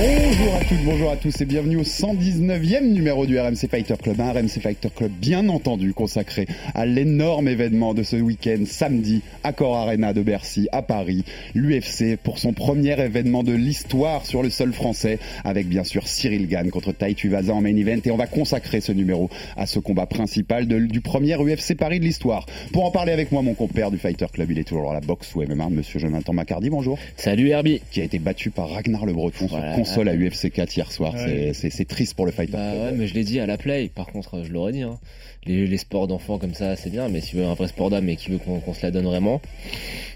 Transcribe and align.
Bonjour 0.00 0.54
à 0.54 0.64
toutes, 0.64 0.84
bonjour 0.84 1.10
à 1.10 1.16
tous 1.16 1.40
et 1.40 1.44
bienvenue 1.44 1.76
au 1.78 1.82
119e 1.82 2.92
numéro 2.92 3.26
du 3.26 3.36
RMC 3.36 3.66
Fighter 3.68 3.94
Club. 4.00 4.20
Un 4.20 4.30
RMC 4.32 4.60
Fighter 4.62 4.90
Club 4.94 5.10
bien 5.10 5.48
entendu 5.48 5.92
consacré 5.92 6.46
à 6.76 6.86
l'énorme 6.86 7.48
événement 7.48 7.94
de 7.94 8.04
ce 8.04 8.14
week-end 8.14 8.60
samedi 8.64 9.22
à 9.42 9.52
Cor 9.52 9.76
Arena 9.76 10.12
de 10.12 10.22
Bercy 10.22 10.68
à 10.70 10.82
Paris. 10.82 11.24
L'UFC 11.56 12.16
pour 12.22 12.38
son 12.38 12.52
premier 12.52 12.92
événement 13.00 13.42
de 13.42 13.52
l'histoire 13.52 14.24
sur 14.24 14.44
le 14.44 14.50
sol 14.50 14.72
français 14.72 15.18
avec 15.42 15.66
bien 15.68 15.82
sûr 15.82 16.06
Cyril 16.06 16.46
Gann 16.46 16.70
contre 16.70 16.92
Tai 16.92 17.12
Tuivasa 17.16 17.52
en 17.52 17.60
main 17.60 17.74
event 17.76 17.98
et 18.04 18.10
on 18.12 18.16
va 18.16 18.28
consacrer 18.28 18.80
ce 18.80 18.92
numéro 18.92 19.28
à 19.56 19.66
ce 19.66 19.80
combat 19.80 20.06
principal 20.06 20.68
de- 20.68 20.78
du 20.78 21.00
premier 21.00 21.34
UFC 21.42 21.74
Paris 21.76 21.98
de 21.98 22.04
l'histoire. 22.04 22.46
Pour 22.72 22.84
en 22.84 22.92
parler 22.92 23.10
avec 23.10 23.32
moi 23.32 23.42
mon 23.42 23.54
compère 23.54 23.90
du 23.90 23.98
Fighter 23.98 24.26
Club, 24.32 24.52
il 24.52 24.60
est 24.60 24.64
toujours 24.64 24.92
à 24.92 24.94
la 24.94 25.00
boxe 25.00 25.34
ou 25.34 25.42
MMA, 25.42 25.70
monsieur 25.70 25.98
Jonathan 25.98 26.32
Macardy, 26.34 26.70
bonjour. 26.70 26.98
Salut 27.16 27.48
Herbie. 27.48 27.80
Qui 27.90 28.00
a 28.00 28.04
été 28.04 28.20
battu 28.20 28.50
par 28.50 28.70
Ragnar 28.70 29.04
Le 29.04 29.12
Breton 29.12 29.46
Voilà. 29.50 29.74
sur 29.74 29.87
console 29.88 30.08
à 30.08 30.14
UFC 30.14 30.50
4 30.50 30.76
hier 30.76 30.92
soir. 30.92 31.14
C'est- 31.52 31.70
C'est 31.70 31.84
triste 31.84 32.14
pour 32.14 32.26
le 32.26 32.32
Fighter 32.32 32.52
Bah 32.52 32.72
ouais, 32.74 32.92
mais 32.92 33.06
je 33.06 33.14
l'ai 33.14 33.24
dit 33.24 33.40
à 33.40 33.46
la 33.46 33.56
play. 33.58 33.90
Par 33.94 34.06
contre, 34.06 34.42
je 34.44 34.52
l'aurais 34.52 34.72
dit. 34.72 34.82
Hein. 34.82 34.98
Les, 35.46 35.66
les 35.66 35.76
sports 35.78 36.06
d'enfants 36.08 36.36
comme 36.36 36.52
ça, 36.52 36.76
c'est 36.76 36.90
bien, 36.90 37.08
mais 37.08 37.20
si 37.22 37.30
tu 37.30 37.36
veux 37.36 37.44
un 37.46 37.54
vrai 37.54 37.68
sport 37.68 37.88
d'âme 37.88 38.06
et 38.10 38.16
qui 38.16 38.30
veut 38.30 38.38
qu'on 38.38 38.74
se 38.74 38.82
la 38.82 38.90
donne 38.90 39.04
vraiment. 39.06 39.40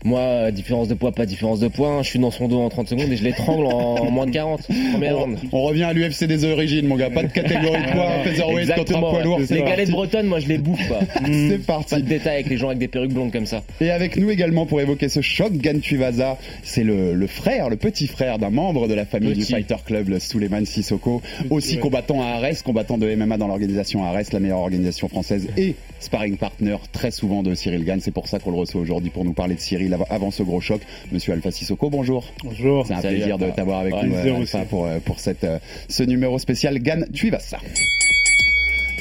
Moi, 0.04 0.50
différence 0.50 0.88
de 0.88 0.94
poids, 0.94 1.12
pas 1.12 1.24
différence 1.26 1.60
de 1.60 1.68
poids. 1.68 1.88
hein. 1.88 2.02
Je 2.02 2.08
suis 2.10 2.18
dans 2.18 2.30
son 2.32 2.48
dos 2.48 2.60
en 2.60 2.68
30 2.68 2.88
secondes 2.88 3.10
et 3.10 3.16
je 3.16 3.22
l'étrangle 3.24 3.66
en, 3.66 3.94
en 3.98 4.10
moins 4.10 4.26
de 4.26 4.32
40. 4.32 4.66
Première 4.92 5.16
On, 5.52 5.62
revient 5.62 5.84
à 5.84 5.92
l'UFC 5.92 6.24
des 6.24 6.44
origines, 6.44 6.86
mon 6.86 6.96
gars. 6.96 7.08
Pas 7.08 7.22
de 7.22 7.32
catégorie 7.32 7.80
de 7.82 7.92
poids, 7.92 8.10
featherweight 8.24 8.74
contre 8.74 8.96
un 8.96 9.00
poids 9.00 9.22
lourd. 9.22 9.40
c'est 9.46 9.54
Les 9.54 9.60
parti. 9.60 9.70
galettes 9.76 9.90
bretonnes, 9.90 10.26
moi 10.26 10.40
je 10.40 10.48
les 10.48 10.58
bouffe 10.58 10.86
pas. 10.88 11.00
C'est 11.24 11.64
parti. 11.64 11.94
Pas 11.94 12.00
de 12.00 12.06
détails 12.08 12.34
avec 12.34 12.48
les 12.50 12.56
gens 12.58 12.66
avec 12.66 12.78
des 12.80 12.88
perruques 12.88 13.12
blondes 13.14 13.32
comme 13.32 13.46
ça. 13.46 13.62
Et 13.80 13.90
avec 13.90 14.16
nous 14.16 14.28
également 14.30 14.66
pour 14.66 14.80
évoquer 14.80 15.08
ce 15.08 15.20
choc, 15.20 15.52
Gan 15.54 15.78
Tuivasa, 15.80 16.36
c'est 16.62 16.84
le, 16.84 17.14
le 17.14 17.26
frère, 17.26 17.70
le 17.70 17.76
petit 17.76 18.06
frère 18.08 18.38
d'un 18.38 18.50
membre 18.50 18.88
de 18.88 18.94
la 18.94 19.06
famille 19.06 19.34
du. 19.34 19.44
Fighter 19.44 19.76
Club, 19.86 20.08
le 20.08 20.18
Suleiman 20.18 20.64
Sissoko, 20.66 21.22
aussi 21.50 21.78
combattant 21.78 22.20
à 22.22 22.26
Arès, 22.36 22.62
combattant 22.62 22.98
de 22.98 23.14
MMA 23.14 23.36
dans 23.38 23.46
l'organisation 23.46 24.04
Arès, 24.04 24.32
la 24.32 24.40
meilleure 24.40 24.58
organisation 24.58 25.08
française, 25.12 25.48
et 25.56 25.76
sparring 26.00 26.36
partner 26.36 26.76
très 26.92 27.10
souvent 27.10 27.42
de 27.42 27.54
Cyril 27.54 27.84
Gann. 27.84 28.00
C'est 28.00 28.10
pour 28.10 28.26
ça 28.26 28.38
qu'on 28.40 28.50
le 28.50 28.56
reçoit 28.56 28.80
aujourd'hui 28.80 29.10
pour 29.10 29.24
nous 29.24 29.34
parler 29.34 29.54
de 29.54 29.60
Cyril 29.60 29.92
av- 29.94 30.04
avant 30.10 30.30
ce 30.30 30.42
gros 30.42 30.60
choc. 30.60 30.80
Monsieur 31.12 31.32
Alpha 31.34 31.50
Sissoko, 31.50 31.90
bonjour. 31.90 32.24
Bonjour. 32.42 32.86
C'est 32.86 32.94
un 32.94 33.00
Salut, 33.02 33.16
plaisir 33.18 33.38
de 33.38 33.50
t'avoir 33.50 33.80
avec 33.80 33.94
Ouais, 33.94 34.04
nous, 34.06 34.12
plaisir 34.14 34.34
euh. 34.34 34.40
Alpha, 34.40 34.64
pour, 34.64 34.86
euh, 34.86 34.98
pour 35.04 35.20
cette, 35.20 35.44
euh, 35.44 35.58
ce 35.88 36.02
numéro 36.02 36.38
spécial 36.38 36.78
Gann 36.80 37.06
Tuivasa. 37.12 37.58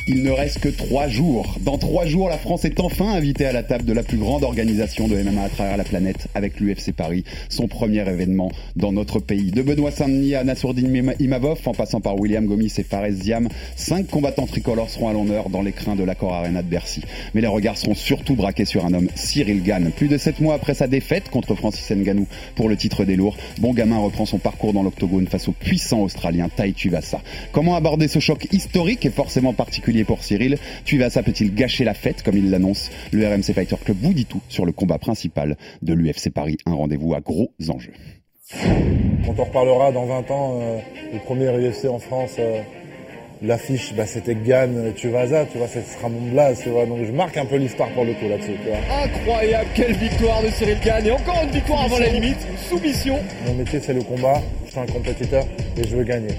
Il 0.07 0.23
ne 0.23 0.31
reste 0.31 0.59
que 0.59 0.67
trois 0.69 1.07
jours. 1.07 1.57
Dans 1.61 1.77
trois 1.77 2.05
jours, 2.07 2.27
la 2.27 2.37
France 2.39 2.65
est 2.65 2.79
enfin 2.79 3.09
invitée 3.13 3.45
à 3.45 3.51
la 3.53 3.61
table 3.61 3.85
de 3.85 3.93
la 3.93 4.01
plus 4.01 4.17
grande 4.17 4.43
organisation 4.43 5.07
de 5.07 5.15
MMA 5.15 5.43
à 5.43 5.49
travers 5.49 5.77
la 5.77 5.83
planète 5.83 6.27
avec 6.33 6.59
l'UFC 6.59 6.91
Paris, 6.91 7.23
son 7.49 7.67
premier 7.67 7.99
événement 7.99 8.51
dans 8.75 8.91
notre 8.91 9.19
pays. 9.19 9.51
De 9.51 9.61
Benoît 9.61 9.91
Saint-Denis 9.91 10.33
à 10.35 10.43
Nassourdine 10.43 10.91
Ima- 10.93 11.15
Imavov, 11.19 11.59
en 11.65 11.73
passant 11.73 12.01
par 12.01 12.19
William 12.19 12.45
Gomis 12.47 12.73
et 12.79 12.83
Fares 12.83 13.11
Ziam, 13.11 13.47
cinq 13.75 14.07
combattants 14.07 14.47
tricolores 14.47 14.89
seront 14.89 15.07
à 15.07 15.13
l'honneur 15.13 15.49
dans 15.49 15.61
l'écrin 15.61 15.95
de 15.95 16.03
l'Accor 16.03 16.33
Arena 16.33 16.63
de 16.63 16.67
Bercy. 16.67 17.01
Mais 17.35 17.41
les 17.41 17.47
regards 17.47 17.77
seront 17.77 17.95
surtout 17.95 18.35
braqués 18.35 18.65
sur 18.65 18.83
un 18.85 18.93
homme, 18.95 19.07
Cyril 19.15 19.61
Gann. 19.61 19.91
Plus 19.95 20.07
de 20.07 20.17
sept 20.17 20.39
mois 20.41 20.55
après 20.55 20.73
sa 20.73 20.87
défaite 20.87 21.29
contre 21.29 21.53
Francis 21.53 21.89
Ngannou 21.91 22.27
pour 22.55 22.69
le 22.69 22.75
titre 22.75 23.05
des 23.05 23.15
lourds, 23.15 23.37
Bon 23.59 23.71
Gamin 23.73 23.99
reprend 23.99 24.25
son 24.25 24.39
parcours 24.39 24.73
dans 24.73 24.83
l'octogone 24.83 25.27
face 25.27 25.47
au 25.47 25.51
puissant 25.51 25.99
Australien 26.01 26.49
Tai 26.53 26.73
Tuivasa. 26.73 27.21
Comment 27.51 27.75
aborder 27.75 28.07
ce 28.07 28.19
choc 28.19 28.47
historique 28.51 29.05
et 29.05 29.11
forcément 29.11 29.53
particulier 29.53 29.91
pour 30.03 30.23
Cyril 30.23 30.57
Tuivasa 30.85 31.23
peut-il 31.23 31.53
gâcher 31.53 31.83
la 31.83 31.93
fête 31.93 32.23
comme 32.23 32.37
il 32.37 32.49
l'annonce? 32.49 32.89
Le 33.11 33.27
RMC 33.27 33.53
Fighter 33.53 33.75
Club 33.83 33.97
vous 34.01 34.13
dit 34.13 34.25
tout 34.25 34.41
sur 34.49 34.65
le 34.65 34.71
combat 34.71 34.97
principal 34.97 35.57
de 35.81 35.93
l'UFC 35.93 36.29
Paris, 36.33 36.57
un 36.65 36.73
rendez-vous 36.73 37.13
à 37.13 37.19
gros 37.19 37.51
enjeux. 37.69 37.93
Quand 39.25 39.33
on 39.37 39.43
reparlera 39.43 39.91
dans 39.91 40.05
20 40.05 40.31
ans, 40.31 40.59
euh, 40.61 40.79
le 41.13 41.19
premier 41.19 41.47
UFC 41.47 41.85
en 41.85 41.99
France, 41.99 42.35
euh, 42.39 42.61
l'affiche, 43.41 43.93
bah, 43.95 44.05
c'était 44.05 44.35
Gann 44.35 44.93
Tuivasa, 44.95 45.45
tu 45.45 45.57
vois, 45.57 45.67
ce 45.67 45.79
sera 45.81 46.09
mon 46.09 46.31
blaze, 46.31 46.61
tu 46.61 46.69
vois. 46.69 46.85
Donc 46.85 47.05
je 47.05 47.11
marque 47.11 47.37
un 47.37 47.45
peu 47.45 47.55
l'histoire 47.55 47.89
pour 47.89 48.03
le 48.03 48.13
coup 48.13 48.27
là-dessus, 48.27 48.53
tu 48.63 48.69
vois. 48.69 48.79
Incroyable, 49.03 49.67
quelle 49.73 49.93
victoire 49.93 50.41
de 50.43 50.49
Cyril 50.49 50.77
Gann 50.83 51.05
et 51.05 51.11
encore 51.11 51.41
une 51.43 51.51
victoire 51.51 51.83
avant 51.83 51.99
la 51.99 52.09
limite, 52.09 52.45
soumission. 52.69 53.19
Mon 53.47 53.53
métier, 53.53 53.79
c'est 53.81 53.93
le 53.93 54.03
combat. 54.03 54.41
Je 54.65 54.71
suis 54.71 54.79
un 54.79 54.85
compétiteur 54.85 55.45
et 55.77 55.83
je 55.83 55.95
veux 55.95 56.03
gagner. 56.03 56.29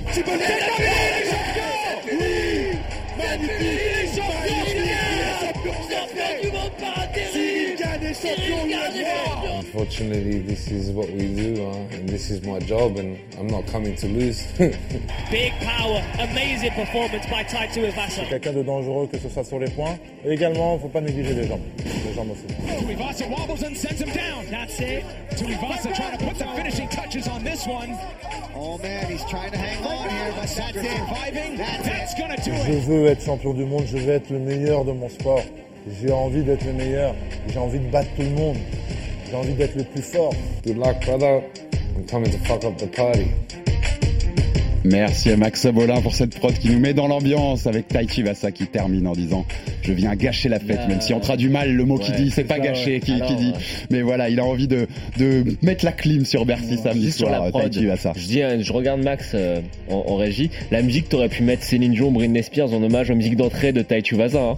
Unfortunately, 9.74 10.40
this 10.40 10.68
is 10.70 10.90
what 10.90 11.08
we 11.08 11.34
do, 11.34 11.64
uh, 11.64 11.96
and 11.96 12.06
this 12.06 12.28
is 12.28 12.42
my 12.46 12.58
job, 12.58 12.98
and 12.98 13.16
I'm 13.38 13.46
not 13.46 13.66
coming 13.68 13.96
to 13.96 14.06
lose. 14.06 14.42
Big 14.58 15.52
power, 15.64 16.04
amazing 16.20 16.72
performance 16.72 17.24
by 17.30 17.42
Tai 17.44 17.68
Tuivasa. 17.68 18.26
Quelqu'un 18.28 18.52
de 18.52 18.62
dangereux, 18.64 19.06
que 19.06 19.16
ce 19.18 19.30
soit 19.30 19.44
sur 19.44 19.58
les 19.58 19.70
points. 19.70 19.98
Et 20.26 20.32
également, 20.32 20.78
faut 20.78 20.88
pas 20.88 21.00
négliger 21.00 21.32
les 21.32 21.46
jambes. 21.48 21.62
Les 22.06 22.12
jambes 22.12 22.32
aussi. 22.32 22.44
Tuivasa 22.84 23.24
wobbles 23.28 23.64
and 23.64 23.74
sends 23.74 23.98
him 24.02 24.10
down. 24.12 24.44
That's 24.50 24.78
it. 24.78 25.04
Tuivasa 25.38 25.90
trying 25.94 26.18
to 26.18 26.24
put 26.26 26.36
the 26.38 26.44
finishing 26.54 26.88
touches 26.90 27.26
on 27.26 27.42
this 27.42 27.66
one. 27.66 27.96
Oh 28.54 28.76
man, 28.76 29.06
he's 29.10 29.24
trying 29.24 29.52
to 29.52 29.56
hang 29.56 29.82
on 29.86 30.06
here, 30.10 30.32
but 30.36 30.42
That's 30.42 30.54
that's 30.54 30.76
it. 30.76 30.84
surviving. 30.84 31.56
That's 31.56 31.82
That's 31.88 32.14
gonna 32.20 32.36
do 32.36 32.52
Je 32.52 32.72
it. 32.76 32.84
veux 32.84 33.06
être 33.06 33.24
champion 33.24 33.54
du 33.54 33.64
monde, 33.64 33.84
je 33.86 33.96
veux 33.96 34.12
être 34.12 34.28
le 34.28 34.38
meilleur 34.38 34.84
de 34.84 34.92
mon 34.92 35.08
sport. 35.08 35.40
J'ai 36.02 36.12
envie 36.12 36.42
d'être 36.42 36.66
le 36.66 36.74
meilleur. 36.74 37.14
J'ai 37.48 37.58
envie 37.58 37.78
de 37.78 37.90
battre 37.90 38.10
tout 38.16 38.22
le 38.22 38.30
monde. 38.30 38.58
J'ai 39.32 39.38
envie 39.38 39.54
d'être 39.54 39.76
le 39.76 39.84
plus 39.84 40.02
fort. 40.02 40.34
Good 40.62 40.76
luck, 40.76 41.06
brother. 41.06 41.42
I'm 41.96 42.04
coming 42.06 42.30
to 42.30 42.38
fuck 42.40 42.64
up 42.64 42.76
the 42.76 42.86
party. 42.86 43.30
Merci 44.84 45.30
à 45.30 45.36
Max 45.36 45.60
Sabolin 45.60 46.00
pour 46.00 46.14
cette 46.14 46.38
prod 46.38 46.52
qui 46.52 46.70
nous 46.70 46.80
met 46.80 46.94
dans 46.94 47.06
l'ambiance 47.06 47.66
avec 47.66 47.88
Tai 47.88 48.06
Tuivasa 48.06 48.50
qui 48.50 48.66
termine 48.66 49.06
en 49.06 49.12
disant 49.12 49.44
je 49.82 49.92
viens 49.92 50.14
gâcher 50.14 50.48
la 50.48 50.58
fête 50.58 50.88
même 50.88 51.00
si 51.00 51.14
on 51.14 51.20
traduit 51.20 51.48
mal 51.48 51.72
le 51.72 51.84
mot 51.84 51.98
qui 51.98 52.10
ouais, 52.10 52.16
dit 52.16 52.30
c'est 52.30 52.44
pas 52.44 52.56
ça, 52.56 52.60
gâché 52.60 52.94
ouais. 52.94 53.00
qui, 53.00 53.12
Alors, 53.12 53.28
qui 53.28 53.36
dit 53.36 53.52
mais 53.90 54.02
voilà 54.02 54.28
il 54.28 54.40
a 54.40 54.44
envie 54.44 54.68
de, 54.68 54.86
de 55.18 55.44
mettre 55.62 55.84
la 55.84 55.92
clim 55.92 56.24
sur 56.24 56.44
Bercy 56.46 56.78
samedi 56.78 57.06
Juste 57.06 57.18
sur 57.18 57.28
soir 57.28 57.44
la 57.44 57.52
Tai 57.52 57.58
prod, 57.60 57.72
je 58.16 58.26
dis, 58.26 58.42
euh, 58.42 58.62
je 58.62 58.72
regarde 58.72 59.02
Max 59.02 59.32
euh, 59.34 59.60
en, 59.88 60.04
en 60.08 60.16
régie. 60.16 60.50
La 60.70 60.82
musique, 60.82 61.08
t'aurais 61.08 61.28
pu 61.28 61.42
mettre 61.42 61.62
Céline 61.62 61.92
Dion, 61.92 62.10
Britney 62.10 62.42
Spears 62.42 62.72
en 62.72 62.82
hommage 62.82 63.10
aux 63.10 63.14
musiques 63.14 63.36
d'entrée 63.36 63.72
de 63.72 63.82
Tai 63.82 64.02
Tuivasa. 64.02 64.40
Hein. 64.40 64.56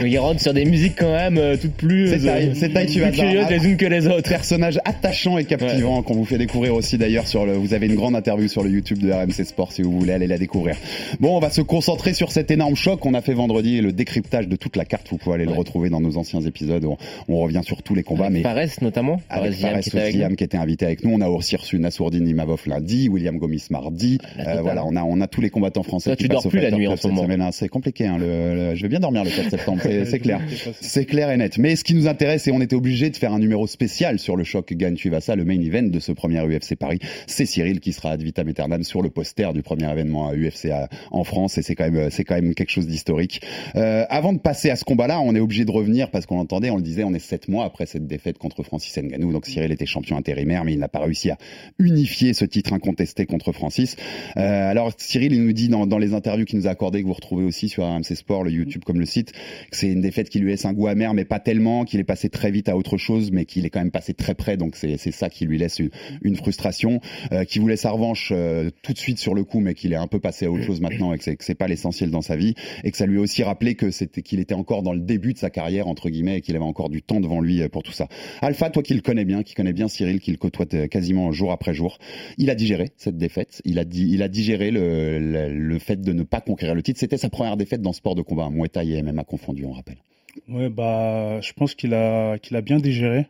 Il 0.04 0.18
rentre 0.18 0.40
sur 0.40 0.54
des 0.54 0.64
musiques 0.64 0.94
quand 0.98 1.12
même 1.12 1.38
euh, 1.38 1.56
toutes 1.56 1.72
plus, 1.72 2.08
C'est 2.08 2.26
euh, 2.28 2.50
plus 2.50 3.50
les 3.50 3.66
unes 3.66 3.76
que 3.76 3.86
les 3.86 4.06
autres. 4.06 4.28
personnage 4.28 4.78
attachant 4.84 5.38
et 5.38 5.44
captivant 5.44 6.02
qu'on 6.02 6.14
vous 6.14 6.24
fait 6.24 6.38
découvrir 6.38 6.74
aussi 6.74 6.98
d'ailleurs 6.98 7.26
sur 7.26 7.46
le 7.46 7.52
vous 7.54 7.74
avez 7.74 7.86
une 7.86 7.94
grande 7.94 8.14
interview 8.14 8.48
sur 8.48 8.62
le 8.62 8.70
YouTube 8.70 8.98
de 8.98 9.08
RMC 9.12 9.44
Sport 9.44 9.72
si 9.72 9.82
vous 9.82 9.98
voulez 9.98 10.12
aller 10.12 10.26
la 10.26 10.38
découvrir. 10.38 10.76
Bon, 11.20 11.36
on 11.36 11.40
va 11.40 11.50
se 11.50 11.60
concentrer 11.60 12.14
sur 12.14 12.32
cet 12.32 12.50
énorme 12.50 12.74
choc 12.76 13.00
qu'on 13.00 13.14
a 13.14 13.20
fait 13.20 13.34
vendredi 13.34 13.76
et 13.78 13.80
le 13.82 13.92
décryptage 13.92 14.48
de 14.48 14.56
toute 14.56 14.76
la 14.76 14.84
carte, 14.84 15.08
vous 15.10 15.18
pouvez 15.18 15.34
aller 15.36 15.44
le 15.44 15.52
Ouais. 15.52 15.56
retrouver 15.58 15.90
dans 15.90 16.00
nos 16.00 16.16
anciens 16.16 16.40
épisodes, 16.40 16.84
on, 16.84 16.96
on 17.28 17.38
revient 17.40 17.60
sur 17.64 17.82
tous 17.82 17.94
les 17.94 18.02
combats 18.02 18.30
mais 18.30 18.42
Fares 18.42 18.56
notamment. 18.80 19.20
avec 19.28 19.52
Ziam 19.52 19.70
Fares 19.72 19.80
qui 19.80 19.88
était 19.90 19.98
avec 20.00 20.30
nous. 20.30 20.36
qui 20.36 20.44
était 20.44 20.56
invité 20.56 20.84
avec 20.86 21.04
nous. 21.04 21.10
On 21.12 21.20
a 21.20 21.28
aussi 21.28 21.56
reçu 21.56 21.78
Nassourdine 21.78 22.26
Imavov 22.26 22.62
lundi, 22.66 23.08
William 23.08 23.38
Gomis 23.38 23.64
mardi. 23.70 24.18
La 24.38 24.56
Euh, 24.56 24.62
voilà, 24.62 24.84
on 24.86 24.96
a 24.96 25.02
on 25.04 25.20
a 25.20 25.26
tous 25.26 25.40
les 25.40 25.50
combattants 25.50 25.82
français. 25.82 26.10
Toi, 26.10 26.16
qui 26.16 26.24
tu 26.24 26.28
dors 26.28 26.46
plus 26.48 26.60
la 26.60 26.70
nuit 26.70 26.86
en 26.86 26.96
ce 26.96 27.08
moment. 27.08 27.26
hein. 27.28 27.50
C'est 27.52 27.68
compliqué. 27.68 28.06
Hein, 28.06 28.16
le, 28.18 28.54
le- 28.70 28.74
je 28.74 28.82
vais 28.82 28.88
bien 28.88 29.00
dormir 29.00 29.24
le 29.24 29.30
4 29.30 29.50
septembre, 29.50 29.80
c'est 29.82 30.18
clair. 30.20 30.40
C'est 30.80 31.04
clair 31.04 31.30
et 31.30 31.36
net. 31.36 31.58
Mais 31.58 31.76
ce 31.76 31.84
qui 31.84 31.94
nous 31.94 32.06
intéresse, 32.06 32.46
et 32.48 32.52
on 32.52 32.60
était 32.60 32.76
obligé 32.76 33.10
de 33.10 33.16
faire 33.16 33.32
un 33.32 33.38
numéro 33.38 33.66
spécial 33.66 34.18
sur 34.18 34.36
le 34.36 34.44
choc 34.44 34.72
Gann 34.72 34.94
Tuivasa, 34.94 35.36
le 35.36 35.44
main 35.44 35.60
event 35.60 35.82
de 35.82 35.98
ce 36.00 36.12
premier 36.12 36.40
UFC 36.40 36.76
Paris, 36.76 36.98
c'est 37.26 37.46
Cyril 37.46 37.80
qui 37.80 37.92
sera 37.92 38.12
ad 38.12 38.22
vitam 38.22 38.48
aeternam 38.48 38.82
sur 38.84 39.01
le 39.02 39.10
poster 39.10 39.52
du 39.52 39.62
premier 39.62 39.90
événement 39.90 40.28
à 40.28 40.34
UFC 40.34 40.68
en 41.10 41.24
France 41.24 41.58
et 41.58 41.62
c'est 41.62 41.74
quand 41.74 41.90
même 41.90 42.10
c'est 42.10 42.24
quand 42.24 42.34
même 42.34 42.54
quelque 42.54 42.70
chose 42.70 42.86
d'historique. 42.86 43.42
Euh, 43.76 44.04
avant 44.08 44.32
de 44.32 44.38
passer 44.38 44.70
à 44.70 44.76
ce 44.76 44.84
combat-là, 44.84 45.20
on 45.20 45.34
est 45.34 45.40
obligé 45.40 45.64
de 45.64 45.70
revenir 45.70 46.10
parce 46.10 46.26
qu'on 46.26 46.36
l'entendait, 46.36 46.70
on 46.70 46.76
le 46.76 46.82
disait, 46.82 47.04
on 47.04 47.14
est 47.14 47.18
sept 47.18 47.48
mois 47.48 47.64
après 47.64 47.86
cette 47.86 48.06
défaite 48.06 48.38
contre 48.38 48.62
Francis 48.62 48.96
Ngannou. 48.96 49.32
Donc 49.32 49.46
Cyril 49.46 49.72
était 49.72 49.86
champion 49.86 50.16
intérimaire, 50.16 50.64
mais 50.64 50.72
il 50.72 50.78
n'a 50.78 50.88
pas 50.88 51.00
réussi 51.00 51.30
à 51.30 51.38
unifier 51.78 52.34
ce 52.34 52.44
titre 52.44 52.72
incontesté 52.72 53.26
contre 53.26 53.52
Francis. 53.52 53.96
Euh, 54.36 54.70
alors 54.70 54.92
Cyril, 54.96 55.32
il 55.32 55.44
nous 55.44 55.52
dit 55.52 55.68
dans, 55.68 55.86
dans 55.86 55.98
les 55.98 56.14
interviews 56.14 56.44
qu'il 56.44 56.58
nous 56.58 56.66
a 56.66 56.70
accordées, 56.70 57.02
que 57.02 57.06
vous 57.06 57.12
retrouvez 57.12 57.44
aussi 57.44 57.68
sur 57.68 57.84
RMC 57.84 58.14
Sport, 58.14 58.44
le 58.44 58.50
YouTube 58.50 58.82
comme 58.84 59.00
le 59.00 59.06
site, 59.06 59.32
que 59.32 59.76
c'est 59.76 59.88
une 59.88 60.00
défaite 60.00 60.28
qui 60.28 60.38
lui 60.38 60.50
laisse 60.50 60.64
un 60.64 60.72
goût 60.72 60.86
amer, 60.86 61.14
mais 61.14 61.24
pas 61.24 61.40
tellement, 61.40 61.84
qu'il 61.84 62.00
est 62.00 62.04
passé 62.04 62.28
très 62.28 62.50
vite 62.50 62.68
à 62.68 62.76
autre 62.76 62.96
chose, 62.96 63.30
mais 63.32 63.44
qu'il 63.44 63.66
est 63.66 63.70
quand 63.70 63.80
même 63.80 63.90
passé 63.90 64.14
très 64.14 64.34
près. 64.34 64.56
Donc 64.56 64.76
c'est 64.76 64.96
ça 64.98 65.28
qui 65.28 65.46
lui 65.46 65.58
laisse 65.58 65.80
une, 66.22 66.36
frustration, 66.36 67.00
euh, 67.32 67.44
qui 67.44 67.58
voulait 67.58 67.76
sa 67.76 67.90
revanche 67.90 68.32
euh, 68.34 68.70
tout 68.92 68.96
de 68.96 69.00
suite 69.00 69.18
sur 69.18 69.32
le 69.32 69.42
coup, 69.42 69.60
mais 69.60 69.72
qu'il 69.72 69.94
est 69.94 69.96
un 69.96 70.06
peu 70.06 70.20
passé 70.20 70.44
à 70.44 70.50
autre 70.50 70.64
chose 70.64 70.82
maintenant 70.82 71.14
et 71.14 71.18
que 71.18 71.24
c'est 71.38 71.54
pas 71.54 71.66
l'essentiel 71.66 72.10
dans 72.10 72.20
sa 72.20 72.36
vie, 72.36 72.54
et 72.84 72.90
que 72.90 72.96
ça 72.98 73.06
lui 73.06 73.16
a 73.16 73.20
aussi 73.22 73.42
rappelé 73.42 73.74
que 73.74 73.90
c'était 73.90 74.20
qu'il 74.20 74.38
était 74.38 74.52
encore 74.52 74.82
dans 74.82 74.92
le 74.92 75.00
début 75.00 75.32
de 75.32 75.38
sa 75.38 75.48
carrière 75.48 75.88
entre 75.88 76.10
guillemets 76.10 76.36
et 76.36 76.40
qu'il 76.42 76.54
avait 76.56 76.64
encore 76.64 76.90
du 76.90 77.00
temps 77.00 77.18
devant 77.18 77.40
lui 77.40 77.62
euh, 77.62 77.70
pour 77.70 77.82
tout 77.82 77.92
ça. 77.92 78.06
Alpha, 78.42 78.68
toi 78.68 78.82
qui 78.82 78.92
le 78.92 79.00
connais 79.00 79.24
bien, 79.24 79.42
qui 79.42 79.54
connais 79.54 79.72
bien 79.72 79.88
Cyril, 79.88 80.20
qui 80.20 80.30
le 80.30 80.36
côtoie 80.36 80.66
euh, 80.74 80.88
quasiment 80.88 81.32
jour 81.32 81.52
après 81.52 81.72
jour, 81.72 81.96
il 82.36 82.50
a 82.50 82.54
digéré 82.54 82.90
cette 82.98 83.16
défaite. 83.16 83.62
Il 83.64 83.78
a 83.78 83.86
dit, 83.86 84.08
il 84.10 84.22
a 84.22 84.28
digéré 84.28 84.70
le, 84.70 85.18
le, 85.18 85.48
le 85.54 85.78
fait 85.78 86.02
de 86.02 86.12
ne 86.12 86.22
pas 86.22 86.42
conquérir 86.42 86.74
le 86.74 86.82
titre. 86.82 87.00
C'était 87.00 87.16
sa 87.16 87.30
première 87.30 87.56
défaite 87.56 87.80
dans 87.80 87.94
ce 87.94 87.98
sport 87.98 88.14
de 88.14 88.22
combat, 88.22 88.50
Muay 88.50 88.68
Thai 88.68 88.90
et 88.90 89.02
MMA 89.02 89.24
confondu, 89.24 89.64
on 89.64 89.72
rappelle. 89.72 90.02
Ouais, 90.48 90.68
bah, 90.68 91.40
je 91.40 91.54
pense 91.54 91.74
qu'il 91.74 91.94
a, 91.94 92.38
qu'il 92.38 92.56
a 92.56 92.60
bien 92.60 92.78
digéré. 92.78 93.26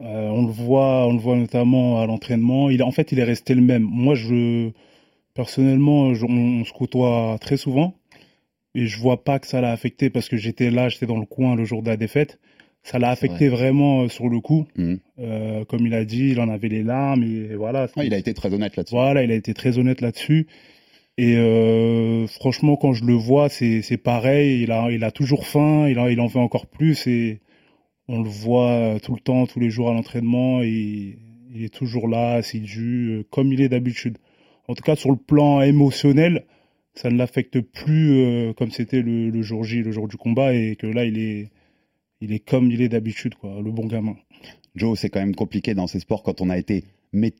Euh, 0.00 0.28
on 0.28 0.44
le 0.46 0.52
voit, 0.52 1.06
on 1.06 1.12
le 1.12 1.18
voit 1.20 1.36
notamment 1.36 2.00
à 2.00 2.06
l'entraînement. 2.06 2.68
Il, 2.70 2.82
en 2.82 2.90
fait, 2.90 3.12
il 3.12 3.18
est 3.18 3.24
resté 3.24 3.54
le 3.54 3.62
même. 3.62 3.82
Moi, 3.88 4.14
je, 4.14 4.70
personnellement, 5.34 6.14
je- 6.14 6.24
on, 6.26 6.60
on 6.60 6.64
se 6.64 6.72
côtoie 6.72 7.38
très 7.40 7.56
souvent 7.56 7.94
et 8.74 8.86
je 8.86 8.98
vois 8.98 9.22
pas 9.24 9.38
que 9.38 9.46
ça 9.46 9.60
l'a 9.60 9.70
affecté 9.70 10.10
parce 10.10 10.28
que 10.28 10.36
j'étais 10.36 10.70
là, 10.70 10.88
j'étais 10.88 11.06
dans 11.06 11.18
le 11.18 11.26
coin 11.26 11.54
le 11.54 11.64
jour 11.64 11.82
de 11.82 11.88
la 11.88 11.96
défaite. 11.96 12.38
Ça 12.82 12.98
l'a 12.98 13.08
affecté 13.10 13.48
vraiment 13.48 14.02
euh, 14.02 14.08
sur 14.08 14.28
le 14.28 14.40
coup. 14.40 14.66
Mhm. 14.76 14.98
Euh, 15.20 15.64
comme 15.64 15.86
il 15.86 15.94
a 15.94 16.04
dit, 16.04 16.30
il 16.30 16.40
en 16.40 16.48
avait 16.50 16.68
les 16.68 16.82
larmes 16.82 17.22
et 17.22 17.54
voilà. 17.54 17.86
Ouais, 17.96 18.06
il 18.06 18.12
a 18.14 18.18
été 18.18 18.34
très 18.34 18.52
honnête 18.52 18.76
là-dessus. 18.76 18.94
Voilà, 18.94 19.22
il 19.22 19.30
a 19.30 19.34
été 19.34 19.54
très 19.54 19.78
honnête 19.78 20.00
là-dessus. 20.02 20.48
Et 21.16 21.36
euh, 21.36 22.26
franchement, 22.26 22.76
quand 22.76 22.92
je 22.92 23.04
le 23.04 23.14
vois, 23.14 23.48
c'est 23.48 23.80
c'est 23.82 23.96
pareil. 23.96 24.62
Il 24.62 24.72
a, 24.72 24.90
il 24.90 25.02
a 25.04 25.12
toujours 25.12 25.46
faim. 25.46 25.86
Il, 25.88 25.98
a, 25.98 26.10
il 26.10 26.20
en 26.20 26.26
veut 26.26 26.40
encore 26.40 26.66
plus. 26.66 27.06
Et 27.06 27.38
on 28.08 28.22
le 28.22 28.28
voit 28.28 28.98
tout 29.02 29.14
le 29.14 29.20
temps, 29.20 29.46
tous 29.46 29.60
les 29.60 29.70
jours 29.70 29.90
à 29.90 29.94
l'entraînement. 29.94 30.62
Et 30.62 31.18
il 31.54 31.64
est 31.64 31.72
toujours 31.72 32.08
là, 32.08 32.34
assidu, 32.34 33.10
euh, 33.10 33.22
comme 33.30 33.52
il 33.52 33.60
est 33.60 33.68
d'habitude. 33.68 34.18
En 34.68 34.74
tout 34.74 34.82
cas, 34.82 34.96
sur 34.96 35.10
le 35.10 35.16
plan 35.16 35.60
émotionnel, 35.60 36.44
ça 36.94 37.10
ne 37.10 37.16
l'affecte 37.16 37.60
plus 37.60 38.12
euh, 38.12 38.52
comme 38.52 38.70
c'était 38.70 39.02
le, 39.02 39.30
le 39.30 39.42
jour 39.42 39.64
J, 39.64 39.82
le 39.82 39.92
jour 39.92 40.08
du 40.08 40.16
combat. 40.16 40.54
Et 40.54 40.76
que 40.76 40.86
là, 40.86 41.04
il 41.04 41.18
est, 41.18 41.50
il 42.20 42.32
est 42.32 42.40
comme 42.40 42.70
il 42.70 42.82
est 42.82 42.88
d'habitude, 42.88 43.34
quoi, 43.36 43.60
le 43.62 43.70
bon 43.70 43.86
gamin. 43.86 44.16
Joe, 44.74 44.98
c'est 44.98 45.08
quand 45.08 45.20
même 45.20 45.34
compliqué 45.34 45.74
dans 45.74 45.86
ces 45.86 46.00
sports 46.00 46.22
quand 46.22 46.40
on 46.40 46.50
a 46.50 46.58
été 46.58 46.84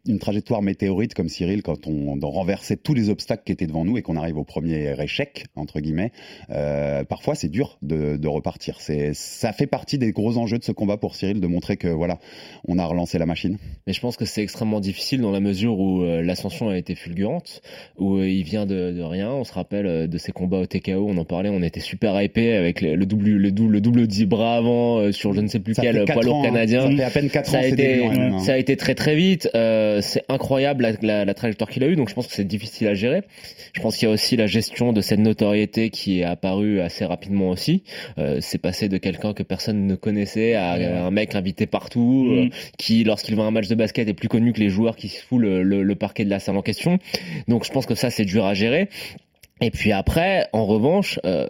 une 0.06 0.18
trajectoire 0.18 0.62
météorite 0.62 1.14
comme 1.14 1.28
Cyril, 1.28 1.62
quand 1.62 1.86
on, 1.86 2.18
on 2.22 2.30
renversait 2.30 2.76
tous 2.76 2.94
les 2.94 3.10
obstacles 3.10 3.42
qui 3.44 3.52
étaient 3.52 3.66
devant 3.66 3.84
nous 3.84 3.98
et 3.98 4.02
qu'on 4.02 4.16
arrive 4.16 4.38
au 4.38 4.44
premier 4.44 4.94
échec, 5.00 5.44
entre 5.56 5.80
guillemets. 5.80 6.12
Euh, 6.50 7.04
parfois, 7.04 7.34
c'est 7.34 7.48
dur 7.48 7.78
de, 7.82 8.16
de 8.16 8.28
repartir. 8.28 8.80
C'est, 8.80 9.12
ça 9.14 9.52
fait 9.52 9.66
partie 9.66 9.98
des 9.98 10.12
gros 10.12 10.38
enjeux 10.38 10.58
de 10.58 10.64
ce 10.64 10.72
combat 10.72 10.96
pour 10.96 11.14
Cyril 11.14 11.40
de 11.40 11.46
montrer 11.46 11.76
que 11.76 11.88
voilà, 11.88 12.18
on 12.66 12.78
a 12.78 12.86
relancé 12.86 13.18
la 13.18 13.26
machine. 13.26 13.58
Mais 13.86 13.92
je 13.92 14.00
pense 14.00 14.16
que 14.16 14.24
c'est 14.24 14.42
extrêmement 14.42 14.80
difficile 14.80 15.20
dans 15.20 15.32
la 15.32 15.40
mesure 15.40 15.78
où 15.78 16.02
euh, 16.02 16.22
l'ascension 16.22 16.68
a 16.68 16.78
été 16.78 16.94
fulgurante, 16.94 17.62
où 17.98 18.16
euh, 18.16 18.28
il 18.28 18.44
vient 18.44 18.66
de, 18.66 18.92
de 18.92 19.02
rien. 19.02 19.30
On 19.32 19.44
se 19.44 19.52
rappelle 19.52 20.08
de 20.08 20.18
ses 20.18 20.32
combats 20.32 20.58
au 20.60 20.66
TKO, 20.66 21.06
on 21.08 21.16
en 21.16 21.24
parlait, 21.24 21.50
on 21.50 21.62
était 21.62 21.80
super 21.80 22.20
hypé 22.20 22.54
avec 22.54 22.80
le, 22.80 22.94
le 22.94 23.06
double, 23.06 23.30
le 23.30 23.50
double, 23.50 23.72
le 23.72 23.80
double 23.80 24.06
10 24.06 24.26
bras 24.26 24.56
avant 24.56 25.12
sur 25.12 25.34
je 25.34 25.40
ne 25.40 25.48
sais 25.48 25.58
plus 25.60 25.74
Ça 25.74 25.82
quel 25.82 26.04
poids 26.04 26.22
lourd 26.22 26.40
hein. 26.40 26.44
canadien. 26.44 26.82
Ça 26.82 26.96
fait 26.96 27.02
à 27.02 27.10
peine 27.10 27.30
4 27.30 27.50
ça 27.50 27.58
ans. 27.58 27.60
a 27.60 27.66
été, 27.66 27.76
début, 27.76 28.16
hein. 28.16 28.38
ça 28.38 28.52
a 28.54 28.56
été 28.56 28.76
très 28.76 28.94
très 28.94 29.16
vite. 29.16 29.48
Euh, 29.64 30.00
c'est 30.02 30.24
incroyable 30.28 30.82
la, 30.82 30.92
la, 31.02 31.24
la 31.24 31.34
trajectoire 31.34 31.70
qu'il 31.70 31.82
a 31.84 31.88
eue, 31.88 31.96
donc 31.96 32.08
je 32.08 32.14
pense 32.14 32.26
que 32.26 32.32
c'est 32.34 32.44
difficile 32.44 32.86
à 32.88 32.94
gérer. 32.94 33.22
Je 33.72 33.80
pense 33.80 33.96
qu'il 33.96 34.06
y 34.08 34.10
a 34.10 34.14
aussi 34.14 34.36
la 34.36 34.46
gestion 34.46 34.92
de 34.92 35.00
cette 35.00 35.18
notoriété 35.20 35.90
qui 35.90 36.20
est 36.20 36.24
apparue 36.24 36.80
assez 36.80 37.04
rapidement 37.04 37.48
aussi. 37.50 37.82
Euh, 38.18 38.38
c'est 38.40 38.58
passé 38.58 38.88
de 38.88 38.98
quelqu'un 38.98 39.32
que 39.32 39.42
personne 39.42 39.86
ne 39.86 39.94
connaissait 39.94 40.54
à 40.54 40.72
un 41.06 41.10
mec 41.10 41.34
invité 41.34 41.66
partout, 41.66 42.26
euh, 42.30 42.42
Mhm. 42.44 42.50
qui 42.78 43.04
lorsqu'il 43.04 43.34
va 43.36 43.44
à 43.44 43.46
un 43.46 43.50
match 43.50 43.68
de 43.68 43.74
basket 43.74 44.08
est 44.08 44.14
plus 44.14 44.28
connu 44.28 44.52
que 44.52 44.60
les 44.60 44.68
joueurs 44.70 44.96
qui 44.96 45.08
se 45.08 45.22
foulent 45.24 45.42
le, 45.44 45.62
le- 45.62 45.82
le 45.82 45.94
parquet 45.94 46.24
de 46.24 46.30
la 46.30 46.38
salle 46.40 46.56
en 46.56 46.62
question. 46.62 46.98
Donc 47.48 47.64
je 47.64 47.72
pense 47.72 47.86
que 47.86 47.94
ça 47.94 48.10
c'est 48.10 48.24
dur 48.24 48.44
à 48.44 48.54
gérer. 48.54 48.88
Et 49.60 49.70
puis 49.70 49.92
après, 49.92 50.46
en 50.52 50.66
revanche, 50.66 51.18
euh, 51.24 51.46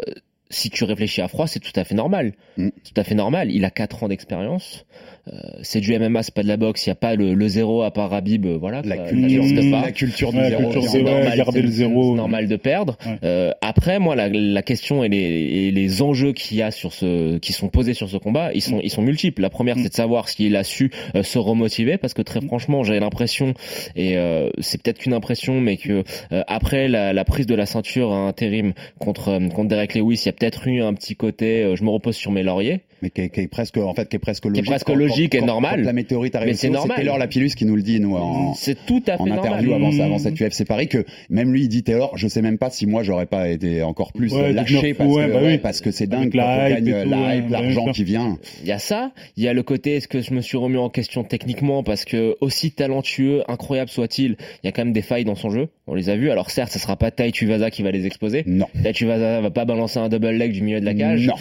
si 0.55 0.71
tu 0.71 0.85
réfléchis 0.85 1.21
à 1.21 1.29
froid, 1.29 1.47
c'est 1.47 1.61
tout 1.61 1.73
à 1.77 1.85
fait 1.85 1.95
normal. 1.95 2.33
Mm. 2.57 2.69
Tout 2.71 3.01
à 3.01 3.05
fait 3.05 3.15
normal. 3.15 3.51
Il 3.51 3.65
a 3.65 3.71
4 3.71 4.05
ans 4.05 4.09
d'expérience. 4.09 4.85
Euh, 5.33 5.39
c'est 5.63 5.81
du 5.81 5.99
MMA, 5.99 6.23
c'est 6.23 6.35
pas 6.35 6.43
de 6.43 6.49
la 6.49 6.59
boxe. 6.59 6.85
Il 6.87 6.91
y 6.91 6.93
a 6.93 6.97
pas 6.97 7.15
le, 7.15 7.33
le 7.33 7.49
zéro 7.49 7.83
à 7.83 7.91
part 7.91 8.13
Habib. 8.13 8.45
euh, 8.45 8.59
Voilà. 8.61 8.83
La 8.85 8.97
ça- 8.97 9.03
culture, 9.09 9.45
ça 9.45 9.55
pas. 9.71 9.83
la 9.87 9.93
culture 9.93 10.33
du 10.33 10.39
Ouais, 10.39 10.49
zéro. 10.51 10.63
culture 10.65 10.81
qui 10.83 10.87
est 10.87 10.91
zéro, 10.91 11.09
en- 11.09 11.13
ouais, 11.13 11.15
normal, 11.21 11.37
garder 11.39 11.53
c'est- 11.61 11.63
le 11.67 11.71
zéro. 11.73 12.11
c'est 12.13 12.17
normal 12.17 12.49
de 12.49 12.57
perdre. 12.57 12.99
Ouais. 13.07 13.17
Euh, 13.25 13.51
après, 13.63 13.99
moi, 13.99 14.17
la, 14.17 14.29
la 14.29 14.63
question 14.63 15.03
et 15.03 15.09
les, 15.09 15.17
et 15.17 15.71
les 15.71 16.03
enjeux 16.03 16.35
qu'il 16.35 16.59
y 16.59 16.63
a 16.63 16.71
sur 16.71 16.93
ce, 16.93 17.39
qui 17.39 17.55
sont 17.55 17.69
posés 17.69 17.95
sur 17.95 18.11
ce 18.11 18.19
combat, 18.19 18.53
ils 18.53 18.61
sont, 18.61 18.81
ils 18.83 18.91
sont 18.91 19.01
multiples. 19.01 19.41
La 19.41 19.49
première, 19.51 19.77
Mm. 19.77 19.83
c'est 19.85 19.89
de 19.89 19.95
savoir 19.95 20.29
s'il 20.29 20.55
a 20.57 20.63
su 20.65 20.91
euh, 21.17 21.23
se 21.23 21.39
remotiver, 21.39 21.97
parce 21.97 22.13
que 22.13 22.21
très 22.23 22.43
franchement, 22.43 22.85
j'ai 22.85 23.01
l'impression, 23.01 23.55
et 23.97 24.19
euh, 24.19 24.51
c'est 24.61 24.83
peut-être 24.83 24.99
qu'une 24.99 25.15
impression, 25.15 25.59
mais 25.59 25.79
que 25.79 26.05
euh, 26.33 26.43
après 26.49 26.87
la, 26.87 27.15
la 27.15 27.25
prise 27.25 27.47
de 27.47 27.55
la 27.55 27.65
ceinture 27.65 28.13
à 28.13 28.17
intérim 28.29 28.75
contre 28.99 29.39
contre 29.55 29.69
Derek 29.69 29.95
Lewis, 29.95 30.21
il 30.23 30.27
y 30.27 30.29
a 30.29 30.33
peut-être 30.33 30.44
eu 30.77 30.83
un 30.83 30.95
petit 30.95 31.17
côté, 31.17 31.63
euh, 31.63 31.77
je 31.77 31.85
me 31.85 31.91
repose 31.91 32.17
sur 32.17 32.33
mes 32.33 32.43
lauriers. 32.43 32.83
Mais 33.03 33.11
qui 33.11 33.23
est, 33.23 33.29
qui 33.29 33.41
est 33.41 33.49
presque 33.49 33.77
en 33.77 33.95
fait 33.95 34.09
qui 34.09 34.17
est 34.17 34.19
presque 34.19 34.45
est 34.47 34.49
logique. 34.51 34.65
presque 34.67 34.87
Quand- 34.87 34.95
logique 34.95 35.33
quand- 35.33 35.39
et 35.39 35.41
quand- 35.41 35.47
normal. 35.47 35.81
quand 35.81 35.87
la 35.87 35.93
météorite 35.93 36.35
arrive. 36.35 36.55
C'est 36.55 36.71
normal. 36.71 36.97
Taylor 36.97 37.19
Lapillus 37.19 37.51
qui 37.57 37.65
nous 37.65 37.77
le 37.77 37.83
dit 37.83 38.01
nous 38.01 38.17
en, 38.17 38.55
C'est 38.55 38.77
tout 38.87 39.03
à 39.07 39.17
fait 39.17 39.23
en 39.23 39.27
normal. 39.27 39.47
interview 39.47 39.73
avant, 39.75 39.93
Mmh. 39.93 40.01
avant 40.01 40.19
cette 40.19 40.39
UFC 40.41 40.65
Paris 40.65 40.89
que 40.89 41.05
même 41.31 41.53
lui 41.53 41.63
il 41.63 41.69
dit 41.69 41.83
Taylor 41.83 42.17
je 42.17 42.29
sais 42.29 42.43
même 42.43 42.59
pas 42.59 42.71
si 42.71 42.87
moi 42.87 43.03
j'aurais 43.03 43.27
pas 43.27 43.49
été 43.49 43.83
encore 43.83 44.13
plus 44.13 44.33
Ouais, 44.33 44.53
lâché 44.53 44.75
devenir 44.75 44.97
parce, 44.97 45.11
fou, 45.11 45.17
ouais, 45.17 45.27
que, 45.27 45.33
bah 45.33 45.41
oui. 45.45 45.59
parce 45.59 45.81
que 45.81 45.91
c'est 45.91 46.07
dingue 46.07 46.31
quand 46.33 46.39
la 46.39 46.67
on 46.71 46.77
hype 46.77 46.85
ouais, 46.87 47.43
l'argent 47.51 47.93
qui 47.93 48.05
vient 48.05 48.39
Il 48.63 48.69
y 48.69 48.73
a 48.73 48.79
ça, 48.79 49.13
il 49.37 49.45
y 49.45 49.49
a 49.49 49.53
le 49.53 49.63
côté 49.63 49.97
est-ce 49.97 50.09
que 50.09 50.21
je 50.21 50.33
me 50.35 50.41
suis 50.41 50.57
remis 50.57 50.77
en 50.79 50.89
question 50.91 51.25
techniquement 51.25 51.83
parce 51.83 52.05
que 52.05 52.37
aussi 52.41 52.71
talentueux, 52.73 53.43
incroyable 53.49 53.91
soit-il, 53.91 54.37
il 54.63 54.67
y 54.67 54.69
a 54.69 54.73
quand 54.73 54.85
même 54.85 54.93
des 54.93 55.03
failles 55.03 55.25
dans 55.25 55.35
son 55.35 55.51
jeu. 55.51 55.69
On 55.87 55.95
les 55.95 56.09
a 56.09 56.17
vues. 56.17 56.31
Alors 56.31 56.51
certes, 56.51 56.73
ce 56.73 56.79
sera 56.79 56.97
pas 56.97 57.11
Tai 57.11 57.31
Tuivasa 57.31 57.71
qui 57.71 57.83
va 57.83 57.91
les 57.91 58.07
exposer. 58.07 58.43
non 58.47 58.67
Tai 58.83 58.93
Tuivasa 58.93 59.41
va 59.41 59.51
pas 59.51 59.65
balancer 59.65 59.99
un 59.99 60.09
double 60.09 60.31
leg 60.31 60.53
du 60.53 60.63
milieu 60.63 60.81
de 60.81 60.85
la 60.85 60.95
cage. 60.95 61.27
non 61.27 61.35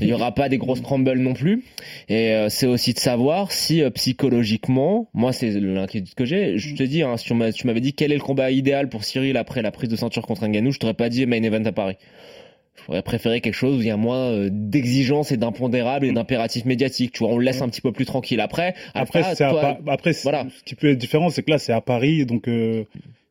Il 0.00 0.08
y 0.08 0.12
aura 0.12 0.32
pas 0.32 0.48
des 0.48 0.58
grosses 0.58 0.80
non 0.98 1.34
plus. 1.34 1.64
Et 2.08 2.30
euh, 2.32 2.48
c'est 2.48 2.66
aussi 2.66 2.92
de 2.94 2.98
savoir 2.98 3.52
si 3.52 3.82
euh, 3.82 3.90
psychologiquement, 3.90 5.08
moi 5.14 5.32
c'est 5.32 5.50
l'inquiétude 5.50 6.14
que 6.14 6.24
j'ai. 6.24 6.58
Je 6.58 6.74
te 6.74 6.82
dis, 6.82 7.02
hein, 7.02 7.16
si 7.16 7.26
tu 7.26 7.66
m'avais 7.66 7.80
dit 7.80 7.92
quel 7.92 8.12
est 8.12 8.16
le 8.16 8.20
combat 8.22 8.50
idéal 8.50 8.88
pour 8.88 9.04
Cyril 9.04 9.36
après 9.36 9.62
la 9.62 9.70
prise 9.70 9.88
de 9.88 9.96
ceinture 9.96 10.26
contre 10.26 10.46
Ngannou, 10.46 10.72
je 10.72 10.78
t'aurais 10.78 10.94
pas 10.94 11.08
dit 11.08 11.24
main 11.26 11.42
event 11.42 11.64
à 11.64 11.72
Paris. 11.72 11.96
J'aurais 12.86 13.02
préféré 13.02 13.40
quelque 13.40 13.54
chose 13.54 13.78
où 13.78 13.80
il 13.80 13.86
y 13.86 13.90
a 13.90 13.96
moins 13.96 14.26
euh, 14.30 14.48
d'exigences 14.52 15.32
et 15.32 15.36
d'impondérables 15.36 16.06
et 16.06 16.12
d'impératifs 16.12 16.66
médiatiques. 16.66 17.12
Tu 17.12 17.20
vois, 17.24 17.32
on 17.32 17.38
le 17.38 17.44
laisse 17.44 17.62
un 17.62 17.68
petit 17.68 17.80
peu 17.80 17.90
plus 17.90 18.04
tranquille. 18.04 18.40
Après, 18.40 18.74
Après, 18.94 19.22
toi, 19.34 19.78
après 19.88 20.12
c'est- 20.12 20.22
voilà. 20.24 20.46
ce 20.56 20.62
qui 20.62 20.74
peut 20.74 20.90
être 20.90 20.98
différent, 20.98 21.30
c'est 21.30 21.42
que 21.42 21.50
là, 21.50 21.58
c'est 21.58 21.72
à 21.72 21.80
Paris, 21.80 22.26
donc 22.26 22.48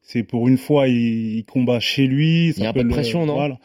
c'est 0.02 0.24
pour 0.24 0.48
une 0.48 0.58
fois, 0.58 0.88
il, 0.88 1.38
il 1.38 1.46
combat 1.46 1.80
chez 1.80 2.08
lui. 2.08 2.50
Il 2.58 2.64
y 2.64 2.66
a 2.66 2.70
un 2.70 2.74
peu 2.74 2.80
de 2.80 2.86
le- 2.86 2.92
pression, 2.92 3.26
non? 3.26 3.36
voilà. 3.36 3.58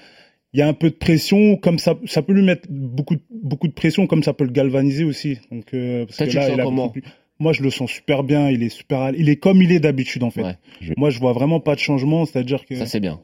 Il 0.52 0.58
y 0.58 0.62
a 0.62 0.68
un 0.68 0.72
peu 0.72 0.90
de 0.90 0.94
pression, 0.96 1.56
comme 1.56 1.78
ça, 1.78 1.94
ça 2.06 2.22
peut 2.22 2.32
lui 2.32 2.42
mettre 2.42 2.66
beaucoup, 2.70 3.14
de- 3.14 3.22
beaucoup 3.30 3.68
de 3.68 3.72
pression, 3.72 4.06
comme 4.06 4.22
ça 4.24 4.32
peut 4.32 4.44
le 4.44 4.50
galvaniser 4.50 5.04
aussi. 5.04 5.38
Donc, 5.52 5.72
euh, 5.74 6.06
parce 6.06 6.16
que 6.26 6.30
là, 6.36 6.46
il 6.54 6.60
a 6.60 6.64
plus- 6.90 7.02
Moi, 7.38 7.52
je 7.54 7.62
le 7.62 7.70
sens 7.70 7.90
super 7.90 8.22
bien. 8.22 8.50
Il 8.50 8.62
est 8.62 8.68
super, 8.68 9.12
il 9.16 9.28
est 9.30 9.36
comme 9.36 9.62
il 9.62 9.72
est 9.72 9.80
d'habitude 9.80 10.22
en 10.24 10.30
fait. 10.30 10.42
Ouais. 10.42 10.56
Je- 10.82 10.92
Moi, 10.98 11.08
je 11.08 11.18
vois 11.20 11.32
vraiment 11.32 11.58
pas 11.58 11.74
de 11.74 11.80
changement, 11.80 12.26
c'est-à-dire 12.26 12.66
que 12.66 12.74
ça 12.74 12.84
c'est 12.86 13.00
bien. 13.00 13.20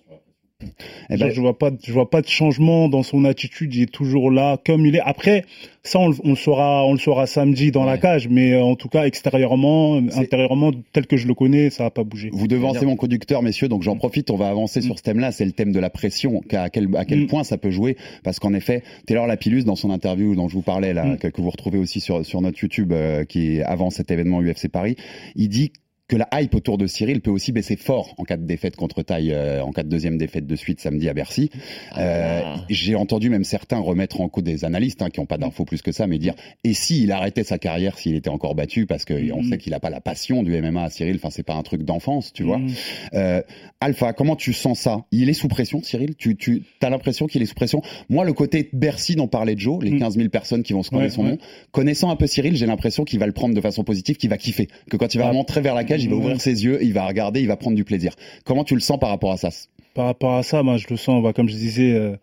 Eh 1.10 1.16
ben, 1.16 1.30
je 1.30 1.40
vois 1.40 1.58
pas, 1.58 1.70
je 1.84 1.92
vois 1.92 2.10
pas 2.10 2.22
de 2.22 2.28
changement 2.28 2.88
dans 2.88 3.02
son 3.02 3.24
attitude. 3.24 3.74
Il 3.74 3.82
est 3.82 3.92
toujours 3.92 4.30
là, 4.30 4.58
comme 4.64 4.84
il 4.86 4.96
est. 4.96 5.00
Après, 5.00 5.44
ça, 5.82 5.98
on, 6.00 6.08
le- 6.08 6.16
on 6.24 6.30
le 6.30 6.36
saura, 6.36 6.84
on 6.84 6.92
le 6.92 6.98
saura 6.98 7.26
samedi 7.26 7.70
dans 7.70 7.84
la 7.84 7.98
cage, 7.98 8.28
mais 8.28 8.52
euh, 8.54 8.62
en 8.62 8.74
tout 8.74 8.88
cas, 8.88 9.04
extérieurement, 9.06 9.96
intérieurement, 10.16 10.72
tel 10.92 11.06
que 11.06 11.16
je 11.16 11.26
le 11.28 11.34
connais, 11.34 11.70
ça 11.70 11.86
a 11.86 11.90
pas 11.90 12.04
bougé. 12.04 12.30
Vous 12.32 12.48
devancez 12.48 12.86
mon 12.86 12.96
conducteur, 12.96 13.42
messieurs, 13.42 13.68
donc 13.68 13.82
j'en 13.82 13.96
profite, 13.96 14.30
on 14.30 14.36
va 14.36 14.48
avancer 14.48 14.80
sur 14.80 14.98
ce 14.98 15.02
thème-là, 15.02 15.32
c'est 15.32 15.44
le 15.44 15.52
thème 15.52 15.72
de 15.72 15.78
la 15.80 15.90
pression, 15.90 16.42
à 16.52 16.70
quel, 16.70 16.88
à 16.96 17.04
quel 17.04 17.20
Mm. 17.22 17.26
point 17.26 17.44
ça 17.44 17.56
peut 17.58 17.70
jouer, 17.70 17.96
parce 18.24 18.38
qu'en 18.40 18.54
effet, 18.54 18.82
Taylor 19.06 19.26
Lapillus, 19.26 19.64
dans 19.64 19.76
son 19.76 19.90
interview 19.90 20.34
dont 20.34 20.48
je 20.48 20.54
vous 20.54 20.62
parlais, 20.62 20.92
là, 20.92 21.04
Mm. 21.04 21.16
que, 21.18 21.28
que 21.28 21.40
vous 21.40 21.50
retrouvez 21.50 21.78
aussi 21.78 22.00
sur, 22.00 22.24
sur 22.26 22.40
notre 22.40 22.58
YouTube, 22.60 22.92
euh, 22.92 23.24
qui 23.24 23.56
est 23.56 23.62
avant 23.62 23.90
cet 23.90 24.10
événement 24.10 24.40
UFC 24.42 24.68
Paris, 24.68 24.96
il 25.36 25.48
dit 25.48 25.72
que 26.08 26.16
la 26.16 26.28
hype 26.34 26.54
autour 26.54 26.78
de 26.78 26.86
Cyril 26.86 27.20
peut 27.20 27.32
aussi 27.32 27.50
baisser 27.50 27.74
fort 27.76 28.14
en 28.18 28.22
cas 28.24 28.36
de 28.36 28.44
défaite 28.46 28.76
contre 28.76 29.02
Taille, 29.02 29.32
euh, 29.32 29.60
en 29.62 29.72
cas 29.72 29.82
de 29.82 29.88
deuxième 29.88 30.18
défaite 30.18 30.46
de 30.46 30.54
suite 30.54 30.80
samedi 30.80 31.08
à 31.08 31.14
Bercy. 31.14 31.50
Euh, 31.98 32.40
Ah. 32.44 32.64
J'ai 32.68 32.94
entendu 32.94 33.28
même 33.28 33.42
certains 33.44 33.78
remettre 33.78 34.20
en 34.20 34.28
cause 34.28 34.44
des 34.44 34.64
analystes 34.64 35.02
hein, 35.02 35.10
qui 35.10 35.18
n'ont 35.20 35.26
pas 35.26 35.38
d'infos 35.38 35.64
plus 35.64 35.82
que 35.82 35.90
ça, 35.90 36.06
mais 36.06 36.18
dire 36.18 36.34
et 36.62 36.74
si 36.74 37.02
il 37.02 37.10
arrêtait 37.12 37.42
sa 37.44 37.58
carrière 37.58 37.98
s'il 37.98 38.14
était 38.14 38.30
encore 38.30 38.54
battu 38.54 38.86
parce 38.86 39.04
que 39.04 39.14
on 39.32 39.42
Mhm. 39.42 39.50
sait 39.50 39.58
qu'il 39.58 39.72
n'a 39.72 39.80
pas 39.80 39.90
la 39.90 40.00
passion 40.00 40.42
du 40.44 40.54
MMA 40.54 40.84
à 40.84 40.90
Cyril. 40.90 41.16
Enfin, 41.16 41.30
c'est 41.30 41.42
pas 41.42 41.54
un 41.54 41.62
truc 41.62 41.82
d'enfance, 41.82 42.32
tu 42.32 42.44
vois. 42.44 42.58
Mhm. 42.58 42.70
Euh, 43.14 43.42
Alpha, 43.80 44.12
comment 44.12 44.36
tu 44.36 44.52
sens 44.52 44.78
ça? 44.78 45.04
Il 45.12 45.28
est 45.28 45.32
sous 45.34 45.48
pression, 45.48 45.82
Cyril? 45.82 46.14
Tu, 46.16 46.36
tu 46.36 46.62
as 46.82 46.88
l'impression 46.90 47.26
qu'il 47.26 47.42
est 47.42 47.46
sous 47.46 47.54
pression? 47.54 47.82
Moi, 48.08 48.24
le 48.24 48.32
côté 48.32 48.68
Bercy 48.72 49.16
dont 49.16 49.28
parlait 49.28 49.54
Joe, 49.56 49.82
les 49.82 49.90
Mm. 49.90 49.98
15 49.98 50.16
000 50.16 50.28
personnes 50.28 50.62
qui 50.62 50.72
vont 50.72 50.82
se 50.82 50.90
connaître 50.90 51.18
Ouais, 51.18 51.24
son 51.24 51.24
ouais. 51.24 51.30
nom, 51.32 51.38
connaissant 51.72 52.10
un 52.10 52.16
peu 52.16 52.26
Cyril, 52.26 52.56
j'ai 52.56 52.66
l'impression 52.66 53.04
qu'il 53.04 53.18
va 53.18 53.26
le 53.26 53.32
prendre 53.32 53.54
de 53.54 53.60
façon 53.60 53.82
positive, 53.84 54.16
qu'il 54.16 54.30
va 54.30 54.38
kiffer, 54.38 54.68
que 54.90 54.96
quand 54.96 55.14
il 55.14 55.18
va 55.18 55.26
Ah. 55.28 55.32
rentrer 55.32 55.60
vers 55.60 55.74
la 55.74 55.84
il 56.00 56.10
va 56.10 56.16
ouvrir 56.16 56.40
ses 56.40 56.64
yeux, 56.64 56.78
il 56.82 56.92
va 56.92 57.06
regarder, 57.06 57.40
il 57.40 57.48
va 57.48 57.56
prendre 57.56 57.76
du 57.76 57.84
plaisir. 57.84 58.14
Comment 58.44 58.64
tu 58.64 58.74
le 58.74 58.80
sens 58.80 58.98
par 58.98 59.10
rapport 59.10 59.32
à 59.32 59.36
ça 59.36 59.50
Par 59.94 60.06
rapport 60.06 60.34
à 60.34 60.42
ça, 60.42 60.62
moi, 60.62 60.76
je 60.76 60.86
le 60.88 60.96
sens, 60.96 61.22
bah, 61.22 61.32
comme 61.32 61.48
je 61.48 61.54
disais, 61.54 61.92
euh, 61.92 62.16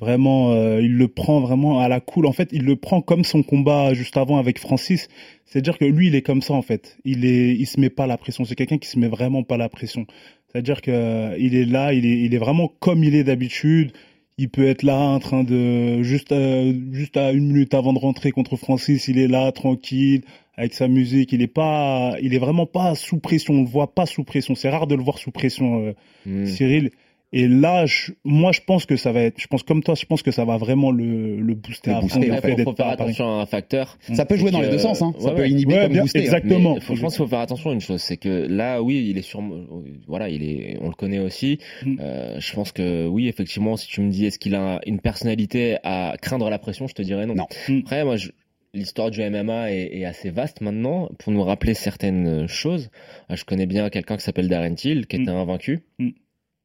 vraiment, 0.00 0.52
euh, 0.52 0.80
il 0.80 0.96
le 0.96 1.08
prend 1.08 1.40
vraiment 1.40 1.80
à 1.80 1.88
la 1.88 2.00
cool. 2.00 2.26
En 2.26 2.32
fait, 2.32 2.48
il 2.52 2.64
le 2.64 2.76
prend 2.76 3.00
comme 3.00 3.24
son 3.24 3.42
combat 3.42 3.94
juste 3.94 4.16
avant 4.16 4.38
avec 4.38 4.58
Francis. 4.58 5.08
C'est-à-dire 5.44 5.78
que 5.78 5.84
lui, 5.84 6.08
il 6.08 6.14
est 6.14 6.22
comme 6.22 6.42
ça, 6.42 6.54
en 6.54 6.62
fait. 6.62 6.98
Il 7.04 7.24
est, 7.24 7.54
il 7.54 7.66
se 7.66 7.80
met 7.80 7.90
pas 7.90 8.06
la 8.06 8.18
pression. 8.18 8.44
C'est 8.44 8.54
quelqu'un 8.54 8.78
qui 8.78 8.88
se 8.88 8.98
met 8.98 9.08
vraiment 9.08 9.42
pas 9.42 9.56
la 9.56 9.68
pression. 9.68 10.06
C'est-à-dire 10.48 10.82
que 10.82 10.90
euh, 10.90 11.36
il 11.38 11.54
est 11.54 11.64
là, 11.64 11.92
il 11.92 12.06
est, 12.06 12.20
il 12.20 12.34
est 12.34 12.38
vraiment 12.38 12.68
comme 12.78 13.02
il 13.02 13.14
est 13.14 13.24
d'habitude. 13.24 13.92
Il 14.36 14.48
peut 14.48 14.66
être 14.66 14.82
là 14.82 14.98
en 14.98 15.20
train 15.20 15.44
de 15.44 16.02
juste, 16.02 16.32
euh, 16.32 16.72
juste 16.92 17.16
à 17.16 17.30
une 17.30 17.46
minute 17.52 17.72
avant 17.74 17.92
de 17.92 17.98
rentrer 18.00 18.32
contre 18.32 18.56
Francis, 18.56 19.06
il 19.06 19.18
est 19.18 19.28
là 19.28 19.52
tranquille 19.52 20.22
avec 20.56 20.74
sa 20.74 20.88
musique. 20.88 21.32
Il 21.32 21.40
est 21.40 21.46
pas, 21.46 22.16
il 22.20 22.34
est 22.34 22.38
vraiment 22.38 22.66
pas 22.66 22.94
sous 22.96 23.18
pression. 23.18 23.54
On 23.54 23.62
le 23.62 23.68
voit 23.68 23.94
pas 23.94 24.06
sous 24.06 24.24
pression. 24.24 24.54
C'est 24.56 24.70
rare 24.70 24.86
de 24.88 24.96
le 24.96 25.02
voir 25.02 25.18
sous 25.18 25.30
pression. 25.30 25.86
euh, 25.86 25.92
Hmm. 26.26 26.46
Cyril. 26.46 26.90
Et 27.36 27.48
là, 27.48 27.84
je- 27.84 28.12
moi, 28.24 28.52
je 28.52 28.60
pense 28.64 28.86
que 28.86 28.94
ça 28.96 29.10
va 29.10 29.20
être, 29.22 29.40
je 29.40 29.48
pense 29.48 29.64
comme 29.64 29.82
toi, 29.82 29.96
je 29.96 30.06
pense 30.06 30.22
que 30.22 30.30
ça 30.30 30.44
va 30.44 30.56
vraiment 30.56 30.92
le, 30.92 31.40
le 31.40 31.54
booster 31.54 31.90
Le 31.90 31.96
à 31.96 32.00
booster, 32.00 32.20
fond, 32.20 32.26
en 32.26 32.28
le 32.30 32.34
Après, 32.38 32.54
fait 32.56 32.62
faut, 32.62 32.74
faire 32.76 32.86
attention 32.86 33.24
à 33.24 33.42
un 33.42 33.46
facteur. 33.46 33.98
Ça 34.12 34.24
peut 34.24 34.36
jouer 34.36 34.52
dans 34.52 34.60
les 34.60 34.68
deux 34.68 34.78
sens, 34.78 35.02
hein. 35.02 35.12
ça 35.18 35.30
ouais, 35.30 35.34
peut 35.34 35.48
inhiber 35.48 35.74
Ouais, 35.74 35.82
comme 35.82 35.92
bien- 35.94 36.02
booster. 36.02 36.20
exactement. 36.20 36.78
Faut- 36.80 36.94
je 36.94 37.00
pense 37.00 37.14
qu'il 37.16 37.24
faut 37.24 37.28
faire 37.28 37.40
attention 37.40 37.70
à 37.70 37.72
une 37.72 37.80
chose, 37.80 38.00
c'est 38.00 38.16
que 38.18 38.46
là, 38.48 38.82
oui, 38.82 39.08
il 39.10 39.18
est 39.18 39.22
sur, 39.22 39.42
voilà, 40.06 40.28
il 40.28 40.44
est, 40.44 40.78
on 40.80 40.88
le 40.88 40.94
connaît 40.94 41.18
aussi. 41.18 41.58
Mm. 41.84 41.96
Euh, 42.00 42.36
je 42.38 42.54
pense 42.54 42.70
que 42.70 43.08
oui, 43.08 43.26
effectivement, 43.26 43.76
si 43.76 43.88
tu 43.88 44.00
me 44.00 44.10
dis 44.12 44.26
est-ce 44.26 44.38
qu'il 44.38 44.54
a 44.54 44.80
une 44.86 45.00
personnalité 45.00 45.78
à 45.82 46.14
craindre 46.22 46.48
la 46.50 46.60
pression, 46.60 46.86
je 46.86 46.94
te 46.94 47.02
dirais 47.02 47.26
non. 47.26 47.34
Non. 47.34 47.46
Mm. 47.68 47.78
Après, 47.80 48.04
moi, 48.04 48.16
je- 48.16 48.30
l'histoire 48.74 49.10
du 49.10 49.22
MMA 49.22 49.72
est, 49.72 49.90
est 49.98 50.04
assez 50.04 50.30
vaste 50.30 50.60
maintenant 50.60 51.08
pour 51.18 51.32
nous 51.32 51.42
rappeler 51.42 51.74
certaines 51.74 52.46
choses. 52.46 52.90
Euh, 53.30 53.34
Je 53.36 53.44
connais 53.44 53.66
bien 53.66 53.90
quelqu'un 53.90 54.16
qui 54.16 54.22
s'appelle 54.22 54.48
Darren 54.48 54.74
Till, 54.76 55.06
qui 55.08 55.18
Mm. 55.18 55.22
était 55.22 55.30
invaincu. 55.32 55.80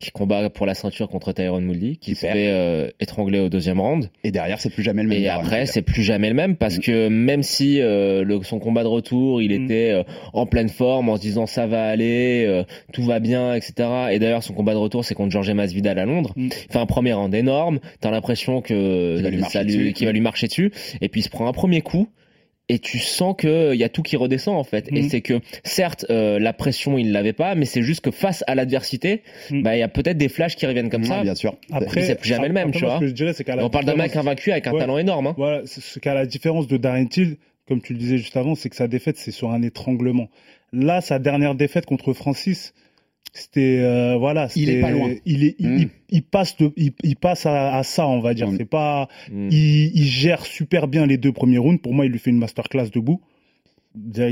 Qui 0.01 0.11
combat 0.11 0.49
pour 0.49 0.65
la 0.65 0.75
ceinture 0.75 1.09
contre 1.09 1.33
Tyrone 1.33 1.67
Woodley, 1.67 1.97
qui 1.97 2.15
se 2.15 2.21
fait 2.21 2.47
euh, 2.53 2.89
étrangler 3.01 3.39
au 3.41 3.49
deuxième 3.49 3.81
round. 3.81 4.09
Et 4.23 4.31
derrière, 4.31 4.61
c'est 4.61 4.69
plus 4.69 4.81
jamais 4.81 5.03
le 5.03 5.09
même. 5.09 5.21
Et 5.21 5.27
après, 5.27 5.65
c'est 5.65 5.81
plus 5.81 6.03
jamais 6.03 6.29
le 6.29 6.35
même 6.35 6.55
parce 6.55 6.77
Mm. 6.77 6.81
que 6.81 7.07
même 7.09 7.43
si 7.43 7.81
euh, 7.81 8.23
le, 8.23 8.41
son 8.43 8.59
combat 8.59 8.83
de 8.83 8.87
retour, 8.87 9.41
il 9.41 9.49
Mm. 9.51 9.65
était 9.65 9.91
euh, 9.91 10.03
en 10.31 10.45
pleine 10.45 10.69
forme, 10.69 11.09
en 11.09 11.17
se 11.17 11.21
disant 11.21 11.47
ça 11.47 11.67
va 11.67 11.83
aller, 11.83 12.45
euh, 12.47 12.63
tout 12.93 13.03
va 13.03 13.19
bien, 13.19 13.53
etc. 13.55 13.73
Et 14.11 14.19
d'ailleurs, 14.19 14.41
son 14.41 14.53
combat 14.53 14.71
de 14.71 14.77
retour, 14.77 15.03
c'est 15.03 15.15
contre 15.15 15.31
Georges 15.31 15.51
Masvidal 15.51 15.99
à 15.99 16.05
Londres. 16.05 16.31
Mm. 16.37 16.45
Il 16.47 16.71
fait 16.71 16.79
un 16.79 16.85
premier 16.85 17.11
round 17.11 17.35
énorme. 17.35 17.81
T'as 17.99 18.11
l'impression 18.11 18.61
que 18.61 19.15
Qu'il 19.15 19.23
va 19.23 19.29
lui 19.31 19.35
ça 19.39 19.41
marcher 19.41 19.65
dessus. 19.65 19.91
qu'il 19.93 20.05
va 20.07 20.13
lui 20.13 20.21
marcher 20.21 20.47
dessus. 20.47 20.71
Et 21.01 21.09
puis 21.09 21.19
il 21.19 21.23
se 21.25 21.29
prend 21.29 21.45
un 21.45 21.51
premier 21.53 21.81
coup. 21.81 22.07
Et 22.71 22.77
tu 22.79 22.99
sens 22.99 23.33
que 23.37 23.73
il 23.73 23.79
y 23.79 23.83
a 23.83 23.89
tout 23.89 24.03
qui 24.03 24.15
redescend 24.15 24.55
en 24.55 24.63
fait. 24.63 24.87
Et 24.91 25.01
Mhm. 25.01 25.09
c'est 25.09 25.21
que 25.21 25.39
certes 25.63 26.05
euh, 26.11 26.37
la 26.39 26.53
pression 26.53 26.97
il 26.99 27.11
l'avait 27.11 27.33
pas, 27.33 27.55
mais 27.55 27.65
c'est 27.65 27.81
juste 27.81 28.01
que 28.01 28.11
face 28.11 28.43
à 28.47 28.53
l'adversité, 28.55 29.23
Mhm. 29.49 29.63
bah 29.63 29.75
il 29.75 29.79
y 29.79 29.83
a 29.83 29.87
peut-être 29.87 30.17
des 30.17 30.29
flashs 30.29 30.55
qui 30.55 30.65
reviennent 30.67 30.89
comme 30.89 31.01
Ouais, 31.01 31.07
ça. 31.07 31.23
bien 31.23 31.33
sûr. 31.35 31.55
Après, 31.71 32.01
c'est 32.03 32.15
plus 32.15 32.29
jamais 32.29 32.47
le 32.47 32.53
même, 32.53 32.67
après, 32.69 32.79
tu 32.79 32.85
moi, 32.85 32.93
vois. 32.93 32.99
Ce 32.99 33.05
que 33.05 33.07
je 33.09 33.13
dirais, 33.15 33.33
c'est 33.33 33.43
qu'à 33.43 33.55
la 33.55 33.65
On 33.65 33.69
parle 33.69 33.85
d'un 33.85 33.95
mec 33.95 34.15
invaincu 34.15 34.51
avec 34.51 34.67
un 34.67 34.73
Ouais. 34.73 34.79
talent 34.79 34.97
énorme. 34.99 35.27
Hein. 35.27 35.33
Voilà, 35.37 35.61
ce 35.65 35.97
qu'à 35.99 36.13
la 36.13 36.25
différence 36.27 36.67
de 36.67 36.77
Darren 36.77 37.07
Till, 37.07 37.37
comme 37.67 37.81
tu 37.81 37.93
le 37.93 37.99
disais 37.99 38.17
juste 38.17 38.37
avant, 38.37 38.53
c'est 38.55 38.69
que 38.69 38.75
sa 38.75 38.87
défaite, 38.87 39.17
c'est 39.17 39.31
sur 39.31 39.49
un 39.51 39.61
étranglement. 39.63 40.29
Là, 40.71 41.01
sa 41.01 41.17
dernière 41.17 41.55
défaite 41.55 41.85
contre 41.87 42.13
Francis, 42.13 42.73
c'était 43.33 43.79
euh, 43.81 44.15
voilà, 44.17 44.47
Il 44.55 44.69
est 44.69 44.81
pas 44.81 44.91
loin. 44.91 45.09
Il 45.25 45.43
est, 45.43 45.55
il, 45.59 45.67
Mm. 45.69 45.77
il- 45.79 45.89
il 46.11 46.23
passe 46.23 46.57
de, 46.57 46.71
il, 46.77 46.91
il 47.03 47.15
passe 47.15 47.45
à, 47.45 47.75
à 47.77 47.83
ça, 47.83 48.07
on 48.07 48.19
va 48.19 48.33
dire. 48.33 48.47
Mm. 48.49 48.57
C'est 48.57 48.65
pas, 48.69 49.07
Mm. 49.31 49.49
il, 49.51 49.91
il 49.95 50.05
gère 50.05 50.45
super 50.45 50.87
bien 50.87 51.05
les 51.05 51.17
deux 51.17 51.31
premiers 51.31 51.57
rounds. 51.59 51.81
Pour 51.81 51.93
moi, 51.93 52.05
il 52.05 52.11
lui 52.11 52.19
fait 52.19 52.31
une 52.31 52.37
masterclass 52.39 52.89
debout. 52.93 53.21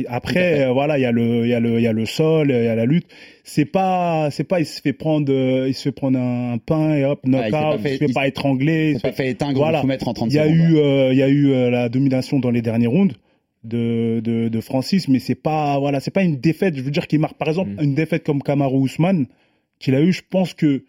Après, 0.07 0.61
euh, 0.65 0.71
voilà, 0.71 0.97
il 0.97 1.01
y 1.01 1.05
a 1.05 1.11
le, 1.11 1.43
il 1.45 1.49
y 1.49 1.53
a 1.53 1.59
le, 1.59 1.79
il 1.79 1.83
y 1.83 1.87
a 1.87 1.91
le 1.93 2.05
sol, 2.05 2.49
il 2.51 2.63
y 2.63 2.67
a 2.67 2.75
la 2.75 2.85
lutte. 2.85 3.07
C'est 3.43 3.65
pas, 3.65 4.29
c'est 4.31 4.43
pas, 4.43 4.59
il 4.59 4.65
se 4.65 4.81
fait 4.81 4.93
prendre, 4.93 5.31
euh, 5.33 5.67
il 5.67 5.73
se 5.73 5.83
fait 5.83 5.91
prendre 5.91 6.19
un, 6.19 6.53
un 6.53 6.57
pain 6.59 6.93
et 6.95 7.03
hop, 7.05 7.19
il 7.25 7.31
s'est 7.33 7.37
knockout. 7.37 7.51
pas 7.51 7.75
il, 7.75 7.81
fait- 7.81 7.93
se 7.97 8.05
fait 8.05 8.13
pas 8.13 8.27
étrangler. 8.27 8.91
Il 8.91 8.97
se 8.97 9.01
pas 9.01 9.11
fait- 9.11 9.23
fait 9.23 9.29
éteindre 9.31 9.57
Voilà. 9.57 9.79
ou 9.79 9.81
soumettre 9.81 10.07
en 10.07 10.13
30 10.13 10.29
il 10.31 10.35
y 10.35 10.39
a 10.39 10.43
secondes. 10.45 10.57
eu, 10.71 10.77
euh, 10.77 11.11
il 11.11 11.17
y 11.17 11.23
a 11.23 11.27
eu 11.27 11.51
euh, 11.51 11.69
la 11.71 11.89
domination 11.89 12.39
dans 12.39 12.51
les 12.51 12.61
derniers 12.61 12.87
rounds 12.87 13.15
de, 13.67 14.19
de, 14.23 14.47
de 14.47 14.61
Francis, 14.61 15.07
mais 15.07 15.19
c'est 15.19 15.35
pas, 15.35 15.77
voilà, 15.79 15.99
c'est 15.99 16.11
pas 16.11 16.23
une 16.23 16.37
défaite. 16.37 16.75
Je 16.75 16.81
veux 16.81 16.91
dire 16.91 17.07
qu'il 17.07 17.19
marque, 17.19 17.37
par 17.37 17.47
exemple, 17.49 17.71
Mm. 17.71 17.83
une 17.83 17.95
défaite 17.95 18.23
comme 18.25 18.41
Kamaru 18.41 18.77
Ousmane 18.77 19.27
qu'il 19.79 19.93
a 19.95 20.01
eu. 20.01 20.11
Je 20.11 20.21
pense 20.29 20.53
que, 20.53 20.83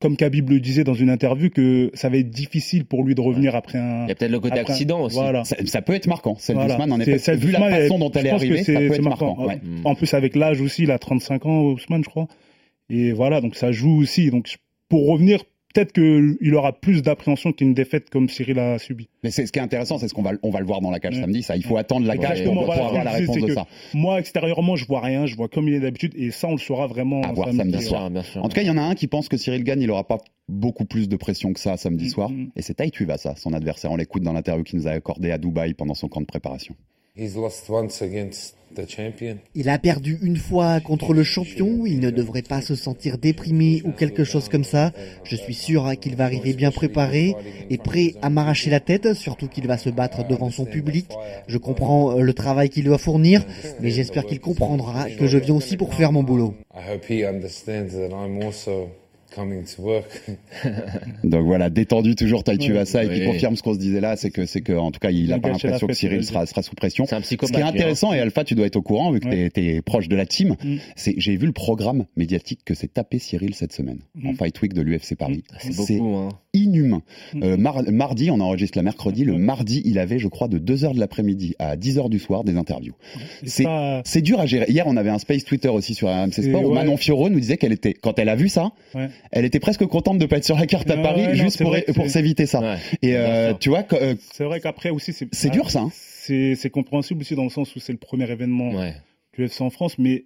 comme 0.00 0.16
Khabib 0.16 0.50
le 0.50 0.58
disait 0.58 0.82
dans 0.82 0.94
une 0.94 1.10
interview, 1.10 1.48
que 1.50 1.90
ça 1.94 2.08
va 2.08 2.16
être 2.16 2.30
difficile 2.30 2.84
pour 2.86 3.04
lui 3.04 3.14
de 3.14 3.20
revenir 3.20 3.54
après 3.54 3.78
un. 3.78 4.04
Il 4.04 4.08
y 4.08 4.12
a 4.12 4.14
peut-être 4.16 4.32
le 4.32 4.40
côté 4.40 4.58
accident 4.58 5.02
aussi. 5.02 5.14
Voilà. 5.16 5.44
Ça, 5.44 5.56
ça 5.64 5.80
peut 5.82 5.92
être 5.94 6.08
marquant. 6.08 6.34
Celle 6.40 6.56
Voilà. 6.56 6.74
d'Ousmane, 6.74 6.92
en 6.92 6.96
C'est- 6.96 7.02
effet. 7.10 7.18
celle 7.18 7.38
Vu 7.38 7.52
la 7.52 7.60
façon 7.60 7.94
elle- 7.94 7.98
dont 8.00 8.10
elle 8.10 8.22
je 8.22 8.26
est 8.26 8.30
pense 8.30 8.40
que 8.40 8.46
arrivée, 8.46 8.58
ça 8.58 8.64
c'est- 8.64 8.74
peut 8.74 8.88
c'est 8.88 8.94
être 8.96 9.02
marquant. 9.02 9.36
marquant. 9.36 9.46
ouais. 9.46 9.60
En 9.84 9.94
plus, 9.94 10.12
avec 10.14 10.34
l'âge 10.34 10.60
aussi, 10.60 10.82
il 10.82 10.90
a 10.90 10.98
35 10.98 11.46
ans, 11.46 11.62
Ousmane, 11.70 12.02
je 12.02 12.08
crois. 12.10 12.26
Et 12.90 13.12
voilà, 13.12 13.40
donc 13.40 13.54
ça 13.54 13.70
joue 13.70 14.00
aussi. 14.00 14.30
Donc, 14.30 14.56
pour 14.88 15.06
revenir, 15.06 15.44
peut-être 15.72 15.92
qu'il 15.92 16.54
aura 16.54 16.72
plus 16.72 17.02
d'appréhension 17.02 17.52
qu'une 17.52 17.74
défaite 17.74 18.10
comme 18.10 18.28
Cyril 18.28 18.58
a 18.58 18.78
subi. 18.78 19.08
Mais 19.24 19.30
c'est 19.30 19.46
ce 19.46 19.52
qui 19.52 19.58
est 19.58 19.62
intéressant, 19.62 19.98
c'est 19.98 20.08
ce 20.08 20.14
qu'on 20.14 20.22
va, 20.22 20.32
on 20.42 20.50
va 20.50 20.60
le 20.60 20.66
voir 20.66 20.80
dans 20.80 20.90
la 20.90 21.00
cage 21.00 21.14
Ouais. 21.14 21.20
samedi. 21.22 21.42
Ça, 21.42 21.56
il 21.56 21.64
faut 21.64 21.76
attendre 21.76 22.06
la 22.06 22.16
cage 22.16 22.44
pour, 22.44 22.54
pour 22.54 22.64
voilà, 22.64 22.86
avoir 22.86 23.04
la 23.04 23.10
réponse 23.12 23.38
de 23.38 23.52
ça. 23.52 23.66
Moi, 23.94 24.18
extérieurement, 24.18 24.76
je 24.76 24.86
vois 24.86 25.00
rien. 25.00 25.26
Je 25.26 25.36
vois 25.36 25.48
comme 25.48 25.68
il 25.68 25.74
est 25.74 25.80
d'habitude. 25.80 26.12
Et 26.16 26.30
ça, 26.30 26.48
on 26.48 26.52
le 26.52 26.58
saura 26.58 26.86
vraiment 26.86 27.22
À 27.22 27.32
voir 27.32 27.52
samedi 27.52 27.82
soir. 27.82 28.02
sûr, 28.02 28.10
bien 28.10 28.22
sûr. 28.22 28.44
En 28.44 28.48
tout 28.48 28.54
cas, 28.54 28.62
il 28.62 28.66
y 28.68 28.70
en 28.70 28.76
a 28.78 28.82
un 28.82 28.94
qui 28.94 29.06
pense 29.06 29.28
que 29.28 29.36
Cyril 29.36 29.64
gagne, 29.64 29.80
il 29.82 29.90
aura 29.90 30.06
pas 30.06 30.18
beaucoup 30.48 30.84
plus 30.84 31.08
de 31.08 31.16
pression 31.16 31.52
que 31.52 31.60
ça 31.60 31.76
samedi 31.76 32.06
Mm, 32.06 32.08
soir. 32.08 32.30
mm. 32.30 32.50
Et 32.56 32.62
c'est 32.62 32.74
Tai 32.74 32.90
Tuivasa, 32.90 33.34
son 33.36 33.52
adversaire. 33.52 33.90
On 33.92 33.96
l'écoute 33.96 34.22
dans 34.22 34.32
l'interview 34.32 34.64
qu'il 34.64 34.78
nous 34.78 34.86
a 34.88 34.90
accordé 34.92 35.30
à 35.30 35.38
Dubaï 35.38 35.74
pendant 35.74 35.94
son 35.94 36.08
camp 36.08 36.20
de 36.20 36.26
préparation. 36.26 36.74
He's 37.14 37.36
lost 37.36 37.68
once 37.68 38.00
against 38.00 38.56
the 38.74 38.88
champion. 38.88 39.36
Il 39.54 39.68
a 39.68 39.78
perdu 39.78 40.18
une 40.22 40.38
fois 40.38 40.80
contre 40.80 41.12
le 41.12 41.22
champion, 41.22 41.84
il 41.84 42.00
ne 42.00 42.08
devrait 42.08 42.40
pas 42.40 42.62
se 42.62 42.74
sentir 42.74 43.18
déprimé 43.18 43.82
ou 43.84 43.92
quelque 43.92 44.24
chose 44.24 44.48
comme 44.48 44.64
ça. 44.64 44.92
Je 45.22 45.36
suis 45.36 45.52
sûr 45.52 45.92
qu'il 46.00 46.16
va 46.16 46.24
arriver 46.24 46.54
bien 46.54 46.70
préparé 46.70 47.34
et 47.68 47.76
prêt 47.76 48.14
à 48.22 48.30
m'arracher 48.30 48.70
la 48.70 48.80
tête, 48.80 49.12
surtout 49.12 49.46
qu'il 49.46 49.66
va 49.66 49.76
se 49.76 49.90
battre 49.90 50.26
devant 50.26 50.48
son 50.48 50.64
public. 50.64 51.10
Je 51.48 51.58
comprends 51.58 52.16
euh, 52.16 52.22
le 52.22 52.32
travail 52.32 52.70
qu'il 52.70 52.84
doit 52.84 52.96
fournir, 52.96 53.44
mais 53.80 53.90
j'espère 53.90 54.24
qu'il 54.24 54.40
comprendra 54.40 55.10
que 55.10 55.26
je 55.26 55.36
viens 55.36 55.54
aussi 55.54 55.76
pour 55.76 55.92
faire 55.92 56.12
mon 56.12 56.22
boulot. 56.22 56.54
Coming 59.34 59.64
to 59.64 59.82
work. 59.82 60.04
Donc 61.24 61.46
voilà, 61.46 61.70
détendu 61.70 62.14
toujours 62.14 62.44
Tai 62.44 62.58
Tuivasa 62.58 63.04
et 63.04 63.08
qui 63.08 63.24
confirme 63.24 63.56
ce 63.56 63.62
qu'on 63.62 63.74
se 63.74 63.78
disait 63.78 64.00
là, 64.00 64.16
c'est 64.16 64.30
que 64.30 64.46
c'est 64.46 64.60
que 64.60 64.72
en 64.72 64.90
tout 64.90 65.00
cas 65.00 65.10
il 65.10 65.32
a 65.32 65.38
pas 65.38 65.48
l'impression 65.50 65.86
que 65.86 65.92
Cyril 65.94 66.24
sera, 66.24 66.44
sera 66.46 66.62
sous 66.62 66.74
pression. 66.74 67.06
C'est 67.06 67.14
un 67.16 67.22
Ce 67.22 67.34
qui 67.34 67.44
est 67.44 67.56
hein. 67.62 67.66
intéressant 67.66 68.12
et 68.12 68.20
Alpha, 68.20 68.44
tu 68.44 68.54
dois 68.54 68.66
être 68.66 68.76
au 68.76 68.82
courant 68.82 69.10
vu 69.10 69.20
que 69.20 69.28
Ouais. 69.28 69.50
t'es 69.50 69.64
es 69.76 69.82
proche 69.82 70.08
de 70.08 70.16
la 70.16 70.26
team. 70.26 70.56
Mm. 70.62 70.76
C'est 70.96 71.14
j'ai 71.16 71.36
vu 71.36 71.46
le 71.46 71.52
programme 71.52 72.04
médiatique 72.16 72.60
que 72.64 72.74
s'est 72.74 72.88
tapé 72.88 73.18
Cyril 73.18 73.54
cette 73.54 73.72
semaine 73.72 74.00
Mm. 74.14 74.28
en 74.28 74.34
Fight 74.34 74.60
Week 74.60 74.74
de 74.74 74.82
l'UFC 74.82 75.14
Paris. 75.16 75.44
hein. 75.52 75.56
C'est 75.60 75.96
beaucoup. 75.96 76.16
Hein. 76.16 76.28
Inhumain. 76.54 77.02
Mm. 77.34 77.42
Euh, 77.42 77.56
mar- 77.56 77.82
mardi, 77.90 78.30
on 78.30 78.40
enregistre 78.40 78.76
la 78.78 78.82
mercredi. 78.82 79.24
Le 79.24 79.38
mardi, 79.38 79.82
il 79.84 79.98
avait, 79.98 80.18
je 80.18 80.28
crois, 80.28 80.48
de 80.48 80.58
2h 80.58 80.94
de 80.94 81.00
l'après-midi 81.00 81.54
à 81.58 81.76
10h 81.76 82.08
du 82.10 82.18
soir 82.18 82.44
des 82.44 82.56
interviews. 82.56 82.94
C'est- 83.44 84.20
dur 84.22 84.38
à 84.40 84.46
gérer. 84.46 84.66
Hier, 84.68 84.84
on 84.86 84.96
avait 84.96 85.10
un 85.10 85.18
space 85.18 85.44
Twitter 85.44 85.68
aussi 85.68 85.94
sur 85.94 86.08
AMC 86.08 86.32
C'est- 86.34 86.42
Sport 86.42 86.64
où 86.64 86.68
ouais. 86.68 86.74
Manon 86.74 86.96
Fiorot 86.96 87.28
nous 87.30 87.40
disait 87.40 87.56
qu'elle 87.56 87.72
était, 87.72 87.94
quand 87.94 88.18
elle 88.18 88.28
a 88.28 88.36
vu 88.36 88.48
ça, 88.48 88.72
Ouais. 88.94 89.08
elle 89.32 89.44
était 89.44 89.60
presque 89.60 89.84
contente 89.86 90.18
de 90.18 90.26
pas 90.26 90.36
être 90.36 90.44
sur 90.44 90.56
la 90.58 90.66
carte 90.66 90.90
à 90.90 90.96
Ouais, 90.96 91.02
Paris 91.02 91.26
ouais, 91.26 91.34
juste 91.34 91.62
pour, 91.62 92.08
s'éviter 92.08 92.46
ça. 92.46 92.60
Ouais. 92.60 92.76
Et 93.02 93.16
euh, 93.16 93.54
tu 93.54 93.68
vois, 93.70 93.82
que, 93.82 93.96
euh, 93.96 94.14
c'est 94.32 94.44
vrai 94.44 94.60
qu'après 94.60 94.90
aussi, 94.90 95.12
c'est. 95.12 95.28
c'est 95.32 95.50
dur 95.50 95.70
ça. 95.70 95.80
hein. 95.80 95.90
C'est 95.94 96.70
compréhensible 96.70 97.20
aussi 97.22 97.34
dans 97.34 97.42
le 97.44 97.50
sens 97.50 97.74
où 97.74 97.80
c'est 97.80 97.92
le 97.92 97.98
premier 97.98 98.30
événement 98.30 98.70
Ouais. 98.70 98.94
du 99.36 99.44
UFC 99.46 99.60
en 99.62 99.70
France, 99.70 99.98
mais 99.98 100.24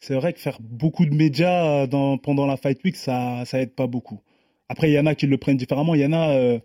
c'est 0.00 0.14
vrai 0.14 0.32
que 0.32 0.40
faire 0.40 0.58
beaucoup 0.60 1.04
de 1.04 1.14
médias 1.14 1.86
dans, 1.86 2.16
pendant 2.16 2.46
la 2.46 2.56
Fight 2.56 2.78
Week, 2.84 2.96
ça, 2.96 3.42
ça 3.44 3.60
aide 3.60 3.72
pas 3.74 3.86
beaucoup. 3.86 4.20
Après, 4.68 4.90
il 4.90 4.94
y 4.94 4.98
en 4.98 5.06
a 5.06 5.14
qui 5.14 5.26
le 5.26 5.36
prennent 5.38 5.56
différemment. 5.56 5.94
Il 5.94 6.00
y 6.00 6.06
en 6.06 6.12
a, 6.12 6.30
euh, 6.30 6.58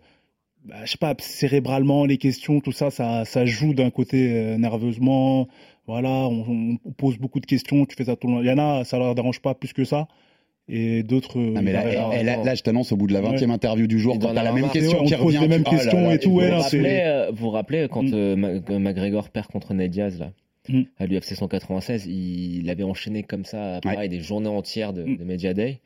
bah, 0.64 0.76
je 0.84 0.90
sais 0.92 0.98
pas, 0.98 1.14
cérébralement, 1.18 2.04
les 2.04 2.18
questions, 2.18 2.60
tout 2.60 2.72
ça, 2.72 2.90
ça, 2.90 3.24
ça 3.24 3.44
joue 3.46 3.74
d'un 3.74 3.90
côté 3.90 4.30
euh, 4.32 4.56
nerveusement. 4.58 5.48
Voilà, 5.86 6.08
on, 6.28 6.78
on 6.84 6.92
pose 6.92 7.18
beaucoup 7.18 7.40
de 7.40 7.46
questions, 7.46 7.84
tu 7.86 7.94
fais 7.96 8.04
ça 8.04 8.16
tout 8.16 8.26
le 8.26 8.34
long. 8.34 8.40
Il 8.42 8.46
y 8.46 8.50
en 8.50 8.58
a, 8.58 8.84
ça 8.84 8.98
leur 8.98 9.14
dérange 9.14 9.40
pas 9.40 9.54
plus 9.54 9.72
que 9.72 9.84
ça. 9.84 10.08
Et 10.66 11.02
d'autres. 11.02 11.38
Ah, 11.56 11.60
mais 11.60 11.72
ils 11.72 12.24
là, 12.44 12.54
je 12.54 12.62
t'annonce 12.62 12.90
au 12.92 12.96
bout 12.96 13.06
de 13.06 13.12
la 13.12 13.20
20e 13.20 13.50
interview 13.50 13.86
du 13.86 13.98
jour, 13.98 14.18
quand 14.18 14.28
t'as 14.28 14.32
la 14.32 14.48
avoir 14.48 14.54
même 14.54 14.70
question 14.70 15.00
On 15.00 15.04
qui 15.04 15.14
revient. 15.14 15.38
les 15.42 15.48
mêmes 15.48 15.62
tu- 15.62 15.68
ah 15.68 15.76
là 15.76 15.78
questions 15.82 16.00
là, 16.08 16.14
et 16.14 16.18
tout, 16.18 16.30
vous 16.30 16.36
ouais, 16.38 16.48
vous 16.48 16.52
non, 16.52 16.56
Vous 16.56 16.62
rappelez 16.62 16.80
vous 16.80 16.80
rappelez, 16.88 17.00
euh, 17.04 17.30
vous 17.30 17.36
vous 17.36 17.50
rappelez 17.50 17.88
quand 17.90 18.02
Mm. 18.02 18.14
euh, 18.14 18.78
McGregor 18.78 19.28
perd 19.28 19.46
contre 19.48 19.74
Ned 19.74 19.90
Diaz 19.90 20.18
là 20.18 20.32
Mm. 20.70 20.82
à 20.98 21.04
l'UFC 21.04 21.34
196. 21.34 22.06
Il, 22.06 22.60
il 22.62 22.70
avait 22.70 22.82
enchaîné 22.82 23.22
comme 23.24 23.44
ça, 23.44 23.80
pareil, 23.82 24.08
des 24.08 24.20
journées 24.20 24.48
entières 24.48 24.94
de, 24.94 25.04
Mm. 25.04 25.16
de 25.18 25.24
Media 25.24 25.52
Day. 25.52 25.80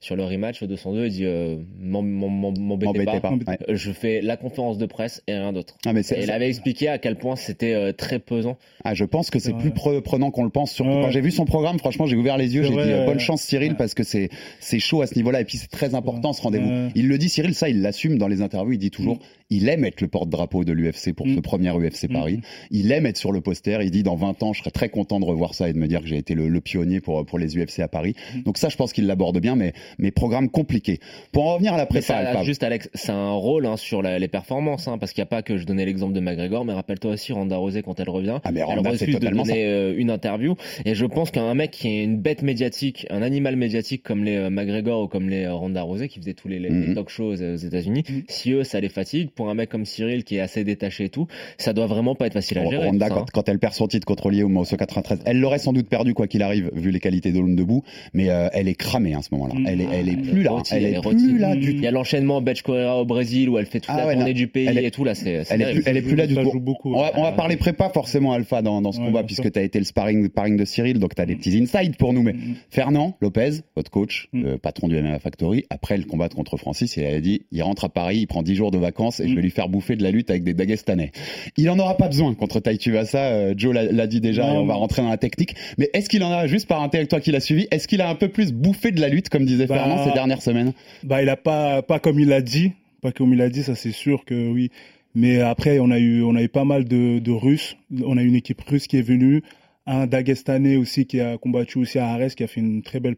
Sur 0.00 0.14
le 0.14 0.22
rematch, 0.22 0.60
le 0.60 0.68
202, 0.68 1.06
il 1.06 1.10
dit 1.10 1.24
euh, 1.24 1.56
m'em- 1.80 2.02
m'em- 2.06 2.30
m'em- 2.40 2.58
m'embêtez 2.60 3.04
pas, 3.04 3.18
pas, 3.20 3.32
ouais. 3.32 3.58
Je 3.70 3.90
fais 3.90 4.20
la 4.20 4.36
conférence 4.36 4.78
de 4.78 4.86
presse 4.86 5.24
et 5.26 5.32
rien 5.34 5.52
d'autre. 5.52 5.76
Ah, 5.86 5.92
il 5.92 6.30
avait 6.30 6.46
expliqué 6.48 6.86
à 6.86 6.98
quel 6.98 7.16
point 7.16 7.34
c'était 7.34 7.74
euh, 7.74 7.92
très 7.92 8.20
pesant. 8.20 8.58
Ah, 8.84 8.94
je 8.94 9.04
pense 9.04 9.28
que 9.30 9.40
c'est 9.40 9.52
Ouais. 9.52 9.58
plus 9.58 9.70
pre- 9.70 10.00
prenant 10.00 10.30
qu'on 10.30 10.44
le 10.44 10.50
pense. 10.50 10.70
Surtout 10.72 10.90
Ouais. 10.92 11.00
quand 11.02 11.10
j'ai 11.10 11.20
vu 11.20 11.32
son 11.32 11.46
programme, 11.46 11.80
franchement, 11.80 12.06
j'ai 12.06 12.14
ouvert 12.14 12.36
les 12.38 12.54
yeux, 12.54 12.62
j'ai 12.62 12.70
dit 12.70 12.78
euh, 12.78 13.06
bonne 13.06 13.18
chance 13.18 13.42
Cyril 13.42 13.70
Ouais. 13.72 13.76
parce 13.76 13.94
que 13.94 14.04
c'est 14.04 14.28
c'est 14.60 14.78
chaud 14.78 15.02
à 15.02 15.08
ce 15.08 15.16
niveau-là 15.16 15.40
et 15.40 15.44
puis 15.44 15.58
c'est 15.58 15.66
très 15.70 15.96
important 15.96 16.32
ce 16.32 16.42
rendez-vous. 16.42 16.68
Ouais. 16.70 16.88
Il 16.94 17.08
le 17.08 17.18
dit 17.18 17.28
Cyril, 17.28 17.54
ça 17.54 17.68
il 17.68 17.82
l'assume 17.82 18.18
dans 18.18 18.28
les 18.28 18.40
interviews, 18.40 18.74
il 18.74 18.78
dit 18.78 18.92
toujours 18.92 19.16
Mm. 19.16 19.20
il 19.50 19.68
aime 19.68 19.84
être 19.84 20.00
le 20.00 20.06
porte-drapeau 20.06 20.62
de 20.64 20.72
l'UFC 20.72 21.12
pour 21.12 21.26
Mm. 21.26 21.34
ce 21.34 21.40
premier 21.40 21.70
UFC 21.70 22.04
Mm. 22.08 22.12
Paris. 22.12 22.40
Il 22.70 22.92
aime 22.92 23.06
être 23.06 23.16
sur 23.16 23.32
le 23.32 23.40
poster, 23.40 23.78
il 23.82 23.90
dit 23.90 24.04
dans 24.04 24.14
20 24.14 24.40
ans, 24.44 24.52
je 24.52 24.60
serais 24.60 24.70
très 24.70 24.90
content 24.90 25.18
de 25.18 25.24
revoir 25.24 25.54
ça 25.54 25.68
et 25.68 25.72
de 25.72 25.78
me 25.78 25.88
dire 25.88 26.02
que 26.02 26.06
j'ai 26.06 26.18
été 26.18 26.34
le, 26.34 26.48
le 26.48 26.60
pionnier 26.60 27.00
pour 27.00 27.26
pour 27.26 27.40
les 27.40 27.56
UFC 27.58 27.80
à 27.80 27.88
Paris. 27.88 28.14
Mm. 28.36 28.42
Donc 28.42 28.58
ça 28.58 28.68
je 28.68 28.76
pense 28.76 28.92
qu'il 28.92 29.06
l'aborde 29.08 29.40
bien 29.40 29.56
mais 29.56 29.72
mais 29.98 30.10
programme 30.10 30.48
compliqué. 30.50 30.98
Pour 31.32 31.46
en 31.48 31.54
revenir 31.54 31.74
à 31.74 31.76
la 31.76 31.86
prépa, 31.86 32.02
ça, 32.32 32.42
juste 32.44 32.62
Alex, 32.62 32.90
c'est 32.94 33.12
un 33.12 33.32
rôle 33.32 33.66
hein, 33.66 33.76
sur 33.76 34.02
la- 34.02 34.18
les 34.18 34.28
performances, 34.28 34.88
hein, 34.88 34.98
parce 34.98 35.12
qu'il 35.12 35.22
n'y 35.22 35.26
a 35.26 35.30
pas 35.30 35.42
que 35.42 35.56
je 35.56 35.64
donnais 35.64 35.84
l'exemple 35.86 36.12
de 36.14 36.20
McGregor, 36.20 36.64
mais 36.64 36.72
rappelle-toi 36.72 37.12
aussi 37.12 37.32
Ronda 37.32 37.56
Rousey 37.56 37.82
quand 37.82 37.98
elle 38.00 38.10
revient, 38.10 38.38
Ah, 38.44 38.52
mais 38.52 38.60
elle 38.60 38.66
Ronda, 38.66 38.90
c'est 38.96 39.04
refuse 39.06 39.18
de 39.20 39.28
donner 39.28 39.64
euh, 39.66 39.94
une 39.96 40.10
interview. 40.10 40.54
Et 40.84 40.94
je 40.94 41.06
pense 41.06 41.30
qu'un 41.30 41.54
mec 41.54 41.70
qui 41.70 41.88
est 41.88 42.04
une 42.04 42.18
bête 42.18 42.42
médiatique, 42.42 43.06
un 43.10 43.22
animal 43.22 43.56
médiatique 43.56 44.02
comme 44.02 44.24
les 44.24 44.36
euh, 44.36 44.50
McGregor 44.50 45.02
ou 45.02 45.08
comme 45.08 45.28
les 45.28 45.44
euh, 45.44 45.54
Ronda 45.54 45.82
Rousey 45.82 46.08
qui 46.08 46.18
faisaient 46.18 46.34
tous 46.34 46.48
les, 46.48 46.58
Mhm. 46.58 46.94
talk 46.94 47.08
shows 47.08 47.40
euh, 47.40 47.54
aux 47.54 47.56
États-Unis, 47.56 48.04
Mhm. 48.08 48.22
si 48.28 48.52
eux 48.52 48.64
ça 48.64 48.80
les 48.80 48.88
fatigue, 48.88 49.30
pour 49.30 49.48
un 49.48 49.54
mec 49.54 49.68
comme 49.70 49.84
Cyril 49.84 50.24
qui 50.24 50.36
est 50.36 50.40
assez 50.40 50.64
détaché 50.64 51.04
et 51.04 51.08
tout, 51.08 51.26
ça 51.56 51.72
doit 51.72 51.86
vraiment 51.86 52.14
pas 52.14 52.26
être 52.26 52.32
facile 52.34 52.58
à 52.58 52.64
gérer. 52.68 52.90
Tout 52.90 52.98
ça, 52.98 53.08
quand, 53.08 53.30
quand 53.32 53.48
elle 53.48 53.58
perd 53.58 53.74
son 53.74 53.86
titre 53.86 54.06
contre 54.06 54.26
Olivier 54.26 54.44
au 54.44 54.48
93, 54.64 55.20
elle 55.24 55.40
l'aurait 55.40 55.58
sans 55.58 55.72
doute 55.72 55.88
perdu 55.88 56.14
quoi 56.14 56.26
qu'il 56.26 56.42
arrive, 56.42 56.70
vu 56.74 56.90
les 56.90 57.00
qualités 57.00 57.32
de 57.32 57.38
l'homme 57.38 57.56
debout, 57.56 57.82
mais 58.12 58.28
euh, 58.30 58.48
elle 58.52 58.68
est 58.68 58.74
cramée 58.74 59.14
à 59.14 59.22
ce 59.22 59.28
moment-là. 59.32 59.54
Mm. 59.54 59.66
Elle 59.80 59.94
est, 59.94 59.98
elle 60.00 60.08
est 60.08 60.16
Ah, 60.18 60.30
plus 60.32 60.42
là. 60.42 60.50
rôtie, 60.52 60.74
Elle 60.74 60.84
elle 60.84 60.94
est 60.94 60.96
est 60.96 61.00
plus 61.00 61.38
là 61.38 61.54
Mm. 61.54 61.60
Il 61.62 61.80
y 61.82 61.86
a 61.86 61.90
l'enchaînement 61.90 62.40
Betch 62.40 62.62
Correa 62.62 62.96
au 62.96 63.04
Brésil 63.04 63.48
où 63.48 63.58
elle 63.58 63.66
fait 63.66 63.80
toute 63.80 63.90
Ah 63.92 63.98
la 63.98 64.06
ouais, 64.06 64.14
tournée 64.14 64.34
du 64.34 64.46
pays 64.48 64.66
Elle 64.68 64.78
est- 64.78 64.84
et 64.86 64.90
tout 64.90 65.04
là, 65.04 65.14
c'est 65.14 65.44
c'est 65.44 65.54
Elle 65.54 65.62
est 65.62 65.72
plus, 65.72 65.82
elle 65.86 65.96
est 65.96 66.02
plus 66.02 66.16
là 66.16 66.26
du 66.26 66.34
tout. 66.34 66.40
On 66.84 67.00
va, 67.00 67.12
on 67.16 67.22
va 67.22 67.30
Ouais. 67.30 67.36
parler 67.36 67.56
prépa 67.56 67.88
forcément 67.90 68.32
Alpha 68.32 68.62
dans, 68.62 68.80
dans 68.82 68.92
ce 68.92 69.00
Ouais, 69.00 69.06
combat 69.06 69.22
puisque 69.22 69.50
tu 69.52 69.58
as 69.58 69.62
été 69.62 69.78
le 69.78 69.84
sparring, 69.84 70.26
sparring 70.28 70.56
de 70.56 70.64
Cyril, 70.64 70.98
donc 70.98 71.14
tu 71.14 71.22
as 71.22 71.26
des 71.26 71.36
petits 71.36 71.56
insights 71.58 71.96
pour 71.96 72.12
nous. 72.12 72.22
Mais 72.22 72.32
Mm. 72.32 72.54
Fernand 72.70 73.16
Lopez, 73.20 73.50
votre 73.76 73.90
coach, 73.90 74.28
Mm. 74.32 74.44
euh, 74.44 74.58
patron 74.58 74.88
du 74.88 74.96
MMA 74.96 75.18
Factory, 75.18 75.64
après 75.70 75.96
le 75.96 76.04
combat 76.04 76.28
contre 76.28 76.56
Francis, 76.56 76.96
il 76.96 77.04
a 77.04 77.20
dit 77.20 77.42
il 77.52 77.62
rentre 77.62 77.84
à 77.84 77.88
Paris, 77.88 78.18
il 78.20 78.26
prend 78.26 78.42
10 78.42 78.54
jours 78.54 78.70
de 78.70 78.78
vacances 78.78 79.20
et 79.20 79.26
je 79.28 79.32
Mm. 79.32 79.36
vais 79.36 79.42
lui 79.42 79.50
faire 79.50 79.68
bouffer 79.68 79.96
de 79.96 80.02
la 80.02 80.10
lutte 80.10 80.30
avec 80.30 80.44
des 80.44 80.54
Dagestanais. 80.54 81.12
Il 81.56 81.68
en 81.70 81.78
aura 81.78 81.96
pas 81.96 82.08
besoin 82.08 82.34
contre 82.34 82.60
Tai 82.60 82.76
Tuivasa, 82.78 83.18
euh, 83.32 83.54
Joe 83.56 83.74
l'a 83.74 84.06
dit 84.06 84.20
déjà 84.20 84.46
et 84.52 84.56
on 84.56 84.66
va 84.66 84.74
rentrer 84.74 85.02
dans 85.02 85.08
la 85.10 85.16
technique. 85.18 85.54
Mais 85.78 85.90
est-ce 85.94 86.08
qu'il 86.08 86.22
en 86.24 86.30
a, 86.32 86.46
juste 86.46 86.66
par 86.68 86.82
intérêt 86.82 87.06
toi 87.06 87.20
qui 87.20 87.30
l'a 87.32 87.40
suivi, 87.40 87.66
est-ce 87.70 87.86
qu'il 87.88 88.00
a 88.00 88.08
un 88.08 88.14
peu 88.14 88.28
plus 88.28 88.52
bouffé 88.52 88.90
de 88.90 89.00
la 89.00 89.08
lutte 89.08 89.28
comme 89.28 89.44
disait 89.44 89.66
Bah, 89.68 90.04
ces 90.04 90.12
dernières 90.12 90.42
semaines 90.42 90.72
Bah, 91.04 91.22
il 91.22 91.28
a 91.28 91.36
pas, 91.36 91.82
pas 91.82 91.98
comme 92.00 92.18
il 92.20 92.32
a 92.32 92.40
dit, 92.40 92.72
pas 93.02 93.12
comme 93.12 93.32
il 93.32 93.40
a 93.40 93.48
dit, 93.48 93.62
ça 93.62 93.74
c'est 93.74 93.92
sûr 93.92 94.24
que 94.24 94.48
oui. 94.50 94.70
Mais 95.14 95.40
après, 95.40 95.78
on 95.80 95.90
a 95.90 95.98
eu, 95.98 96.22
on 96.22 96.34
a 96.36 96.42
eu 96.42 96.48
pas 96.48 96.64
mal 96.64 96.84
de, 96.84 97.18
de 97.18 97.30
Russes. 97.32 97.76
On 98.04 98.16
a 98.18 98.22
eu 98.22 98.26
une 98.28 98.34
équipe 98.36 98.60
russe 98.60 98.86
qui 98.86 98.98
est 98.98 99.02
venue, 99.02 99.42
un 99.86 100.06
Dagestanais 100.06 100.76
aussi 100.76 101.06
qui 101.06 101.20
a 101.20 101.38
combattu 101.38 101.78
aussi 101.78 101.98
à 101.98 102.08
Arès, 102.08 102.34
qui 102.34 102.44
a 102.44 102.46
fait 102.46 102.60
une 102.60 102.82
très 102.82 103.00
belle 103.00 103.16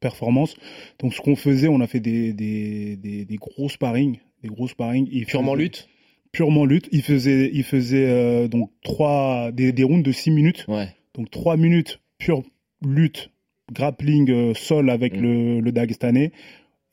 performance. 0.00 0.54
Donc, 0.98 1.14
ce 1.14 1.20
qu'on 1.20 1.36
faisait, 1.36 1.68
on 1.68 1.80
a 1.80 1.86
fait 1.86 2.00
des, 2.00 2.32
des, 2.32 2.96
des, 2.96 3.24
des 3.24 3.36
gros 3.36 3.68
sparring, 3.68 4.18
des 4.42 4.48
gros 4.48 4.68
sparring. 4.68 5.08
Il 5.10 5.26
Purement 5.26 5.52
faisait- 5.52 5.62
lutte? 5.64 5.88
Purement 6.32 6.64
lutte. 6.64 6.88
Il 6.92 7.02
faisait, 7.02 7.50
il 7.52 7.64
faisait 7.64 8.06
euh, 8.08 8.48
donc 8.48 8.70
trois, 8.82 9.50
des, 9.52 9.72
des 9.72 9.82
rounds 9.82 10.04
de 10.04 10.12
6 10.12 10.30
minutes. 10.30 10.64
Ouais. 10.68 10.88
Donc 11.14 11.30
3 11.30 11.56
minutes 11.56 12.00
pure 12.18 12.42
lutte, 12.82 13.30
grappling 13.72 14.30
euh, 14.30 14.54
sol 14.54 14.90
avec 14.90 15.14
Mm. 15.14 15.20
le, 15.22 15.60
le 15.60 15.72
Dagestanais. 15.72 16.32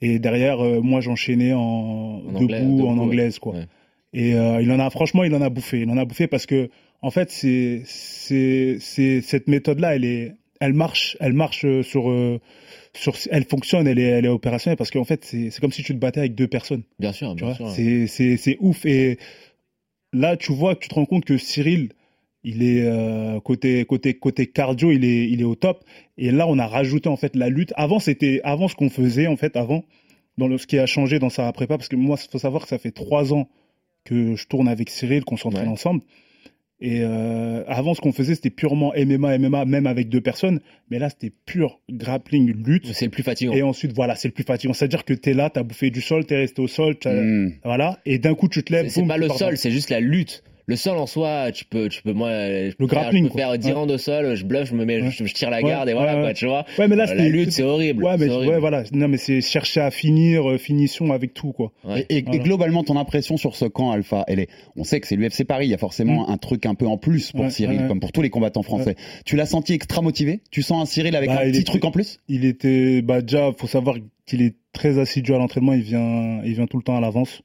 Et 0.01 0.19
derrière, 0.19 0.59
euh, 0.63 0.81
moi 0.81 0.99
j'enchaînais 1.01 1.53
en, 1.53 2.19
debout, 2.19 2.37
anglais, 2.37 2.61
debout, 2.61 2.87
en 2.87 2.97
anglaise 2.97 3.39
quoi. 3.39 3.53
Ouais. 3.53 3.65
Et 4.13 4.35
euh, 4.35 4.61
il 4.61 4.71
en 4.71 4.79
a 4.79 4.89
franchement, 4.89 5.23
il 5.23 5.33
en 5.35 5.41
a 5.41 5.49
bouffé. 5.49 5.79
Il 5.81 5.89
en 5.89 5.97
a 5.97 6.05
bouffé 6.05 6.27
parce 6.27 6.45
que 6.45 6.69
en 7.01 7.11
fait, 7.11 7.31
c'est 7.31 7.81
c'est 7.85 8.77
c'est 8.79 9.21
cette 9.21 9.47
méthode 9.47 9.79
là, 9.79 9.95
elle 9.95 10.05
est 10.05 10.33
elle 10.59 10.73
marche, 10.73 11.17
elle 11.19 11.33
marche 11.33 11.65
sur 11.81 12.09
euh, 12.09 12.39
sur 12.93 13.15
elle 13.31 13.43
fonctionne, 13.45 13.87
elle 13.87 13.99
est 13.99 14.03
elle 14.03 14.25
est 14.25 14.29
opérationnelle 14.29 14.77
parce 14.77 14.91
qu'en 14.91 15.03
fait, 15.03 15.23
c'est 15.25 15.49
c'est 15.49 15.59
comme 15.61 15.71
si 15.71 15.83
tu 15.83 15.93
te 15.93 15.99
battais 15.99 16.19
avec 16.21 16.35
deux 16.35 16.47
personnes. 16.47 16.83
Bien 16.99 17.11
sûr, 17.11 17.35
bien 17.35 17.53
sûr. 17.53 17.69
c'est 17.69 18.07
c'est 18.07 18.37
c'est 18.37 18.57
ouf 18.59 18.85
et 18.85 19.17
là 20.13 20.37
tu 20.37 20.53
vois, 20.53 20.75
tu 20.75 20.87
te 20.87 20.95
rends 20.95 21.05
compte 21.05 21.25
que 21.25 21.37
Cyril, 21.37 21.89
il 22.45 22.63
est 22.63 22.83
euh, 22.85 23.39
côté 23.41 23.83
côté 23.85 24.13
côté 24.13 24.47
cardio, 24.47 24.91
il 24.91 25.03
est 25.03 25.27
il 25.29 25.41
est 25.41 25.45
au 25.45 25.55
top 25.55 25.83
et 26.17 26.31
là 26.31 26.45
on 26.47 26.57
a 26.59 26.67
rajouté 26.67 27.09
en 27.09 27.17
fait 27.17 27.35
la 27.35 27.49
lutte. 27.49 27.73
Avant 27.75 27.99
c'était 27.99 28.39
avant 28.45 28.67
ce 28.69 28.75
qu'on 28.75 28.89
faisait 28.89 29.27
en 29.27 29.35
fait 29.35 29.57
avant 29.57 29.83
dans 30.37 30.47
le, 30.47 30.57
ce 30.57 30.67
qui 30.67 30.77
a 30.77 30.85
changé 30.85 31.17
dans 31.19 31.29
sa 31.29 31.51
prépa 31.51 31.77
parce 31.77 31.89
que 31.89 31.95
moi 31.97 32.15
faut 32.17 32.37
savoir 32.39 32.61
que 32.63 32.69
ça 32.69 32.77
fait 32.77 32.91
trois 32.91 33.33
ans 33.33 33.49
que 34.05 34.35
je 34.35 34.45
tourne 34.47 34.67
avec 34.67 34.89
Cyril, 34.89 35.25
qu'on 35.25 35.37
s'entraîne 35.37 35.65
Ouais. 35.67 35.71
ensemble. 35.73 36.01
Et 36.81 36.99
euh, 37.03 37.63
avant, 37.67 37.93
ce 37.93 38.01
qu'on 38.01 38.11
faisait, 38.11 38.35
c'était 38.35 38.49
purement 38.49 38.91
MMA, 38.97 39.37
MMA, 39.39 39.63
même 39.63 39.87
avec 39.87 40.09
deux 40.09 40.19
personnes. 40.19 40.59
Mais 40.91 40.99
là, 40.99 41.09
c'était 41.09 41.31
pur 41.45 41.79
grappling, 41.89 42.51
lutte. 42.53 42.91
C'est 42.93 43.05
le 43.05 43.11
plus 43.11 43.23
fatigant. 43.23 43.53
Et 43.53 43.63
ensuite, 43.63 43.93
voilà, 43.93 44.15
c'est 44.15 44.27
le 44.27 44.33
plus 44.33 44.43
fatigant. 44.43 44.73
C'est-à-dire 44.73 45.05
que 45.05 45.13
t'es 45.13 45.33
là, 45.33 45.49
t'as 45.49 45.63
bouffé 45.63 45.89
du 45.89 46.01
sol, 46.01 46.25
t'es 46.25 46.35
resté 46.35 46.61
au 46.61 46.67
sol, 46.67 46.97
t'as- 46.99 47.13
Mm. 47.13 47.53
voilà. 47.63 47.97
Et 48.05 48.19
d'un 48.19 48.35
coup, 48.35 48.49
tu 48.49 48.61
te 48.61 48.73
lèves. 48.73 48.89
C'est 48.89 49.07
pas 49.07 49.17
le 49.17 49.29
sol, 49.29 49.55
c'est 49.57 49.71
juste 49.71 49.89
la 49.89 50.01
lutte. 50.01 50.43
Le 50.67 50.75
sol 50.75 50.97
en 50.97 51.05
soi, 51.05 51.51
tu 51.53 51.63
peux, 51.65 51.89
tu 51.89 52.01
peux, 52.01 52.13
moi, 52.13 52.29
je 52.31 52.75
peux 52.75 52.87
faire, 52.87 53.01
grappling, 53.01 53.25
je 53.25 53.29
peux 53.31 53.37
faire 53.37 53.47
quoi. 53.49 53.57
10 53.59 53.67
Ouais. 53.67 53.73
rounds 53.73 53.93
au 53.93 53.97
sol, 53.99 54.33
je 54.35 54.43
bluffe, 54.45 54.69
je 54.69 54.73
me 54.73 54.83
mets, 54.83 54.99
Ouais. 54.99 55.11
je, 55.11 55.23
je 55.25 55.33
tire 55.33 55.51
la 55.51 55.57
Ouais, 55.61 55.69
garde 55.69 55.89
et 55.89 55.93
voilà, 55.93 56.15
ouais, 56.15 56.21
quoi, 56.23 56.33
tu 56.33 56.47
vois. 56.47 56.65
Ouais, 56.79 56.87
mais 56.87 56.95
là, 56.95 57.05
Euh, 57.07 57.13
la 57.13 57.29
lutte, 57.29 57.51
c'est 57.51 57.61
horrible. 57.61 58.03
Ouais, 58.03 58.17
mais 58.17 58.25
c'est 58.25 58.31
horrible. 58.31 58.53
ouais, 58.53 58.59
voilà. 58.59 58.83
Non, 58.91 59.07
mais 59.07 59.17
c'est 59.17 59.41
chercher 59.41 59.81
à 59.81 59.91
finir, 59.91 60.49
euh, 60.49 60.57
finition 60.57 61.11
avec 61.13 61.35
tout, 61.35 61.51
quoi. 61.51 61.71
Ouais. 61.83 62.05
Et, 62.09 62.15
et- 62.15 62.17
et 62.17 62.21
Voilà. 62.23 62.39
globalement, 62.43 62.83
ton 62.83 62.97
impression 62.97 63.37
sur 63.37 63.55
ce 63.55 63.65
camp 63.65 63.91
Alpha, 63.91 64.23
elle 64.27 64.39
est, 64.39 64.49
on 64.75 64.83
sait 64.83 64.99
que 64.99 65.07
c'est 65.07 65.15
l'UFC 65.15 65.43
Paris, 65.45 65.67
il 65.67 65.69
y 65.69 65.75
a 65.75 65.77
forcément 65.77 66.29
un 66.29 66.37
truc 66.37 66.65
un 66.65 66.73
peu 66.73 66.87
en 66.87 66.97
plus 66.97 67.31
pour 67.31 67.41
Mm. 67.41 67.43
Ouais, 67.45 67.49
Cyril, 67.51 67.81
ouais. 67.81 67.87
comme 67.87 67.99
pour 67.99 68.11
tous 68.11 68.23
les 68.23 68.31
combattants 68.31 68.63
français. 68.63 68.95
Tu 69.23 69.35
l'as 69.35 69.45
senti 69.45 69.73
extra 69.73 70.01
motivé? 70.01 70.41
Tu 70.49 70.63
sens 70.63 70.81
un 70.81 70.85
Cyril 70.91 71.15
avec 71.15 71.29
Bah, 71.29 71.35
un 71.41 71.45
petit 71.45 71.59
était- 71.59 71.63
truc 71.63 71.85
en 71.85 71.91
plus? 71.91 72.19
Il 72.27 72.43
était, 72.43 73.03
bah, 73.03 73.21
déjà, 73.21 73.51
faut 73.55 73.67
savoir 73.67 73.97
qu'il 74.25 74.41
est 74.41 74.55
très 74.73 74.97
assidu 74.97 75.31
à 75.35 75.37
l'entraînement. 75.37 75.73
Il 75.73 75.81
vient, 75.83 76.41
il 76.43 76.53
vient 76.53 76.65
tout 76.65 76.77
le 76.77 76.83
temps 76.83 76.97
à 76.97 77.01
l'avance. 77.01 77.43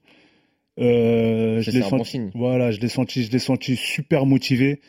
Euh, 0.79 1.61
je 1.61 1.71
l'ai 1.71 1.81
bon 1.81 1.89
senti, 1.89 2.11
signe. 2.11 2.31
voilà, 2.35 2.71
je 2.71 2.81
l'ai 2.81 2.89
senti, 2.89 3.25
je 3.25 3.31
l'ai 3.31 3.39
senti 3.39 3.77
super 3.77 4.27
motivé. 4.27 4.81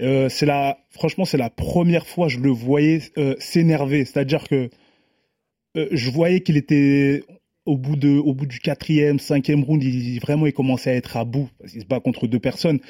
Euh, 0.00 0.28
c'est 0.28 0.46
la, 0.46 0.78
franchement, 0.90 1.24
c'est 1.24 1.36
la 1.36 1.50
première 1.50 2.06
fois 2.06 2.28
que 2.28 2.32
je 2.32 2.40
le 2.40 2.50
voyais 2.50 3.00
euh, 3.18 3.34
s'énerver. 3.38 4.04
C'est-à-dire 4.04 4.48
que 4.48 4.70
je 5.92 6.10
voyais 6.10 6.40
qu'il 6.40 6.56
était 6.56 7.22
au 7.64 7.76
bout 7.76 7.94
de, 7.94 8.08
au 8.08 8.34
bout 8.34 8.46
du 8.46 8.58
quatrième, 8.58 9.20
cinquième 9.20 9.62
round, 9.62 9.82
il, 9.82 10.18
vraiment, 10.18 10.46
il 10.46 10.52
commençait 10.52 10.90
à 10.90 10.94
être 10.94 11.16
à 11.16 11.24
bout 11.24 11.48
parce 11.58 11.72
qu'il 11.72 11.82
se 11.82 11.86
bat 11.86 12.00
contre 12.00 12.26
deux 12.26 12.40
personnes. 12.40 12.80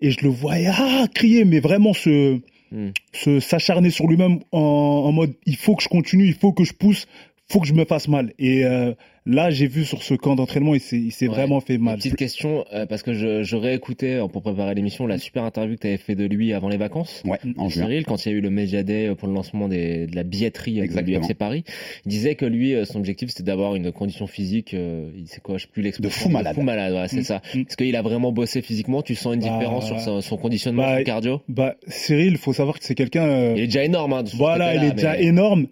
Et 0.00 0.10
je 0.10 0.20
le 0.22 0.30
voyais 0.30 0.70
ah, 0.72 1.06
crier, 1.14 1.44
mais 1.44 1.60
vraiment 1.60 1.92
se, 1.92 2.40
Hmm. 2.74 2.90
se 3.12 3.38
s'acharner 3.38 3.90
sur 3.90 4.08
lui-même 4.08 4.40
en, 4.50 4.58
en 4.58 5.12
mode 5.12 5.34
il 5.46 5.54
faut 5.56 5.76
que 5.76 5.82
je 5.84 5.88
continue, 5.88 6.26
il 6.26 6.34
faut 6.34 6.52
que 6.52 6.64
je 6.64 6.72
pousse, 6.72 7.06
faut 7.50 7.60
que 7.60 7.66
je 7.66 7.74
me 7.74 7.84
fasse 7.84 8.08
mal. 8.08 8.32
Et 8.38 8.64
euh, 8.64 8.92
là, 9.26 9.50
j'ai 9.50 9.66
vu 9.66 9.84
sur 9.84 10.02
ce 10.02 10.14
camp 10.14 10.34
d'entraînement, 10.34 10.74
il 10.74 10.80
s'est, 10.80 10.96
Ouais. 10.96 11.28
vraiment 11.28 11.60
fait 11.60 11.76
mal. 11.78 11.96
Petite 11.96 12.16
question, 12.16 12.64
euh, 12.72 12.86
parce 12.86 13.02
que 13.02 13.12
je, 13.12 13.42
je 13.42 13.56
réécoutais 13.56 14.14
euh, 14.14 14.28
pour 14.28 14.40
préparer 14.42 14.74
l'émission 14.74 15.06
la 15.06 15.18
super 15.18 15.44
interview 15.44 15.76
que 15.76 15.82
tu 15.82 15.86
avais 15.88 15.98
fait 15.98 16.14
de 16.14 16.24
lui 16.24 16.54
avant 16.54 16.68
les 16.70 16.78
vacances. 16.78 17.22
Ouais, 17.26 17.38
en 17.58 17.68
juin. 17.68 17.84
Cyril, 17.84 18.06
quand 18.06 18.24
il 18.24 18.32
y 18.32 18.34
a 18.34 18.38
eu 18.38 18.40
le 18.40 18.48
Media 18.50 18.82
Day 18.82 19.14
pour 19.18 19.28
le 19.28 19.34
lancement 19.34 19.68
des, 19.68 20.06
de 20.06 20.16
la 20.16 20.22
billetterie 20.22 20.76
euh, 20.78 20.80
de 20.80 20.84
Exactement. 20.84 21.18
l'UFC 21.20 21.34
Paris, 21.34 21.64
il 22.06 22.08
disait 22.08 22.34
que 22.34 22.46
lui, 22.46 22.74
son 22.86 22.98
objectif, 22.98 23.28
c'était 23.28 23.42
d'avoir 23.44 23.74
une 23.74 23.92
condition 23.92 24.26
physique, 24.26 24.72
euh, 24.74 25.10
il 25.16 25.28
sait 25.28 25.40
quoi, 25.40 25.58
je 25.58 25.64
sais 25.64 25.68
plus 25.70 25.82
l'expression. 25.82 26.08
De 26.08 26.22
fou 26.24 26.28
malade. 26.30 26.54
fou 26.54 26.62
malade, 26.62 26.94
ouais, 26.94 27.08
c'est 27.08 27.20
Mm. 27.20 27.24
ça. 27.24 27.42
Mm. 27.54 27.60
Est-ce 27.60 27.76
qu'il 27.76 27.94
a 27.94 28.02
vraiment 28.02 28.32
bossé 28.32 28.62
physiquement 28.62 29.02
Tu 29.02 29.14
sens 29.14 29.34
une 29.34 29.40
Bah, 29.42 29.50
différence 29.52 29.86
sur 29.86 30.00
son, 30.00 30.22
son 30.22 30.36
conditionnement, 30.38 30.82
bah, 30.84 30.98
son 30.98 31.04
cardio? 31.04 31.42
Bah, 31.48 31.74
Cyril, 31.88 32.38
faut 32.38 32.54
savoir 32.54 32.78
que 32.78 32.84
c'est 32.86 32.94
quelqu'un. 32.94 33.24
euh, 33.28 33.52
Il 33.56 33.62
est 33.64 33.66
déjà 33.66 33.84
énorme. 33.84 34.14
Hein, 34.14 34.22
de 34.22 34.30
voilà, 34.30 34.74
il 34.74 34.82
est 34.84 34.92
déjà 34.92 35.12
mais- 35.12 35.24
énorme. 35.24 35.66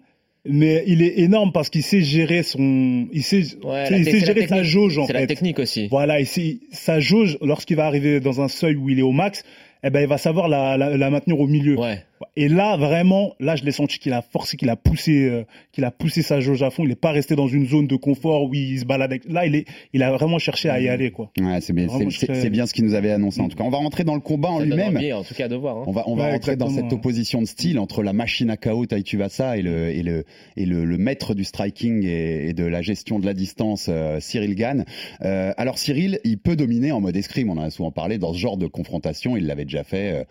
Mais 0.45 0.83
il 0.87 1.01
est 1.01 1.19
énorme 1.19 1.53
parce 1.53 1.69
qu'il 1.69 1.83
sait 1.83 2.01
gérer 2.01 2.43
son, 2.43 3.07
il 3.13 3.23
sait, 3.23 3.43
Ouais, 3.63 3.87
il 3.91 4.03
sait 4.03 4.11
c'est 4.19 4.25
gérer 4.25 4.45
sa 4.47 4.61
jauge 4.61 4.97
en 4.97 5.05
C'est 5.07 5.13
fait. 5.13 5.19
la 5.21 5.27
technique 5.27 5.57
aussi. 5.59 5.87
Voilà, 5.87 6.19
et 6.19 6.25
c'est 6.25 6.57
sa 6.71 6.99
jauge 6.99 7.37
lorsqu'il 7.41 7.77
va 7.77 7.85
arriver 7.85 8.19
dans 8.19 8.41
un 8.41 8.49
seuil 8.49 8.75
où 8.75 8.89
il 8.89 8.99
est 8.99 9.03
au 9.03 9.11
max, 9.13 9.43
eh 9.85 9.89
ben 9.89 10.01
il 10.01 10.07
va 10.07 10.17
savoir 10.17 10.49
la, 10.49 10.75
la, 10.77 10.97
la 10.97 11.09
maintenir 11.09 11.39
au 11.39 11.47
milieu. 11.47 11.77
Ouais. 11.79 12.03
Et 12.35 12.47
là, 12.47 12.77
vraiment, 12.77 13.33
là, 13.39 13.55
je 13.55 13.63
l'ai 13.63 13.71
senti 13.71 13.99
qu'il 13.99 14.13
a 14.13 14.21
forcé, 14.21 14.57
qu'il 14.57 14.69
a 14.69 14.75
poussé, 14.75 15.25
euh, 15.29 15.43
qu'il 15.71 15.83
a 15.83 15.91
poussé 15.91 16.21
sa 16.21 16.39
jauge 16.39 16.63
à 16.63 16.69
fond. 16.69 16.83
Il 16.83 16.89
n'est 16.89 16.95
pas 16.95 17.11
resté 17.11 17.35
dans 17.35 17.47
une 17.47 17.67
zone 17.67 17.87
de 17.87 17.95
confort 17.95 18.43
où 18.43 18.53
il 18.53 18.79
se 18.79 18.85
balade. 18.85 19.11
Avec... 19.11 19.23
Là, 19.29 19.45
il 19.45 19.55
est, 19.55 19.65
il 19.93 20.03
a 20.03 20.11
vraiment 20.11 20.39
cherché 20.39 20.69
à 20.69 20.79
y 20.79 20.87
aller, 20.89 21.11
quoi. 21.11 21.31
Ouais, 21.39 21.59
c'est 21.61 21.73
bien, 21.73 21.87
serais- 22.09 22.49
bien 22.49 22.65
ce 22.65 22.73
qu'il 22.73 22.85
nous 22.85 22.93
avait 22.93 23.11
annoncé. 23.11 23.41
En 23.41 23.49
tout 23.49 23.57
cas, 23.57 23.63
on 23.63 23.69
va 23.69 23.77
rentrer 23.77 24.03
dans 24.03 24.15
le 24.15 24.21
combat 24.21 24.49
en 24.49 24.59
lui-même. 24.59 24.97
en 25.13 25.23
tout 25.23 25.33
cas, 25.33 25.47
de 25.47 25.55
voir. 25.55 25.77
hein. 25.77 25.83
On 25.87 25.91
va, 25.91 26.03
on 26.07 26.15
va 26.15 26.25
Ouais, 26.25 26.31
rentrer 26.33 26.55
dans 26.55 26.69
cette 26.69 26.85
ouais. 26.85 26.93
opposition 26.93 27.41
de 27.41 27.45
style 27.47 27.79
entre 27.79 28.03
la 28.03 28.13
machine 28.13 28.49
à 28.49 28.57
KO 28.57 28.85
Tai 28.85 29.01
Tuivasa 29.03 29.57
et 29.57 29.61
le, 29.61 29.89
et 29.89 30.03
le, 30.03 30.25
et 30.57 30.65
le, 30.65 30.85
le 30.85 30.97
maître 30.97 31.33
du 31.33 31.43
striking 31.43 32.03
et, 32.05 32.49
et 32.49 32.53
de 32.53 32.65
la 32.65 32.81
gestion 32.81 33.19
de 33.19 33.25
la 33.25 33.33
distance, 33.33 33.87
euh, 33.89 34.19
Cyril 34.19 34.55
Gann. 34.55 34.85
Euh, 35.21 35.53
alors 35.57 35.77
Cyril, 35.77 36.19
il 36.23 36.37
peut 36.37 36.55
dominer 36.55 36.91
en 36.91 37.01
mode 37.01 37.15
escrime, 37.15 37.49
on 37.49 37.57
en 37.57 37.61
a 37.63 37.69
souvent 37.69 37.91
parlé, 37.91 38.17
dans 38.17 38.33
ce 38.33 38.37
genre 38.39 38.57
de 38.57 38.67
confrontation, 38.67 39.35
il 39.37 39.45
l'avait 39.47 39.65
déjà 39.65 39.83
fait, 39.83 40.25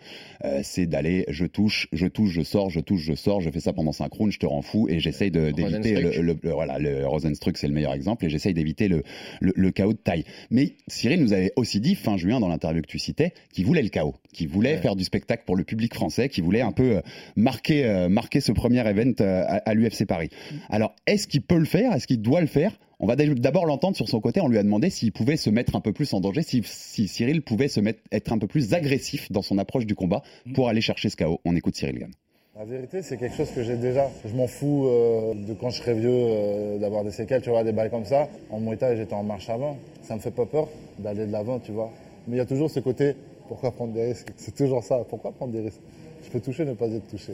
euh, 0.45 0.59
c'est 0.63 0.85
d'aller, 0.85 1.25
je 1.29 1.45
touche, 1.45 1.82
je 1.91 2.07
touche, 2.07 2.31
je 2.31 2.41
sors, 2.41 2.69
je 2.69 2.79
touche, 2.79 3.01
je 3.01 3.13
sors, 3.13 3.41
je 3.41 3.49
fais 3.49 3.59
ça 3.59 3.73
pendant 3.73 3.91
5 3.91 4.11
rounds, 4.13 4.31
je 4.33 4.39
te 4.39 4.45
rends 4.45 4.61
fou, 4.61 4.87
et 4.89 4.99
j'essaye 4.99 5.31
de- 5.31 5.51
d'éviter 5.51 5.91
le, 5.93 6.07
Rosenstruck. 6.07 6.15
le, 6.25 6.37
le- 6.43 6.51
voilà, 6.53 6.79
le 6.79 7.05
Rosenstruck, 7.07 7.57
c'est 7.57 7.67
le 7.67 7.73
meilleur 7.73 7.93
exemple, 7.93 8.25
et 8.25 8.29
j'essaye 8.29 8.53
d'éviter 8.53 8.87
le, 8.87 9.03
le, 9.41 9.53
le 9.55 9.71
chaos 9.71 9.93
de 9.93 9.97
taille. 9.97 10.23
Mais 10.51 10.73
Cyril 10.87 11.21
nous 11.21 11.33
avait 11.33 11.51
aussi 11.55 11.79
dit, 11.79 11.95
fin 11.95 12.17
juin, 12.17 12.39
dans 12.39 12.47
l'interview 12.47 12.81
que 12.81 12.87
tu 12.87 12.99
citais, 12.99 13.33
qu'il 13.51 13.65
voulait 13.65 13.81
le 13.83 13.89
chaos, 13.89 14.15
qu'il 14.33 14.47
voulait 14.47 14.73
Ouais. 14.75 14.77
faire 14.81 14.95
du 14.95 15.03
spectacle 15.03 15.43
pour 15.45 15.55
le 15.55 15.63
public 15.63 15.93
français, 15.93 16.29
qu'il 16.29 16.43
voulait 16.43 16.61
un 16.61 16.71
peu 16.71 16.97
euh, 16.97 17.01
marquer, 17.35 17.85
euh, 17.85 18.09
marquer 18.09 18.39
ce 18.41 18.51
premier 18.51 18.79
event 18.87 19.11
euh, 19.21 19.43
à, 19.47 19.57
à 19.69 19.73
l'UFC 19.73 20.05
Paris. 20.05 20.29
Alors, 20.69 20.95
est-ce 21.07 21.27
qu'il 21.27 21.41
peut 21.41 21.57
le 21.57 21.65
faire? 21.65 21.93
Est-ce 21.93 22.07
qu'il 22.07 22.21
doit 22.21 22.41
le 22.41 22.47
faire? 22.47 22.77
On 23.03 23.05
va 23.05 23.17
d'abord 23.17 23.65
l'entendre 23.65 23.97
sur 23.97 24.07
son 24.07 24.21
côté. 24.21 24.39
On 24.39 24.47
lui 24.47 24.57
a 24.57 24.63
demandé 24.63 24.89
s'il 24.89 25.11
pouvait 25.11 25.35
se 25.35 25.49
mettre 25.49 25.75
un 25.75 25.81
peu 25.81 25.91
plus 25.91 26.13
en 26.13 26.21
danger, 26.21 26.41
si, 26.41 26.61
si 26.63 27.09
Cyril 27.09 27.41
pouvait 27.41 27.67
se 27.67 27.81
mettre, 27.81 27.99
être 28.13 28.31
un 28.31 28.37
peu 28.37 28.47
plus 28.47 28.73
agressif 28.73 29.29
dans 29.29 29.41
son 29.41 29.57
approche 29.57 29.85
du 29.85 29.93
combat 29.93 30.23
pour 30.53 30.69
aller 30.69 30.79
chercher 30.79 31.09
ce 31.09 31.17
chaos. 31.17 31.41
On 31.43 31.53
écoute 31.53 31.75
Cyril 31.75 31.99
Gann. 31.99 32.11
La 32.57 32.63
vérité, 32.63 33.01
c'est 33.01 33.17
quelque 33.17 33.35
chose 33.35 33.51
que 33.51 33.61
j'ai 33.61 33.75
déjà. 33.75 34.09
Je 34.23 34.33
m'en 34.33 34.47
fous 34.47 34.85
euh, 34.87 35.33
de 35.33 35.53
quand 35.53 35.69
je 35.69 35.79
serai 35.81 35.95
vieux 35.95 36.11
euh, 36.13 36.79
d'avoir 36.79 37.03
des 37.03 37.11
séquelles, 37.11 37.41
tu 37.41 37.49
vois, 37.49 37.65
des 37.65 37.73
bails 37.73 37.89
comme 37.89 38.05
ça. 38.05 38.29
En 38.49 38.61
Muay 38.61 38.77
Thai, 38.77 38.95
j'étais 38.95 39.15
en 39.15 39.23
marche 39.23 39.49
avant. 39.49 39.77
Ça 40.03 40.15
me 40.15 40.21
fait 40.21 40.31
pas 40.31 40.45
peur 40.45 40.69
d'aller 40.97 41.25
de 41.25 41.31
l'avant, 41.33 41.59
tu 41.59 41.73
vois. 41.73 41.91
Mais 42.29 42.37
il 42.37 42.39
y 42.39 42.41
a 42.41 42.45
toujours 42.45 42.71
ce 42.71 42.79
côté, 42.79 43.17
pourquoi 43.49 43.71
prendre 43.71 43.91
des 43.91 44.05
risques? 44.05 44.29
C'est 44.37 44.55
toujours 44.55 44.81
ça. 44.81 45.03
Pourquoi 45.09 45.33
prendre 45.33 45.51
des 45.51 45.59
risques? 45.59 45.81
Je 46.23 46.29
peux 46.29 46.39
toucher, 46.39 46.63
ne 46.63 46.73
pas 46.73 46.87
être 46.87 47.09
touché. 47.09 47.33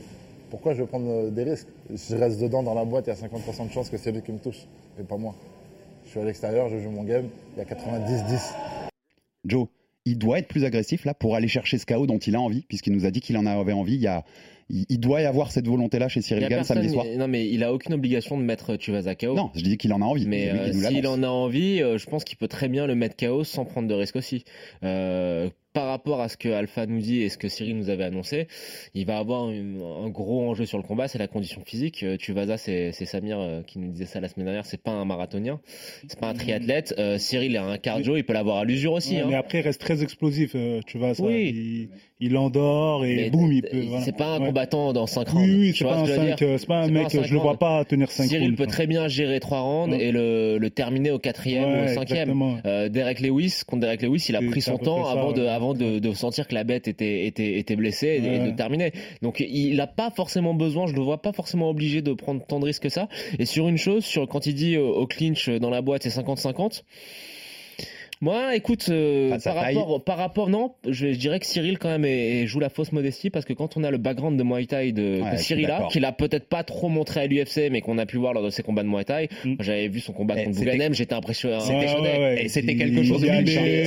Pourquoi 0.50 0.74
je 0.74 0.82
vais 0.82 0.88
prendre 0.88 1.12
euh, 1.12 1.30
des 1.30 1.44
risques? 1.44 1.68
Je 1.94 2.16
reste 2.16 2.42
dedans 2.42 2.64
dans 2.64 2.74
la 2.74 2.86
boîte, 2.86 3.06
il 3.06 3.10
y 3.12 3.14
a 3.14 3.16
50% 3.16 3.68
de 3.68 3.72
chance 3.72 3.92
que 3.92 3.98
c'est 3.98 4.12
lui 4.12 4.24
qui 4.24 4.32
me 4.32 4.40
touche, 4.40 4.66
et 5.00 5.04
pas 5.04 5.18
moi. 5.18 5.36
Je 6.10 6.14
suis 6.14 6.22
à 6.22 6.26
l'extérieur, 6.26 6.70
je 6.70 6.80
joue 6.80 6.90
mon 6.90 7.04
game, 7.04 7.30
il 7.56 7.60
y 7.60 7.62
a 7.62 7.66
90-10. 7.66 8.56
Joe, 9.46 9.68
il 10.06 10.18
doit 10.18 10.40
être 10.40 10.48
plus 10.48 10.66
agressif 10.66 11.06
là 11.06 11.14
pour 11.14 11.36
aller 11.36 11.48
chercher 11.48 11.78
ce 11.78 11.86
chaos 11.86 12.08
dont 12.08 12.18
il 12.18 12.36
a 12.36 12.42
envie, 12.42 12.64
puisqu'il 12.68 12.94
nous 12.94 13.06
a 13.06 13.12
dit 13.12 13.22
qu'il 13.22 13.38
en 13.38 13.46
avait 13.46 13.74
envie. 13.74 13.94
Il, 13.94 14.02
y 14.02 14.08
a, 14.08 14.26
il, 14.72 14.88
il 14.90 15.00
doit 15.00 15.22
y 15.22 15.26
avoir 15.26 15.52
cette 15.52 15.68
volonté-là 15.68 16.08
chez 16.08 16.22
Il 16.22 16.24
Cyril 16.24 16.50
Gann 16.50 16.64
samedi 16.64 16.90
soir. 16.90 17.06
Non, 17.16 17.28
mais 17.28 17.48
il 17.48 17.64
a 17.64 17.72
aucune 17.72 17.94
obligation 17.94 18.40
de 18.40 18.44
mettre 18.44 18.76
Tuvasa 18.76 19.14
KO. 19.14 19.36
Non, 19.36 19.52
je 19.54 19.62
dis 19.62 19.78
qu'il 19.78 19.94
en 19.94 20.02
a 20.02 20.06
envie. 20.06 20.26
Mais 20.26 20.50
euh, 20.50 20.74
s'il 20.74 21.06
en 21.06 21.22
a 21.22 21.28
envie, 21.28 21.84
euh, 21.84 22.00
je 22.00 22.10
pense 22.10 22.24
qu'il 22.24 22.40
peut 22.40 22.48
très 22.48 22.70
bien 22.70 22.88
le 22.88 22.96
mettre 22.96 23.16
KO 23.16 23.44
sans 23.44 23.66
prendre 23.66 23.88
de 23.88 23.94
risque 23.94 24.16
aussi. 24.16 24.46
Euh, 24.84 25.48
par 25.74 25.86
rapport 25.88 26.20
à 26.20 26.30
ce 26.30 26.36
que 26.38 26.50
Alpha 26.50 26.86
nous 26.88 27.00
dit 27.00 27.22
et 27.22 27.30
ce 27.30 27.38
que 27.38 27.48
Cyril 27.48 27.78
nous 27.78 27.90
avait 27.90 28.04
annoncé, 28.04 28.48
il 28.96 29.06
va 29.06 29.18
avoir 29.20 29.50
une- 29.52 29.82
un 29.82 30.10
gros 30.10 30.50
enjeu 30.50 30.66
sur 30.66 30.78
le 30.78 30.84
combat, 30.84 31.08
c'est 31.08 31.20
la 31.20 31.28
condition 31.28 31.62
physique. 31.66 32.02
Euh, 32.04 32.18
Tuvasa, 32.18 32.58
c'est 32.58 32.92
c'est 32.92 33.06
Samir 33.06 33.40
euh, 33.40 33.62
qui 33.62 33.78
nous 33.80 33.92
disait 33.92 34.06
ça 34.06 34.20
la 34.20 34.28
semaine 34.30 34.46
dernière, 34.46 34.66
c'est 34.66 34.82
pas 34.82 34.92
un 34.92 35.06
marathonien, 35.06 35.60
c'est 36.08 36.20
pas 36.20 36.28
un 36.30 36.34
triathlète. 36.34 36.96
Euh, 36.98 37.18
Cyril 37.20 37.56
a 37.58 37.64
un 37.66 37.78
cardio, 37.78 38.18
il 38.18 38.24
peut 38.24 38.34
l'avoir 38.34 38.58
à 38.58 38.64
l'usure 38.66 38.94
aussi. 38.94 39.16
Ouais, 39.16 39.22
hein. 39.22 39.28
Mais 39.30 39.36
après, 39.36 39.60
il 39.60 39.62
reste 39.62 39.80
très 39.82 40.02
explosif, 40.02 40.56
tu 40.88 40.98
vois. 40.98 41.14
Ça, 41.14 41.24
Oui. 41.24 41.54
il, 42.20 42.28
il 42.28 42.36
endort 42.36 43.06
et 43.06 43.16
Mais 43.16 43.30
boum, 43.30 43.52
il 43.54 43.62
peut. 43.62 43.80
voilà. 43.88 44.04
C'est 44.04 44.16
pas 44.18 44.36
un 44.36 44.40
Ouais. 44.40 44.48
combattant 44.48 44.92
dans 44.92 45.06
5 45.08 45.30
rounds. 45.30 45.48
Oui, 45.48 45.56
oui, 45.60 45.74
c'est 45.78 45.86
pas, 45.86 45.98
ce 46.06 46.12
un 46.12 46.16
5, 46.16 46.16
pas 46.68 46.88
mec, 46.88 47.12
cinq 47.12 47.24
je 47.24 47.34
le 47.34 47.40
vois 47.40 47.52
rounds. 47.52 47.60
pas 47.60 47.86
tenir 47.86 48.10
5 48.12 48.26
Cyril 48.28 48.56
peut 48.56 48.66
très 48.68 48.88
bien 48.88 49.08
gérer 49.08 49.40
3 49.40 49.62
rounds 49.62 49.96
Ouais. 49.96 50.04
et 50.04 50.12
le, 50.12 50.58
le 50.58 50.70
terminer 50.70 51.12
au 51.12 51.20
quatrième 51.20 51.64
ou 51.64 51.68
au 51.68 51.82
Ouais, 51.82 51.88
cinquième. 51.90 52.18
exactement. 52.30 52.58
Euh, 52.66 52.90
Derek 52.90 53.20
Lewis, 53.22 53.62
contre 53.68 53.82
Derek 53.82 54.02
Lewis, 54.02 54.26
il 54.30 54.36
a 54.36 54.42
pris 54.42 54.62
son 54.62 54.78
temps 54.78 55.06
avant, 55.08 55.32
de. 55.32 55.46
Avant 55.60 55.74
de, 55.74 56.00
de 56.00 56.14
sentir 56.14 56.48
que 56.48 56.56
la 56.56 56.64
bête 56.64 56.88
était, 56.88 57.26
était, 57.26 57.58
était 57.60 57.76
blessée 57.76 58.22
et, 58.24 58.36
et 58.36 58.40
de 58.40 58.56
terminer. 58.56 58.94
Donc 59.22 59.42
il 59.42 59.76
n'a 59.76 59.88
pas 59.88 60.10
forcément 60.10 60.54
besoin, 60.54 60.88
je 60.88 60.94
le 60.94 61.02
vois 61.02 61.22
pas 61.22 61.34
forcément 61.34 61.70
obligé 61.70 62.02
de 62.02 62.14
prendre 62.14 62.46
tant 62.46 62.60
de 62.60 62.66
risques 62.66 62.84
que 62.84 62.90
ça. 62.90 63.10
Et 63.38 63.46
sur 63.46 63.68
une 63.68 63.78
chose, 63.78 64.06
sur 64.06 64.28
quand 64.28 64.46
il 64.46 64.56
dit 64.56 64.78
au 64.78 65.06
clinch 65.06 65.50
dans 65.50 65.70
la 65.70 65.82
boîte 65.82 66.04
c'est 66.04 66.18
50-50. 66.18 66.84
Moi, 68.22 68.54
écoute, 68.54 68.88
euh, 68.90 69.38
par 69.42 69.56
rapport, 69.56 70.04
par 70.04 70.18
rapport, 70.18 70.50
non, 70.50 70.74
je, 70.86 71.14
je 71.14 71.18
dirais 71.18 71.40
que 71.40 71.46
Cyril 71.46 71.78
quand 71.80 71.88
même 71.88 72.04
est- 72.04 72.42
est- 72.42 72.48
joue 72.48 72.60
la 72.60 72.68
fausse 72.68 72.92
modestie 72.92 73.30
parce 73.30 73.46
que 73.46 73.54
quand 73.54 73.78
on 73.78 73.84
a 73.86 73.92
le 73.92 73.98
background 73.98 74.38
de 74.38 74.44
Muay 74.44 74.66
Thai 74.66 74.92
de, 74.92 75.22
Ouais, 75.22 75.38
Cyril 75.38 75.68
d'accord. 75.68 75.88
qu'il 75.90 76.04
a 76.04 76.12
peut-être 76.12 76.50
pas 76.50 76.64
trop 76.66 76.90
montré 76.90 77.22
à 77.22 77.28
l'UFC, 77.28 77.70
mais 77.72 77.80
qu'on 77.80 77.98
a 77.98 78.06
pu 78.06 78.18
voir 78.18 78.34
lors 78.34 78.44
de 78.44 78.50
ses 78.50 78.62
combats 78.62 78.84
de 78.84 78.90
Muay 78.90 79.06
Thai, 79.06 79.30
Mm. 79.46 79.54
j'avais 79.62 79.88
vu 79.88 80.02
son 80.02 80.12
combat 80.12 80.36
Eh, 80.38 80.44
contre 80.44 80.58
Bouganem, 80.58 80.94
j'étais 80.94 81.14
impressionné. 81.16 81.56
Ouais. 81.60 82.44
Et 82.44 82.50
c'était 82.50 82.74
Il- 82.74 82.78
quelque 82.78 83.04
chose 83.04 83.22
il 83.22 83.28
de 83.28 83.32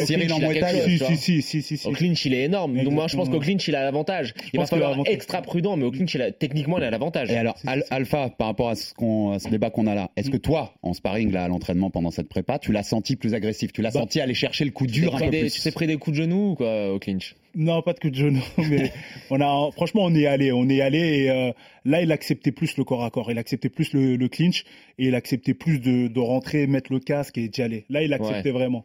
hein. 0.01 0.07
Cyril 0.07 0.25
il 0.27 0.33
en 0.33 0.38
Muay 0.38 0.61
Thai. 0.61 0.97
Si, 1.16 1.42
si, 1.42 1.42
si, 1.62 1.77
si. 1.77 1.87
Au 1.87 1.90
clinch, 1.92 2.25
il 2.25 2.33
est 2.33 2.45
énorme. 2.45 2.83
Donc 2.83 2.95
moi, 2.95 3.09
je 3.09 3.16
pense 3.16 3.29
qu'au 3.29 3.38
clinch, 3.40 3.68
il 3.68 3.77
a 3.77 3.83
l'avantage. 3.83 4.33
Il 4.55 4.61
va 4.61 4.64
falloir 4.64 4.97
extra 5.05 5.42
prudent, 5.42 5.77
mais 5.77 5.85
au 5.85 5.90
clinch, 5.90 6.14
il 6.14 6.23
a- 6.23 6.33
techniquement, 6.33 6.79
il 6.79 6.85
a 6.85 6.90
l'avantage. 6.90 7.31
Et 7.31 7.37
alors, 7.37 7.57
Al- 7.66 7.85
Alpha, 7.90 8.31
par 8.31 8.47
rapport 8.47 8.71
à 8.71 8.77
ce, 8.77 8.95
qu'on, 8.95 9.38
ce 9.38 9.49
débat 9.51 9.68
qu'on 9.68 9.87
a 9.87 9.95
là, 9.95 10.11
est-ce 10.16 10.31
que 10.31 10.38
toi, 10.38 10.73
en 10.83 10.95
sparring 10.95 11.31
là, 11.33 11.45
à 11.45 11.49
l'entraînement 11.49 11.90
pendant 11.90 12.11
cette 12.11 12.31
prépa, 12.31 12.59
tu 12.59 12.73
l'as 12.73 12.83
senti 12.83 13.16
plus 13.16 13.35
agressif? 13.35 13.73
Tu 13.75 13.83
l'as 13.83 13.90
Bah. 13.90 14.01
Aller 14.22 14.35
chercher 14.35 14.64
le 14.64 14.70
coup 14.70 14.87
dur 14.87 15.14
un 15.14 15.18
pris 15.18 15.24
peu 15.26 15.30
des- 15.32 15.40
plus 15.40 15.50
tu 15.52 15.61
t'es 15.61 15.70
pris 15.70 15.87
des 15.87 15.96
coups 15.96 16.16
de 16.16 16.22
genoux 16.22 16.50
ou 16.50 16.54
quoi 16.54 16.92
au 16.92 16.98
clinch? 16.98 17.35
Non, 17.54 17.82
pas 17.82 17.92
de 17.92 17.98
coup 18.00 18.08
de 18.11 18.14
genou, 18.14 18.40
mais 18.70 18.90
on 19.30 19.40
a, 19.40 19.70
franchement, 19.72 20.02
on 20.04 20.14
est 20.14 20.26
allé, 20.26 20.52
on 20.52 20.68
est 20.70 20.80
allé 20.80 20.98
et 21.24 21.30
euh, 21.30 21.52
là, 21.85 22.00
il 22.00 22.11
acceptait 22.11 22.52
plus 22.52 22.76
le 22.78 22.85
corps 22.85 23.04
à 23.04 23.11
corps, 23.11 23.30
il 23.30 23.38
acceptait 23.38 23.68
plus 23.68 23.92
le, 23.92 24.16
le 24.16 24.28
clinch 24.28 24.64
et 24.98 25.06
il 25.08 25.14
acceptait 25.14 25.52
plus 25.54 25.78
de, 25.80 26.08
de 26.08 26.20
rentrer, 26.20 26.66
mettre 26.66 26.92
le 26.92 26.98
casque 27.00 27.37
et 27.37 27.48
d'y 27.48 27.61
aller. 27.61 27.85
Là, 27.90 28.02
il 28.02 28.12
acceptait 28.14 28.52
vraiment. 28.52 28.85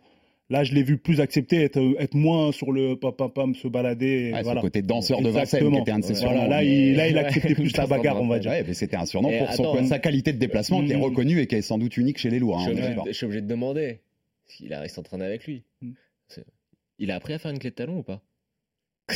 Là, 0.49 0.63
je 0.63 0.73
l'ai 0.73 0.83
vu 0.83 0.97
plus 0.97 1.19
accepter, 1.19 1.61
être, 1.63 1.77
être 1.99 2.13
moins 2.15 2.53
sur 2.53 2.71
le 2.71 2.95
pam 2.95 3.11
pam 3.11 3.29
pam, 3.29 3.53
se 3.55 3.67
balader. 3.67 4.31
ce 4.37 4.43
voilà. 4.43 4.61
côté 4.61 4.81
danseur 4.81 5.21
de 5.21 5.29
Vincennes, 5.29 5.69
qui 5.73 5.77
était 5.79 5.91
un 5.91 5.99
de 5.99 6.05
ses 6.05 6.13
Voilà, 6.13 6.31
surnoms. 6.39 6.49
là, 6.49 6.63
il, 6.63 6.95
là, 6.95 7.07
il 7.09 7.15
Ouais, 7.15 7.19
acceptait 7.25 7.53
plus 7.53 7.75
la 7.75 7.85
bagarre, 7.85 8.21
on 8.21 8.27
va 8.27 8.39
dire. 8.39 8.51
Ouais, 8.51 8.63
mais 8.65 8.73
c'était 8.73 8.95
un 8.95 9.05
surnom 9.05 9.29
Et 9.29 9.39
pour 9.39 9.51
son- 9.51 9.85
sa 9.85 9.99
qualité 9.99 10.31
de 10.31 10.39
déplacement 10.39 10.81
qui 10.85 10.93
est 10.93 10.95
Mm. 10.97 11.01
reconnue 11.03 11.39
et 11.41 11.47
qui 11.47 11.55
est 11.55 11.61
sans 11.61 11.77
doute 11.77 11.97
unique 11.97 12.17
chez 12.17 12.29
les 12.29 12.39
je, 12.39 12.45
hein, 12.45 12.73
d'accord. 12.73 13.03
de- 13.03 13.11
je 13.11 13.17
suis 13.17 13.25
obligé 13.25 13.41
de 13.41 13.47
demander 13.47 13.99
s'il 14.47 14.73
a 14.73 14.79
resté 14.79 14.99
entraîné 14.99 15.25
avec 15.25 15.45
lui. 15.45 15.63
Mm. 15.81 15.91
C'est- 16.27 16.45
Il 16.99 17.11
a 17.11 17.15
appris 17.15 17.33
à 17.33 17.39
faire 17.39 17.51
une 17.51 17.59
clé 17.59 17.69
de 17.69 17.75
talon 17.75 17.99
ou 17.99 18.03
pas? 18.03 18.21
Ah, 19.09 19.13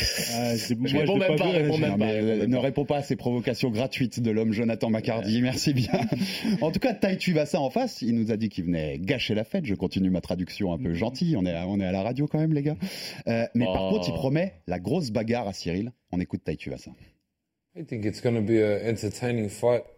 moi, 0.78 0.88
Je 0.88 0.96
réponds 0.96 1.18
même 1.18 1.36
pas, 1.36 1.50
réponds 1.50 1.76
même 1.78 2.00
réponds 2.00 2.46
ne 2.48 2.54
pas. 2.56 2.60
réponds 2.60 2.84
pas 2.86 2.96
à 2.98 3.02
ces 3.02 3.14
provocations 3.16 3.68
gratuites 3.70 4.20
de 4.20 4.30
l'homme 4.30 4.52
Jonathan 4.52 4.88
Macardy. 4.88 5.42
Merci 5.42 5.74
bien. 5.74 5.90
En 6.62 6.70
tout 6.70 6.78
cas, 6.80 6.94
Tai 6.94 7.18
Tuivasa 7.18 7.60
en 7.60 7.68
face, 7.68 8.00
il 8.00 8.14
nous 8.14 8.30
a 8.32 8.36
dit 8.38 8.48
qu'il 8.48 8.64
venait 8.64 8.98
gâcher 8.98 9.34
la 9.34 9.44
fête. 9.44 9.66
Je 9.66 9.74
continue 9.74 10.08
ma 10.08 10.22
traduction 10.22 10.72
un 10.72 10.78
peu 10.78 10.94
gentille. 10.94 11.36
On 11.36 11.44
est, 11.44 11.52
à, 11.52 11.68
on 11.68 11.78
est 11.78 11.84
à 11.84 11.92
la 11.92 12.02
radio 12.02 12.26
quand 12.26 12.38
même, 12.38 12.54
les 12.54 12.62
gars. 12.62 12.76
Euh, 13.26 13.46
mais 13.54 13.66
par 13.66 13.84
Oh. 13.84 13.90
contre, 13.90 14.08
il 14.08 14.14
promet 14.14 14.54
la 14.66 14.78
grosse 14.80 15.10
bagarre 15.10 15.46
à 15.48 15.52
Cyril. 15.52 15.92
On 16.10 16.20
écoute 16.20 16.42
Tai 16.44 16.56
Tuivasa. 16.56 16.90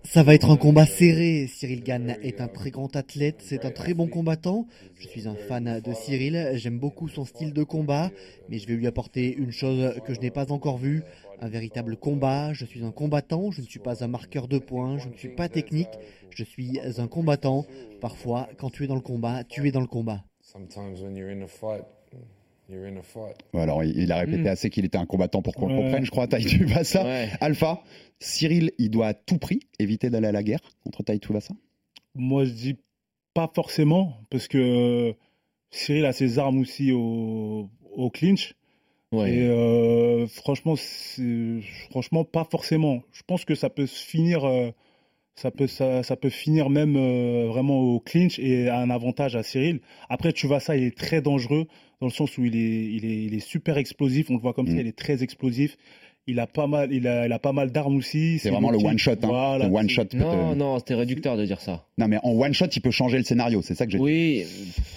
Ça 0.04 0.22
va 0.22 0.32
être 0.32 0.48
un 0.48 0.56
combat 0.56 0.87
serré. 0.87 1.48
Cyril 1.48 1.82
Gann 1.82 2.16
est 2.22 2.40
un 2.40 2.46
très 2.46 2.70
grand 2.70 2.94
athlète, 2.94 3.38
c'est 3.40 3.64
un 3.64 3.72
très 3.72 3.94
bon 3.94 4.06
combattant. 4.06 4.68
Je 4.94 5.08
suis 5.08 5.26
un 5.26 5.34
fan 5.34 5.80
de 5.80 5.92
Cyril, 5.92 6.52
j'aime 6.54 6.78
beaucoup 6.78 7.08
son 7.08 7.24
style 7.24 7.52
de 7.52 7.64
combat, 7.64 8.12
mais 8.48 8.60
je 8.60 8.68
vais 8.68 8.74
lui 8.74 8.87
apporter 8.87 9.34
une 9.34 9.50
chose 9.50 9.92
que 10.06 10.14
je 10.14 10.20
n'ai 10.20 10.30
pas 10.30 10.52
encore 10.52 10.78
vue, 10.78 11.02
un 11.40 11.48
véritable 11.48 11.96
combat. 11.96 12.52
Je 12.52 12.64
suis 12.64 12.84
un 12.84 12.92
combattant, 12.92 13.50
je 13.50 13.60
ne 13.60 13.66
suis 13.66 13.80
pas 13.80 14.04
un 14.04 14.08
marqueur 14.08 14.46
de 14.46 14.58
points, 14.58 14.98
je 14.98 15.08
ne 15.08 15.14
suis 15.14 15.34
pas 15.34 15.48
technique, 15.48 15.98
je 16.30 16.44
suis 16.44 16.78
un 16.98 17.08
combattant. 17.08 17.66
Parfois, 18.00 18.48
quand 18.56 18.70
tu 18.70 18.84
es 18.84 18.87
dans 18.87 18.94
le 18.94 19.00
combat, 19.00 19.42
tu 19.42 19.66
es 19.66 19.72
dans 19.72 19.80
le 19.80 19.88
combat. 19.88 20.22
Alors, 23.53 23.85
il, 23.85 24.11
a 24.12 24.18
répété 24.18 24.42
Mm. 24.42 24.46
assez 24.46 24.70
qu'il 24.70 24.85
était 24.85 24.98
un 24.98 25.07
combattant 25.07 25.42
pour 25.42 25.55
qu'on 25.55 25.68
le 25.68 25.77
comprenne, 25.77 26.05
je 26.05 26.11
crois, 26.11 26.27
Tai 26.27 26.44
Tuivasa. 26.44 27.05
Ouais. 27.05 27.29
Alpha, 27.40 27.83
Cyril, 28.20 28.72
il 28.79 28.90
doit 28.90 29.09
à 29.09 29.14
tout 29.14 29.38
prix 29.38 29.61
éviter 29.79 30.11
d'aller 30.11 30.29
à 30.29 30.33
la 30.33 30.42
guerre 30.42 30.61
contre 30.83 31.03
Tai 31.03 31.18
Tuivasa. 31.18 31.55
Moi, 32.14 32.44
je 32.44 32.53
dis 32.53 32.77
pas 33.35 33.50
forcément, 33.55 34.16
parce 34.31 34.48
que 34.48 35.14
Cyril 35.70 36.07
a 36.07 36.12
ses 36.12 36.38
armes 36.38 36.61
aussi 36.61 36.92
au, 36.92 37.68
au 37.94 38.11
clinch. 38.11 38.55
Ouais. 39.12 39.33
Et 39.33 39.48
euh, 39.48 40.27
franchement, 40.27 40.74
franchement, 41.90 42.24
pas 42.24 42.44
forcément. 42.44 43.03
Je 43.12 43.22
pense 43.27 43.44
que 43.44 43.55
ça 43.55 43.70
peut 43.70 43.87
se 43.87 44.05
finir, 44.05 44.44
euh, 44.44 44.70
ça 45.35 45.50
peut, 45.50 45.66
ça, 45.66 46.03
ça 46.03 46.16
peut 46.16 46.31
finir 46.31 46.70
même 46.70 46.96
euh, 46.96 47.46
vraiment 47.48 47.79
au 47.81 48.00
clinch 48.00 48.38
et 48.38 48.68
à 48.68 48.79
un 48.79 48.90
avantage 48.90 49.37
à 49.37 49.42
Cyril. 49.42 49.81
Après, 50.09 50.33
tu 50.33 50.46
vois 50.46 50.61
ça, 50.61 50.77
il 50.77 50.85
est 50.85 50.96
très 50.96 51.20
dangereux 51.20 51.66
dans 52.05 52.09
le 52.09 52.12
sens 52.12 52.37
où 52.37 52.45
il 52.45 52.55
est, 52.55 52.85
il 52.97 53.05
est, 53.07 53.25
il 53.25 53.35
est 53.35 53.40
super 53.40 53.79
explosif. 53.79 54.29
On 54.31 54.35
le 54.35 54.40
voit 54.40 54.53
comme 54.53 54.67
Mm. 54.67 54.75
ça, 54.75 54.81
il 54.83 54.87
est 54.87 54.99
très 54.99 55.23
explosif. 55.23 55.79
Il 56.26 56.40
a 56.40 56.46
pas 56.46 56.66
mal, 56.66 56.92
il 56.92 57.06
a, 57.06 57.26
il 57.26 57.32
a 57.32 57.38
pas 57.38 57.52
mal 57.52 57.70
d'armes 57.70 57.96
aussi. 57.96 58.38
C'est 58.38 58.50
vraiment 58.50 58.70
le 58.70 58.78
one 58.78 58.98
shot. 58.98 59.12
Hein. 59.12 59.16
Voilà, 59.28 59.66
le 59.68 59.74
one 59.74 59.88
c'est- 59.88 59.94
shot. 59.94 60.04
peut 60.06 60.16
Non, 60.18 60.52
te- 60.52 60.58
non, 60.58 60.78
c'était 60.78 60.94
réducteur 60.94 61.37
de 61.37 61.44
dire 61.44 61.60
ça. 61.60 61.84
Non, 61.98 62.08
mais 62.08 62.18
en 62.22 62.30
one 62.32 62.52
shot, 62.54 62.66
il 62.74 62.80
peut 62.80 62.90
changer 62.90 63.18
le 63.18 63.24
scénario. 63.24 63.60
C'est 63.62 63.74
ça 63.74 63.84
que 63.87 63.92
j'ai. 63.92 63.98
Oui, 63.98 64.44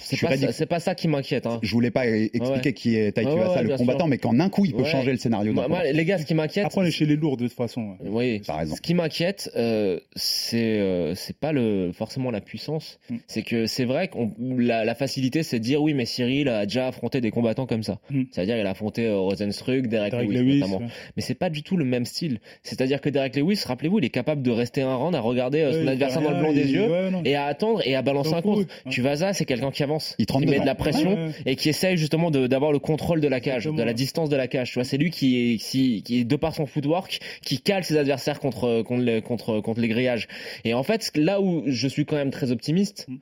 c'est 0.00 0.18
pas, 0.20 0.28
réduc- 0.30 0.46
ça- 0.46 0.52
c'est 0.52 0.66
pas 0.66 0.80
ça 0.80 0.94
qui 0.94 1.06
m'inquiète. 1.06 1.46
Hein. 1.46 1.60
Je 1.62 1.72
voulais 1.72 1.90
pas 1.90 2.06
expliquer 2.08 2.68
Ouais. 2.70 2.72
qui 2.72 2.96
est 2.96 3.12
Tai 3.12 3.24
Ouais, 3.24 3.32
ouais, 3.34 3.62
le 3.62 3.76
combattant, 3.76 3.98
sûr. 4.00 4.08
mais 4.08 4.18
qu'en 4.18 4.40
un 4.40 4.48
coup, 4.48 4.64
il 4.64 4.72
peut 4.72 4.82
Ouais. 4.82 4.88
changer 4.90 5.12
le 5.12 5.18
scénario. 5.18 5.52
Moi, 5.52 5.68
moi, 5.68 5.82
les 5.84 6.04
gars, 6.04 6.18
ce 6.18 6.24
qui 6.24 6.34
m'inquiète, 6.34 6.64
Après, 6.66 6.80
on 6.80 6.84
est 6.84 6.90
chez 6.90 7.06
les 7.06 7.16
lourds 7.16 7.36
de 7.36 7.46
toute 7.46 7.56
façon. 7.56 7.96
Oui, 8.04 8.40
T'as 8.44 8.56
raison. 8.56 8.74
ce 8.74 8.80
qui 8.80 8.94
m'inquiète, 8.94 9.50
euh, 9.56 10.00
c'est 10.16 10.78
euh, 10.80 11.14
c'est 11.14 11.36
pas 11.38 11.52
le 11.52 11.92
forcément 11.92 12.30
la 12.30 12.40
puissance, 12.40 12.98
Mm. 13.10 13.16
c'est 13.26 13.42
que 13.42 13.66
c'est 13.66 13.84
vrai 13.84 14.08
que 14.08 14.18
la, 14.58 14.84
la 14.84 14.94
facilité, 14.94 15.42
c'est 15.42 15.58
de 15.58 15.64
dire 15.64 15.82
oui, 15.82 15.94
mais 15.94 16.04
Cyril 16.06 16.48
a 16.48 16.64
déjà 16.66 16.88
affronté 16.88 17.20
des 17.20 17.30
combattants 17.30 17.66
comme 17.66 17.82
ça. 17.82 17.98
Mm. 18.10 18.22
C'est-à-dire, 18.32 18.56
il 18.58 18.66
a 18.66 18.70
affronté 18.70 19.06
euh, 19.06 19.18
Rosenstruck, 19.18 19.86
Derek, 19.86 20.14
Lewis, 20.14 20.60
notamment. 20.60 20.82
Mais 21.18 21.22
c'est 21.22 21.34
pas 21.34 21.50
du 21.50 21.64
tout 21.64 21.76
le 21.76 21.84
même 21.84 22.04
style. 22.06 22.38
C'est-à-dire 22.62 23.00
que 23.00 23.08
Derek 23.08 23.34
Lewis, 23.34 23.60
rappelez-vous, 23.66 23.98
il 23.98 24.04
est 24.04 24.08
capable 24.08 24.40
de 24.40 24.52
rester 24.52 24.82
un 24.82 24.94
round 24.94 25.16
à 25.16 25.20
regarder 25.20 25.62
euh, 25.62 25.72
son 25.82 25.88
adversaire 25.88 26.22
dans 26.22 26.30
le 26.30 26.38
blanc 26.38 26.52
des 26.52 26.70
yeux 26.70 26.88
ouais, 26.88 27.10
et 27.24 27.34
à 27.34 27.46
attendre 27.46 27.82
et 27.84 27.96
à 27.96 28.02
balancer 28.02 28.34
un 28.34 28.40
contre. 28.40 28.60
fout, 28.62 28.70
ouais. 28.86 28.90
Tuivasa, 28.92 29.32
c'est 29.32 29.44
quelqu'un 29.44 29.72
qui 29.72 29.82
avance, 29.82 30.14
Il 30.20 30.26
qui 30.26 30.38
met 30.38 30.46
dedans. 30.46 30.60
de 30.60 30.66
la 30.66 30.74
pression 30.76 31.10
Ouais, 31.14 31.26
ouais. 31.26 31.32
et 31.44 31.56
qui 31.56 31.68
essaye 31.70 31.96
justement 31.96 32.30
de- 32.30 32.46
d'avoir 32.46 32.70
le 32.70 32.78
contrôle 32.78 33.20
de 33.20 33.26
la 33.26 33.40
cage, 33.40 33.56
Exactement, 33.66 33.78
de 33.78 33.82
la 33.82 33.88
ouais. 33.88 33.94
distance 33.94 34.28
de 34.28 34.36
la 34.36 34.46
cage. 34.46 34.68
Tu 34.70 34.74
vois, 34.74 34.84
c'est 34.84 34.96
lui 34.96 35.10
qui 35.10 35.54
est, 35.54 35.56
qui, 35.56 36.04
qui 36.04 36.20
est 36.20 36.24
de 36.24 36.36
par 36.36 36.54
son 36.54 36.66
footwork, 36.66 37.18
qui 37.42 37.60
cale 37.60 37.82
ses 37.82 37.96
adversaires 37.96 38.38
contre 38.38 38.82
contre 38.82 39.02
les, 39.02 39.20
contre 39.20 39.58
contre 39.60 39.80
les 39.80 39.88
grillages. 39.88 40.28
Et 40.64 40.72
en 40.72 40.84
fait, 40.84 41.10
là 41.16 41.40
où 41.40 41.64
je 41.66 41.88
suis 41.88 42.06
quand 42.06 42.14
même 42.16 42.30
très 42.30 42.52
optimiste. 42.52 43.06
Mm. 43.08 43.16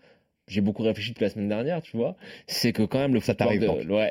J'ai 0.49 0.61
beaucoup 0.61 0.83
réfléchi 0.85 1.11
depuis 1.11 1.25
la 1.25 1.31
semaine 1.31 1.49
dernière, 1.49 1.83
tu 1.83 1.97
vois. 1.97 2.17
C'est 2.47 2.73
que 2.73 2.83
quand 2.85 3.01
même 3.01 3.15
le 3.15 3.21
Ça 3.21 3.35
footwork 3.35 3.59
de, 3.85 3.93
ouais. 3.93 4.11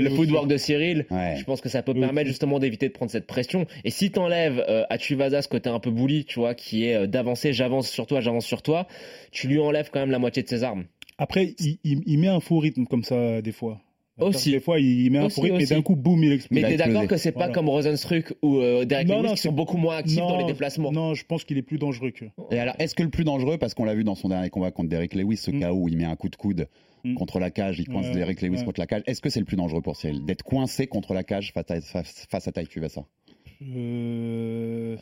Le 0.00 0.10
footwork 0.10 0.46
de 0.48 0.56
Cyril, 0.56 1.06
Ouais. 1.10 1.34
je 1.38 1.44
pense 1.44 1.60
que 1.60 1.68
ça 1.68 1.82
peut 1.82 1.92
Oui. 1.92 2.00
permettre 2.00 2.28
justement 2.28 2.58
d'éviter 2.60 2.86
de 2.88 2.92
prendre 2.92 3.10
cette 3.10 3.26
pression. 3.26 3.66
Et 3.84 3.90
si 3.90 4.10
t'enlèves 4.12 4.64
euh, 4.68 4.84
à 4.88 4.96
Tuvasa 4.98 5.42
ce 5.42 5.48
côté 5.48 5.68
un 5.70 5.80
peu 5.80 5.90
bully, 5.90 6.24
tu 6.24 6.38
vois, 6.38 6.54
qui 6.54 6.86
est 6.86 6.94
euh, 6.94 7.06
d'avancer, 7.08 7.52
j'avance 7.52 7.88
sur 7.90 8.06
toi, 8.06 8.20
j'avance 8.20 8.46
sur 8.46 8.62
toi, 8.62 8.86
tu 9.32 9.48
lui 9.48 9.58
enlèves 9.58 9.90
quand 9.92 10.00
même 10.00 10.10
la 10.12 10.18
moitié 10.20 10.42
de 10.44 10.48
ses 10.48 10.62
armes. 10.62 10.84
Après, 11.18 11.54
il, 11.58 11.78
il, 11.82 12.02
il 12.06 12.18
met 12.18 12.28
un 12.28 12.40
faux 12.40 12.58
rythme 12.58 12.84
comme 12.84 13.02
ça, 13.02 13.42
des 13.42 13.52
fois. 13.52 13.80
Aussi. 14.18 14.50
Des 14.52 14.60
fois, 14.60 14.80
il 14.80 15.10
met 15.10 15.18
un 15.18 15.26
Aussi, 15.26 15.46
et 15.46 15.50
aussi. 15.50 15.66
d'un 15.74 15.82
coup, 15.82 15.94
boum, 15.94 16.22
il 16.24 16.32
explose. 16.32 16.58
Mais 16.62 16.66
t'es 16.68 16.76
d'accord 16.78 17.06
que 17.06 17.16
c'est 17.18 17.32
pas 17.32 17.40
Voilà. 17.40 17.52
comme 17.52 17.68
Rosenstruck 17.68 18.32
ou 18.42 18.56
euh, 18.60 18.84
Derek 18.86 19.08
Non, 19.08 19.18
Lewis 19.20 19.28
non, 19.28 19.34
qui 19.34 19.42
sont 19.42 19.52
beaucoup 19.52 19.76
moins 19.76 19.96
actifs 19.96 20.16
dans 20.16 20.36
les 20.38 20.42
Non, 20.44 20.48
déplacements? 20.48 20.90
Non, 20.90 21.12
je 21.14 21.24
pense 21.26 21.44
qu'il 21.44 21.58
est 21.58 21.62
plus 21.62 21.76
dangereux 21.78 22.12
que. 22.12 22.24
Et 22.50 22.58
alors, 22.58 22.74
est-ce 22.78 22.94
que 22.94 23.02
le 23.02 23.10
plus 23.10 23.24
dangereux, 23.24 23.58
parce 23.58 23.74
qu'on 23.74 23.84
l'a 23.84 23.94
vu 23.94 24.04
dans 24.04 24.14
son 24.14 24.30
dernier 24.30 24.48
combat 24.48 24.70
contre 24.70 24.88
Derek 24.88 25.14
Lewis, 25.14 25.36
ce 25.36 25.50
Mm. 25.50 25.60
cas 25.60 25.72
où 25.74 25.86
il 25.88 25.98
met 25.98 26.04
un 26.04 26.16
coup 26.16 26.30
de 26.30 26.36
coude 26.36 26.66
Mm. 27.04 27.14
contre 27.14 27.38
la 27.38 27.50
cage, 27.50 27.78
il 27.78 27.86
coince 27.88 28.06
Ouais, 28.06 28.14
Derek 28.14 28.40
Lewis 28.40 28.56
ouais. 28.58 28.64
contre 28.64 28.80
la 28.80 28.86
cage, 28.86 29.02
est-ce 29.06 29.20
que 29.20 29.28
c'est 29.28 29.38
le 29.40 29.44
plus 29.46 29.56
dangereux 29.56 29.82
pour 29.82 29.96
Cyril? 29.96 30.24
D'être 30.24 30.42
coincé 30.42 30.86
contre 30.86 31.12
la 31.12 31.22
cage 31.22 31.52
face 31.52 31.94
à, 31.94 32.36
à 32.48 32.52
Tai 32.52 32.66
Tuivasa? 32.66 33.04
Euh, 33.62 34.96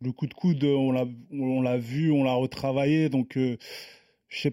le 0.00 0.12
coup 0.12 0.26
de 0.26 0.34
coude, 0.34 0.62
on 0.64 0.90
l'a, 0.92 1.06
on 1.32 1.62
l'a 1.62 1.76
vu, 1.78 2.10
on 2.12 2.24
l'a 2.24 2.34
retravaillé, 2.34 3.08
donc 3.08 3.36
euh, 3.36 3.56
je 4.34 4.40
sais 4.40 4.50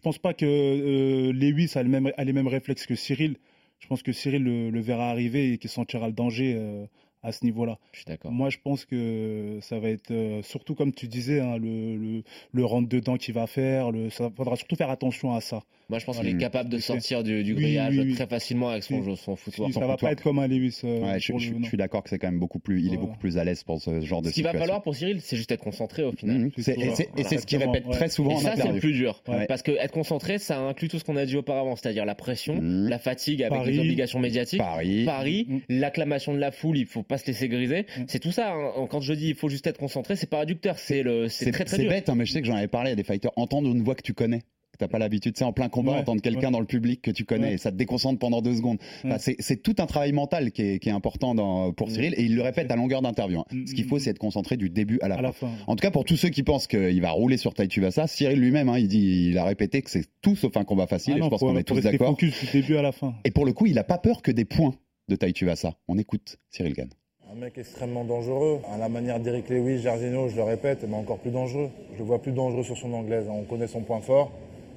pense 0.00 0.18
pas 0.18 0.32
que 0.32 0.46
euh, 0.46 1.32
Lewis 1.32 1.72
a, 1.74 1.82
les 1.82 2.32
mêmes 2.32 2.48
réflexes 2.48 2.86
que 2.86 2.94
Cyril. 2.94 3.36
Je 3.78 3.86
pense 3.86 4.02
que 4.02 4.12
Cyril 4.12 4.42
le, 4.42 4.70
le 4.70 4.80
verra 4.80 5.10
arriver 5.10 5.52
et 5.52 5.58
qu'il 5.58 5.68
sentira 5.68 6.06
le 6.06 6.14
danger 6.14 6.54
euh, 6.56 6.86
à 7.24 7.32
ce 7.32 7.44
niveau-là. 7.44 7.78
Je 7.92 7.98
suis 7.98 8.06
d'accord. 8.06 8.30
Moi, 8.30 8.50
je 8.50 8.58
pense 8.62 8.84
que 8.84 9.58
ça 9.62 9.78
va 9.80 9.88
être 9.88 10.10
euh, 10.12 10.42
surtout 10.42 10.74
comme 10.74 10.92
tu 10.92 11.08
disais, 11.08 11.40
hein, 11.40 11.56
le, 11.58 11.96
le, 11.96 12.22
le 12.52 12.64
rentre 12.64 12.88
dedans 12.88 13.16
qu'il 13.16 13.34
va 13.34 13.46
faire. 13.46 13.90
Le, 13.90 14.10
ça 14.10 14.30
faudra 14.36 14.54
surtout 14.56 14.76
faire 14.76 14.90
attention 14.90 15.34
à 15.34 15.40
ça. 15.40 15.62
Moi, 15.90 15.98
je 15.98 16.06
pense 16.06 16.14
Voilà. 16.16 16.30
qu'il 16.30 16.38
est 16.38 16.40
capable 16.40 16.70
de 16.70 16.78
sortir 16.78 17.22
du, 17.22 17.54
grillage 17.54 17.94
oui, 17.98 18.04
oui. 18.06 18.14
très 18.14 18.26
facilement 18.26 18.70
avec 18.70 18.84
son, 18.84 19.02
son 19.16 19.36
footwork. 19.36 19.70
ça 19.74 19.80
va 19.80 19.86
footwork. 19.86 20.00
pas 20.00 20.12
être 20.12 20.22
comme 20.22 20.38
un 20.38 20.46
Lewis. 20.48 20.80
euh, 20.84 21.00
Ouais, 21.00 21.20
je, 21.20 21.32
suis 21.64 21.76
d'accord 21.76 22.02
que 22.02 22.08
c'est 22.08 22.18
quand 22.18 22.28
même 22.30 22.38
beaucoup 22.40 22.58
plus, 22.58 22.80
il 22.82 22.94
est 22.94 22.96
beaucoup 22.96 23.18
plus 23.18 23.36
à 23.36 23.44
l'aise 23.44 23.62
pour 23.64 23.80
ce 23.82 24.00
genre 24.00 24.22
de 24.22 24.28
Ce 24.28 24.32
qu'il 24.34 24.44
va 24.44 24.52
falloir 24.54 24.80
pour 24.82 24.94
Cyril, 24.94 25.20
c'est 25.20 25.36
juste 25.36 25.52
être 25.52 25.60
concentré 25.62 26.02
au 26.02 26.12
final. 26.12 26.50
C'est- 26.56 26.78
Et 26.78 26.94
c'est- 26.94 27.10
et 27.18 27.24
c'est 27.24 27.36
ce 27.36 27.44
qu'il 27.46 27.58
répète 27.58 27.84
ouais. 27.84 27.92
très 27.92 28.08
souvent 28.08 28.30
Et 28.30 28.34
en 28.34 28.38
ça, 28.38 28.56
c'est 28.56 28.72
le 28.72 28.78
plus 28.80 28.92
dur. 28.92 29.22
Ouais. 29.28 29.44
Parce 29.46 29.60
que 29.62 29.72
être 29.72 29.92
concentré, 29.92 30.38
ça 30.38 30.58
inclut 30.58 30.88
tout 30.88 30.98
ce 30.98 31.04
qu'on 31.04 31.16
a 31.16 31.26
dit 31.26 31.36
auparavant, 31.36 31.76
c'est-à-dire 31.76 32.06
la 32.06 32.14
pression, 32.14 32.54
Mhm. 32.54 32.88
la 32.88 32.98
fatigue 32.98 33.42
avec 33.42 33.58
Paris. 33.58 33.72
les 33.72 33.78
obligations 33.80 34.18
médiatiques. 34.20 34.60
Paris. 34.60 35.04
Paris, 35.04 35.48
l'acclamation 35.68 36.32
de 36.32 36.38
la 36.38 36.50
foule, 36.50 36.78
il 36.78 36.86
faut 36.86 37.02
pas 37.02 37.13
se 37.18 37.26
laisser 37.26 37.48
griser. 37.48 37.86
Mhm. 37.98 38.04
C'est 38.08 38.18
tout 38.20 38.32
ça. 38.32 38.52
hein. 38.52 38.86
Quand 38.90 39.00
je 39.00 39.12
dis 39.14 39.28
il 39.28 39.34
faut 39.34 39.48
juste 39.48 39.66
être 39.66 39.78
concentré, 39.78 40.16
c'est 40.16 40.28
pas 40.30 40.38
réducteur, 40.40 40.78
c'est 40.78 41.02
le, 41.02 41.28
c'est 41.28 41.50
très 41.52 41.64
très 41.64 41.76
c'est 41.76 41.86
bête, 41.88 42.08
hein, 42.08 42.14
mais 42.14 42.26
je 42.26 42.32
sais 42.32 42.40
que 42.40 42.46
j'en 42.46 42.56
avais 42.56 42.68
parlé 42.68 42.92
à 42.92 42.94
des 42.94 43.04
fighters. 43.04 43.32
Entendre 43.36 43.68
une 43.70 43.82
voix 43.82 43.94
que 43.94 44.02
tu 44.02 44.14
connais, 44.14 44.40
que 44.40 44.78
t'as 44.78 44.88
pas 44.88 44.98
l'habitude, 44.98 45.36
c'est 45.36 45.44
en 45.44 45.52
plein 45.52 45.68
combat, 45.68 45.92
Ouais, 45.92 45.98
entendre 45.98 46.20
quelqu'un 46.20 46.46
ouais. 46.48 46.52
dans 46.52 46.58
le 46.60 46.66
public 46.66 47.00
que 47.00 47.12
tu 47.12 47.24
connais 47.24 47.46
Ouais. 47.48 47.54
et 47.54 47.58
ça 47.58 47.70
te 47.70 47.76
déconcentre 47.76 48.18
pendant 48.18 48.42
deux 48.42 48.56
secondes. 48.56 48.78
Enfin, 49.04 49.10
Ouais. 49.10 49.18
c'est- 49.20 49.36
c'est 49.38 49.62
tout 49.62 49.76
un 49.78 49.86
travail 49.86 50.10
mental 50.12 50.50
qui 50.50 50.62
est, 50.62 50.78
qui 50.80 50.88
est 50.88 50.92
important 50.92 51.34
dans, 51.36 51.72
pour 51.72 51.86
Mm. 51.86 51.90
Cyril 51.90 52.14
et 52.16 52.24
il 52.24 52.34
le 52.34 52.42
répète 52.42 52.70
à 52.72 52.76
longueur 52.76 53.00
d'interview. 53.00 53.38
hein. 53.40 53.44
Mm, 53.52 53.66
Ce 53.68 53.74
qu'il 53.74 53.84
mm, 53.84 53.88
faut, 53.88 53.96
mm. 53.96 54.00
c'est 54.00 54.10
être 54.10 54.18
concentré 54.18 54.56
du 54.56 54.70
début 54.70 54.98
à 55.00 55.06
la 55.08 55.14
à 55.14 55.18
fin. 55.18 55.22
la 55.22 55.32
fin. 55.32 55.50
En 55.68 55.76
tout 55.76 55.82
cas, 55.82 55.92
pour 55.92 56.04
tous 56.04 56.16
ceux 56.16 56.28
qui 56.30 56.42
pensent 56.42 56.66
qu'il 56.66 57.00
va 57.00 57.10
rouler 57.12 57.36
sur 57.36 57.54
Tai 57.54 57.68
Tuivasa, 57.68 58.08
Cyril 58.08 58.40
lui-même, 58.40 58.68
hein, 58.68 58.78
il 58.78 58.88
dit, 58.88 59.28
il 59.30 59.38
a 59.38 59.44
répété 59.44 59.80
que 59.82 59.90
c'est 59.90 60.06
tout 60.22 60.34
sauf 60.34 60.56
un 60.56 60.64
combat 60.64 60.88
facile. 60.88 61.12
Ah 61.14 61.16
et 61.18 61.20
non, 61.20 61.26
je 61.26 61.30
pense 61.30 61.40
qu'on 61.40 61.56
est 61.56 61.62
tous 61.62 61.80
d'accord. 61.80 62.08
focus 62.08 62.44
du 62.44 62.50
début 62.60 62.76
à 62.76 62.82
la 62.82 62.90
fin. 62.90 63.14
Et 63.24 63.30
pour 63.30 63.46
le 63.46 63.52
coup, 63.52 63.66
il 63.66 63.78
a 63.78 63.84
pas 63.84 63.98
peur 63.98 64.22
que 64.22 64.32
des 64.32 64.44
points 64.44 64.74
de 65.08 65.14
Tai 65.16 65.32
Tuivasa. 65.32 65.76
On 65.86 65.98
écoute 65.98 66.38
Cyril 66.50 66.72
Gann. 66.72 66.88
Un 67.34 67.40
mec 67.40 67.58
extrêmement 67.58 68.04
dangereux. 68.04 68.60
À 68.72 68.78
la 68.78 68.88
manière 68.88 69.18
d'Eric 69.18 69.48
Lewis, 69.48 69.80
Jargino, 69.80 70.28
je 70.28 70.36
le 70.36 70.44
répète, 70.44 70.84
mais 70.88 70.94
encore 70.94 71.18
plus 71.18 71.32
dangereux. 71.32 71.68
Je 71.94 71.98
le 71.98 72.04
vois 72.04 72.20
plus 72.20 72.30
dangereux 72.30 72.62
sur 72.62 72.76
son 72.76 72.92
anglaise. 72.92 73.26
On 73.28 73.42
connaît 73.42 73.66
son 73.66 73.80
point 73.80 74.00
fort. 74.00 74.30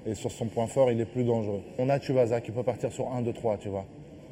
Et 0.08 0.16
sur 0.16 0.32
son 0.32 0.48
point 0.48 0.66
fort, 0.66 0.90
il 0.92 1.00
est 1.00 1.06
plus 1.06 1.24
dangereux. 1.24 1.62
On 1.78 1.88
a 1.90 2.00
Tuivasa 2.00 2.42
qui 2.42 2.50
peut 2.50 2.64
partir 2.64 2.92
sur 2.92 3.14
1, 3.14 3.22
2, 3.22 3.34
3, 3.34 3.58
tu 3.58 3.70
vois. 3.70 3.86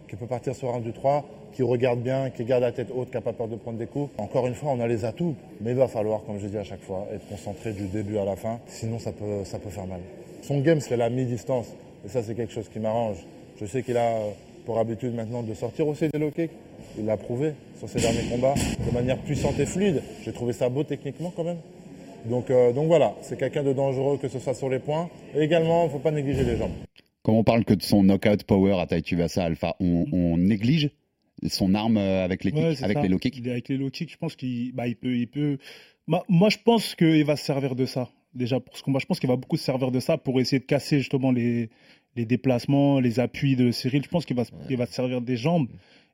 Qui 0.08 0.16
peut 0.16 0.26
partir 0.26 0.56
sur 0.56 0.74
1, 0.74 0.80
2, 0.80 0.92
3, 0.92 1.24
qui 1.54 1.62
regarde 1.62 2.00
bien, 2.00 2.32
qui 2.32 2.46
garde 2.46 2.64
la 2.64 2.72
tête 2.72 2.88
haute, 2.96 3.10
qui 3.10 3.16
n'a 3.16 3.22
pas 3.22 3.34
peur 3.34 3.48
de 3.48 3.58
prendre 3.58 3.78
des 3.78 3.86
coups. 3.86 4.10
Encore 4.18 4.48
une 4.48 4.56
fois, 4.56 4.72
on 4.72 4.80
a 4.80 4.88
les 4.88 5.06
atouts. 5.06 5.36
Mais 5.62 5.72
il 5.72 5.78
va 5.78 5.88
falloir, 5.88 6.24
comme 6.24 6.40
je 6.40 6.48
dis 6.48 6.58
à 6.58 6.64
chaque 6.64 6.82
fois, 6.82 7.06
être 7.14 7.28
concentré 7.28 7.74
du 7.74 7.86
début 7.90 8.18
à 8.18 8.26
la 8.26 8.36
fin. 8.36 8.60
Sinon, 8.66 8.98
ça 8.98 9.12
peut, 9.12 9.44
ça 9.44 9.60
peut 9.60 9.70
faire 9.70 9.86
mal. 9.86 10.02
Son 10.42 10.62
game, 10.62 10.80
c'est 10.80 10.98
la 10.98 11.12
mi-distance. 11.12 11.76
Et 12.04 12.10
ça, 12.10 12.24
c'est 12.24 12.34
quelque 12.34 12.54
chose 12.54 12.70
qui 12.70 12.80
m'arrange. 12.80 13.18
Je 13.62 13.68
sais 13.68 13.84
qu'il 13.84 13.98
a 13.98 14.14
euh, 14.14 14.32
pour 14.66 14.80
habitude 14.80 15.14
maintenant 15.14 15.44
de 15.44 15.54
sortir 15.54 15.88
aussi 15.88 16.10
des 16.10 16.18
low 16.18 16.32
kicks. 16.32 16.50
Il 16.98 17.06
l'a 17.06 17.18
prouvé 17.18 17.54
sur 17.78 17.90
ses 17.90 18.00
derniers 18.00 18.30
combats 18.30 18.54
de 18.56 18.94
manière 18.94 19.18
puissante 19.20 19.60
et 19.60 19.66
fluide. 19.66 20.02
J'ai 20.24 20.32
trouvé 20.32 20.54
ça 20.54 20.70
beau 20.70 20.84
techniquement 20.84 21.34
quand 21.36 21.44
même. 21.44 21.58
Donc, 22.26 22.50
euh, 22.50 22.74
donc 22.74 22.88
voilà, 22.88 23.14
c'est 23.22 23.38
quelqu'un 23.38 23.64
de 23.64 23.74
dangereux 23.74 24.18
que 24.18 24.28
ce 24.28 24.40
soit 24.40 24.54
sur 24.54 24.70
les 24.70 24.80
points. 24.80 25.10
Et 25.36 25.42
également, 25.42 25.84
il 25.84 25.88
ne 25.88 25.92
faut 25.92 26.00
pas 26.00 26.12
négliger 26.12 26.44
les 26.44 26.58
jambes. 26.58 26.72
Comme 27.22 27.36
on 27.36 27.44
parle 27.44 27.66
que 27.66 27.74
de 27.74 27.84
son 27.84 28.04
knockout 28.04 28.44
power 28.44 28.80
à 28.80 28.88
Tai 28.88 29.02
Tuivasa 29.02 29.44
Alpha, 29.44 29.76
on, 29.80 30.06
on 30.12 30.38
néglige 30.38 30.90
son 31.48 31.76
arme 31.76 31.98
avec 31.98 32.44
les. 32.44 32.52
Ouais, 32.52 32.72
kicks, 32.72 32.84
avec 32.84 32.98
ça. 32.98 33.04
les 33.04 33.10
low 33.10 33.20
kicks? 33.20 33.38
Il 33.38 33.48
est 33.48 33.52
avec 33.52 33.68
les 33.70 33.78
low 33.78 33.90
kicks, 33.90 34.12
je 34.12 34.18
pense 34.18 34.36
qu'il 34.36 34.74
bah, 34.74 34.88
il 34.88 34.96
peut, 34.96 35.16
il 35.16 35.28
peut. 35.28 35.58
Bah, 36.08 36.24
moi, 36.30 36.50
je 36.50 36.58
pense 36.64 36.96
qu'il 36.96 37.26
va 37.26 37.36
se 37.36 37.46
servir 37.46 37.76
de 37.76 37.86
ça. 37.86 38.10
Déjà 38.34 38.60
pour 38.60 38.78
ce 38.78 38.84
combat, 38.84 39.00
je 39.00 39.06
pense 39.06 39.20
qu'il 39.20 39.30
va 39.30 39.36
beaucoup 39.36 39.58
se 39.58 39.64
servir 39.64 39.92
de 39.92 40.00
ça 40.00 40.18
pour 40.18 40.40
essayer 40.40 40.60
de 40.60 40.66
casser 40.66 41.00
justement 41.00 41.32
les, 41.32 41.70
les 42.16 42.26
déplacements, 42.26 43.00
les 43.00 43.20
appuis 43.20 43.56
de 43.56 43.72
Cyril. 43.72 44.04
Je 44.04 44.10
pense 44.10 44.26
qu'il 44.26 44.36
va, 44.36 44.44
il 44.70 44.78
va 44.78 44.86
se 44.86 44.94
servir 44.94 45.22
des 45.22 45.38
jambes 45.38 45.68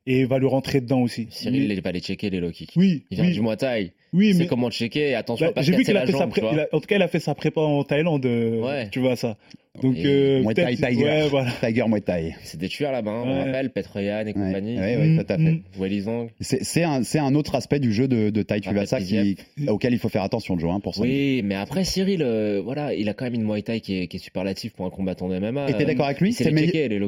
et 0.06 0.24
va 0.24 0.38
le 0.38 0.46
rentrer 0.46 0.80
dedans 0.80 1.00
aussi. 1.02 1.26
Cyril, 1.30 1.68
Mais- 1.68 1.74
il 1.74 1.80
va 1.82 1.92
les 1.92 2.00
checker 2.00 2.30
les 2.30 2.40
low 2.40 2.50
kicks. 2.50 2.72
oui, 2.76 3.04
Il 3.10 3.16
vient 3.16 3.26
oui, 3.26 3.32
du 3.32 3.40
Muay 3.40 3.56
Thai. 3.56 3.92
oui, 4.12 4.28
Il 4.28 4.32
sait 4.34 4.38
mais 4.40 4.46
comment 4.46 4.70
checker. 4.70 5.10
Et 5.10 5.14
attention, 5.14 5.46
bah, 5.46 5.52
pas 5.52 5.62
j'ai 5.62 5.76
vu 5.76 5.84
qu'il 5.84 5.96
a 5.96 6.04
fait 6.06 6.12
sa 6.12 6.18
jambe, 6.18 6.30
pré- 6.30 6.40
tu 6.40 6.46
vois. 6.46 6.54
il 6.54 6.60
a- 6.60 6.68
en 6.72 6.80
tout 6.80 6.86
cas, 6.86 6.96
il 6.96 7.02
a 7.02 7.08
fait 7.08 7.20
sa 7.20 7.34
prépa 7.34 7.60
en 7.60 7.84
Thaïlande. 7.84 8.26
euh, 8.26 8.60
Ouais. 8.60 8.88
Tu 8.90 8.98
vois 9.00 9.16
ça. 9.16 9.36
Donc 9.82 9.96
Et 9.96 10.02
euh, 10.04 10.42
Muay 10.42 10.52
Thai 10.52 10.76
Tiger. 10.76 11.02
ouais, 11.02 11.28
voilà. 11.30 11.50
Tiger 11.62 11.84
Muay 11.88 12.02
Thai. 12.02 12.34
C'est 12.42 12.60
des 12.60 12.68
tueurs 12.68 12.92
là-bas, 12.92 13.10
hein, 13.10 13.22
on 13.24 13.32
Ouais. 13.32 13.44
rappelle, 13.44 13.70
Petroyan 13.70 14.20
et 14.20 14.24
Ouais, 14.26 14.32
compagnie. 14.34 14.78
ouais, 14.78 14.96
Mm, 14.98 15.24
tout 15.24 15.32
à 15.32 15.36
fait. 15.38 15.42
mm. 15.52 15.62
Welisong. 15.78 16.28
C'est 16.40 16.62
c'est 16.62 16.82
un, 16.82 17.02
c'est 17.04 17.18
un 17.20 17.34
autre 17.34 17.54
aspect 17.54 17.78
du 17.80 17.90
jeu 17.90 18.06
de, 18.06 18.28
de 18.28 18.42
Tai 18.42 18.60
Tuivasa 18.60 19.00
qui, 19.00 19.36
auquel 19.68 19.94
il 19.94 19.98
faut 19.98 20.10
faire 20.10 20.24
attention, 20.24 20.58
Joe, 20.58 20.72
hein, 20.74 20.80
pour 20.80 20.94
ça. 20.94 21.00
Oui, 21.00 21.40
mais 21.42 21.54
après 21.54 21.84
Cyril, 21.84 22.20
euh, 22.22 22.60
voilà, 22.62 22.92
il 22.92 23.08
a 23.08 23.14
quand 23.14 23.24
même 23.24 23.32
une 23.34 23.44
Muay 23.44 23.62
Thai 23.62 23.80
qui 23.80 23.96
est, 23.98 24.06
qui 24.08 24.18
est 24.18 24.20
superlative 24.20 24.72
pour 24.72 24.84
un 24.84 24.90
combattant 24.90 25.26
de 25.30 25.38
MMA. 25.38 25.70
Et 25.70 25.72
t'es 25.72 25.86
d'accord 25.86 26.04
avec 26.04 26.20
lui 26.20 26.34
C'est. 26.34 26.52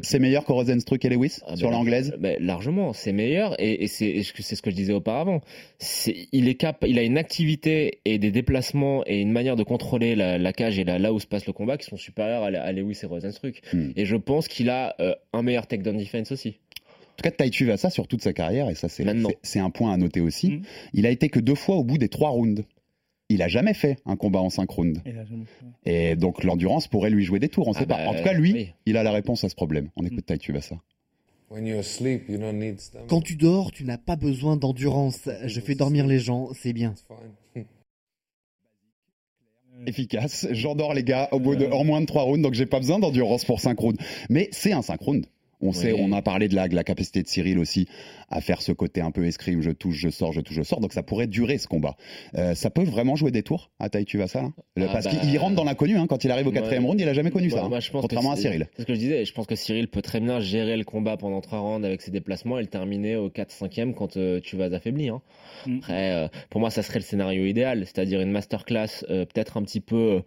C'est 0.03 0.19
meilleur 0.19 0.45
que 0.47 0.53
Rosenstruck 0.53 1.05
et 1.05 1.09
Lewis 1.11 1.41
Ah, 1.47 1.57
sur 1.57 1.69
ben, 1.69 1.75
l'anglaise 1.77 2.15
ben, 2.19 2.37
c'est 2.92 3.12
meilleur 3.12 3.55
et, 3.61 3.85
et 3.85 3.87
c'est 3.88 4.23
ce 4.23 4.33
que 4.62 4.70
je 4.70 4.77
disais 4.77 4.92
auparavant. 4.92 5.40
Il 6.33 6.49
est 6.49 6.55
cap, 6.55 6.85
il 6.87 6.99
a 6.99 7.03
une 7.03 7.18
activité 7.18 8.01
et 8.05 8.18
des 8.18 8.31
déplacements 8.31 9.03
et 9.07 9.20
une 9.20 9.33
manière 9.33 9.57
de 9.57 9.62
contrôler 9.62 10.14
la, 10.14 10.38
la 10.38 10.53
cage 10.53 10.79
et 10.79 10.85
la- 10.85 10.99
là 10.99 11.12
où 11.12 11.18
se 11.20 11.27
passe 11.27 11.47
le 11.47 11.53
combat 11.53 11.77
qui 11.79 11.87
sont 11.87 11.97
supérieurs 11.97 12.42
à, 12.42 12.49
à 12.49 12.73
Lewis 12.73 12.99
et 13.03 13.07
Rosenstruck. 13.07 13.61
Hmm. 13.73 13.90
Et 13.97 14.05
je 14.05 14.16
pense 14.16 14.49
qu'il 14.49 14.68
a 14.70 14.94
euh, 15.01 15.14
un 15.33 15.42
meilleur 15.42 15.66
takedown 15.66 15.97
defense 15.97 16.31
aussi. 16.33 16.59
En 17.12 17.16
tout 17.16 17.23
cas, 17.23 17.31
Tai 17.31 17.49
Tuivasa, 17.51 17.90
sur 17.90 18.09
toute 18.09 18.23
sa 18.23 18.33
carrière, 18.33 18.68
et 18.70 18.75
ça, 18.75 18.88
c'est 18.88 19.59
un 19.61 19.70
point 19.70 19.92
à 19.92 19.97
noter 19.97 20.20
aussi, 20.20 20.51
Mm. 20.51 20.62
il 20.94 21.07
a 21.07 21.11
été 21.11 21.29
que 21.29 21.38
deux 21.38 21.55
fois 21.55 21.77
au 21.77 21.85
bout 21.85 21.97
des 21.97 22.09
trois 22.09 22.31
rounds. 22.31 22.64
Il 23.29 23.40
a 23.40 23.47
jamais 23.49 23.73
fait 23.73 23.99
un 24.05 24.16
combat 24.16 24.40
en 24.40 24.51
cinq 24.51 24.68
rounds. 24.70 25.01
Il 25.07 25.16
a 25.18 25.25
jamais 25.25 25.44
fait. 25.44 25.90
Et 26.11 26.16
donc, 26.16 26.42
l'endurance 26.42 26.88
pourrait 26.88 27.11
lui 27.11 27.23
jouer 27.25 27.38
des 27.38 27.49
tours, 27.49 27.68
on 27.68 27.73
Ah 27.73 27.79
sait 27.79 27.87
bah, 27.87 27.99
pas. 27.99 28.09
En 28.09 28.14
tout 28.14 28.25
cas, 28.25 28.33
lui, 28.33 28.53
oui. 28.53 28.73
il 28.85 28.97
a 28.97 29.05
la 29.05 29.12
réponse 29.12 29.44
à 29.44 29.49
ce 29.49 29.55
problème. 29.55 29.90
On 29.97 30.05
écoute 30.05 30.27
Tai 30.27 30.37
Tuivasa. 30.38 30.75
When 30.75 30.81
Quand 33.09 33.21
tu 33.21 33.37
dors, 33.37 33.71
tu 33.73 33.85
n'as 33.85 33.99
pas 33.99 34.17
besoin 34.17 34.57
d'endurance. 34.57 35.29
Je 35.45 35.61
fais 35.61 35.75
dormir 35.75 36.07
les 36.07 36.19
gens, 36.19 36.51
c'est 36.55 36.73
bien. 36.73 36.95
Efficace. 39.87 40.47
J'endors 40.51 40.95
les 40.95 41.05
gars 41.05 41.29
au 41.33 41.40
bout 41.40 41.57
de, 41.57 41.67
en 41.67 41.85
moins 41.85 42.01
de 42.01 42.07
trois 42.07 42.23
rounds, 42.23 42.43
donc 42.43 42.55
j'ai 42.55 42.67
pas 42.67 42.81
besoin 42.81 42.99
d'endurance 42.99 43.45
pour 43.45 43.61
cinq 43.61 43.79
rounds. 43.79 44.01
Mais 44.31 44.49
c'est 44.53 44.73
un 44.73 44.83
cinq 44.83 45.01
rounds. 45.01 45.29
On 45.66 45.72
sait, 45.72 45.92
Oui. 45.92 46.00
on 46.03 46.12
a 46.12 46.22
parlé 46.22 46.48
de 46.48 46.55
la, 46.55 46.68
de 46.68 46.74
la 46.74 46.85
capacité 46.85 47.22
de 47.22 47.29
Cyril 47.29 47.59
aussi 47.59 47.88
à 48.31 48.40
faire 48.40 48.61
ce 48.62 48.72
côté 48.72 49.00
un 49.00 49.11
peu 49.11 49.24
escrime, 49.27 49.62
je 49.62 49.70
touche, 49.70 49.96
je 49.96 50.09
sors, 50.11 50.33
je 50.33 50.40
touche, 50.40 50.57
je 50.57 50.62
sors. 50.62 50.81
Donc 50.81 50.92
ça 50.92 51.03
pourrait 51.03 51.27
durer 51.27 51.59
ce 51.59 51.66
combat. 51.66 51.96
Euh, 52.37 52.55
ça 52.55 52.70
peut 52.70 52.85
vraiment 52.85 53.16
jouer 53.16 53.31
des 53.31 53.42
tours 53.42 53.70
à 53.79 53.88
Tai 53.88 54.05
Tuivasa 54.05 54.42
là 54.42 54.50
Le- 54.77 54.87
Ah 54.88 54.92
Parce 54.92 55.05
bah, 55.07 55.11
qu'il 55.12 55.38
rentre 55.38 55.57
dans 55.57 55.64
l'inconnu. 55.64 55.96
Hein, 55.96 56.07
quand 56.07 56.24
il 56.24 56.31
arrive 56.31 56.46
au 56.46 56.50
Ouais. 56.50 56.57
quatrième 56.57 56.85
round, 56.85 57.00
il 57.00 57.09
a 57.09 57.12
jamais 57.14 57.31
connu 57.31 57.50
ça. 57.50 57.62
hein, 57.64 57.81
je 57.81 57.90
pense 57.90 58.03
contrairement 58.03 58.33
à 58.33 58.37
Cyril. 58.37 58.68
C'est 58.77 58.83
ce 58.83 58.87
que 58.87 58.94
je 58.94 58.98
disais. 58.98 59.24
Je 59.24 59.33
pense 59.33 59.46
que 59.46 59.55
Cyril 59.57 59.88
peut 59.88 60.03
très 60.03 60.20
bien 60.20 60.38
gérer 60.40 60.77
le 60.77 60.85
combat 60.85 61.16
pendant 61.16 61.40
trois 61.40 61.61
rounds 61.61 61.85
avec 61.87 62.03
ses 62.03 62.11
déplacements 62.11 62.59
et 62.59 62.62
le 62.62 62.68
terminer 62.68 63.16
au 63.16 63.29
4-5e 63.31 63.94
quand 63.94 64.16
euh, 64.16 64.40
tu 64.40 64.57
vas 64.57 64.66
affaibli. 64.66 65.09
Hein. 65.09 65.22
Mm. 65.66 65.77
Après, 65.79 66.12
euh, 66.12 66.29
pour 66.50 66.61
moi, 66.61 66.70
ça 66.70 66.83
serait 66.83 66.98
le 66.98 67.05
scénario 67.05 67.44
idéal, 67.46 67.81
c'est-à-dire 67.87 68.20
une 68.20 68.31
masterclass 68.31 69.05
euh, 69.11 69.24
peut-être 69.24 69.57
un 69.57 69.62
petit 69.62 69.81
peu, 69.81 69.96
euh, 69.96 70.20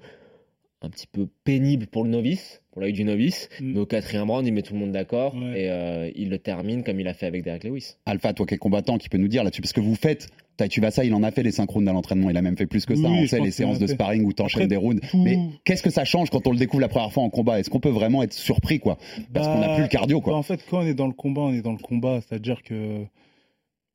un 0.84 0.90
petit 0.90 1.08
peu 1.08 1.28
pénible 1.44 1.88
pour 1.88 2.04
le 2.04 2.10
novice, 2.12 2.62
pour 2.72 2.82
l'œil 2.82 2.94
du 2.94 3.04
novice, 3.04 3.50
Mm. 3.60 3.72
mais 3.74 3.80
au 3.80 3.86
quatrième 3.88 4.30
round, 4.30 4.46
il 4.46 4.54
met 4.54 4.62
tout 4.62 4.74
le 4.74 4.80
monde 4.80 4.92
d'accord 4.92 5.34
Ouais. 5.36 5.63
et 5.63 5.70
euh, 5.72 6.12
il 6.16 6.30
le 6.30 6.38
termine 6.38 6.84
comme 6.84 7.00
il 7.00 7.08
a 7.08 7.13
fait 7.16 7.26
avec 7.26 7.44
Derek 7.44 7.63
Lewis. 7.63 7.96
Alpha, 8.06 8.34
toi 8.34 8.46
qui 8.46 8.54
es 8.54 8.58
combattant, 8.58 8.98
qui 9.00 9.10
peut 9.10 9.18
nous 9.18 9.28
dire 9.28 9.44
là-dessus 9.44 9.62
Parce 9.62 9.74
que 9.74 9.82
vous 9.82 9.96
faites, 9.96 10.28
Tai 10.56 10.68
Tuivasa, 10.70 11.04
il 11.04 11.13
en 11.16 11.24
a 11.24 11.32
fait 11.32 11.42
les 11.44 11.52
synchrones 11.52 11.88
à 11.88 11.94
l'entraînement, 11.94 12.30
il 12.30 12.38
a 12.38 12.42
même 12.44 12.58
fait 12.58 12.66
plus 12.68 12.86
que 12.86 12.96
ça. 12.96 13.08
Oui, 13.10 13.22
on 13.24 13.28
sait 13.28 13.40
les 13.40 13.52
séances 13.52 13.80
de 13.80 13.88
sparring 13.88 14.24
où 14.26 14.34
t'enchaînes 14.34 14.68
des 14.68 14.76
rounds. 14.76 15.02
tout- 15.10 15.18
Mais 15.24 15.38
qu'est-ce 15.66 15.82
que 15.84 15.90
ça 15.92 16.04
change 16.06 16.30
quand 16.30 16.46
on 16.48 16.52
le 16.52 16.58
découvre 16.58 16.82
la 16.82 16.88
première 16.90 17.12
fois 17.12 17.24
en 17.24 17.30
combat? 17.30 17.60
Est-ce 17.60 17.70
qu'on 17.72 17.80
peut 17.80 17.90
vraiment 17.90 18.22
être 18.24 18.34
surpris 18.34 18.80
quoi? 18.80 18.98
Parce 19.34 19.48
qu'on 19.48 19.60
n'a 19.60 19.68
Bah, 19.70 19.74
plus 19.76 19.84
le 19.84 19.90
cardio 19.90 20.22
quoi. 20.22 20.34
bah, 20.34 20.38
en 20.40 20.44
fait, 20.44 20.63
quand 20.70 20.80
on 20.80 20.86
est 20.86 20.94
dans 20.96 21.08
le 21.08 21.13
combat, 21.13 21.42
on 21.42 21.54
est 21.54 21.62
dans 21.62 21.72
le 21.74 21.78
combat. 21.80 22.22
C'est-à-dire 22.22 22.62
que 22.63 23.04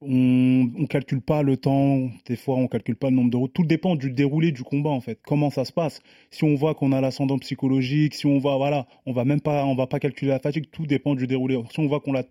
on, 0.02 0.70
on 0.78 0.86
calcule 0.86 1.20
pas 1.20 1.42
le 1.42 1.56
temps. 1.56 2.10
Des 2.26 2.36
fois, 2.36 2.56
on 2.56 2.68
calcule 2.68 2.96
pas 2.96 3.10
le 3.10 3.16
nombre 3.16 3.30
de 3.30 3.36
rounds. 3.36 3.52
Tout 3.52 3.64
dépend 3.64 3.96
du 3.96 4.10
déroulé 4.10 4.52
du 4.52 4.62
combat, 4.62 4.90
en 4.90 5.00
fait. 5.00 5.18
Comment 5.24 5.50
ça 5.50 5.64
se 5.64 5.72
passe? 5.72 6.00
Si 6.30 6.44
on 6.44 6.54
voit 6.54 6.74
qu'on 6.74 6.92
a 6.92 7.00
l'ascendant 7.00 7.38
psychologique, 7.38 8.14
si 8.14 8.26
on 8.26 8.38
va, 8.38 8.56
voilà, 8.56 8.86
on 9.06 9.12
va 9.12 9.24
même 9.24 9.40
pas, 9.40 9.64
on 9.64 9.74
va 9.74 9.86
pas 9.86 10.00
calculer 10.00 10.30
la 10.30 10.38
fatigue. 10.38 10.66
Tout 10.70 10.86
dépend 10.86 11.14
du 11.14 11.26
déroulé. 11.26 11.58
Si 11.72 11.80
on 11.80 11.86
voit 11.86 12.00
qu'on 12.00 12.12
l'a, 12.12 12.24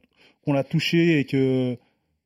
qu'on 0.43 0.53
l'a 0.53 0.63
touché 0.63 1.19
et 1.19 1.25
que 1.25 1.77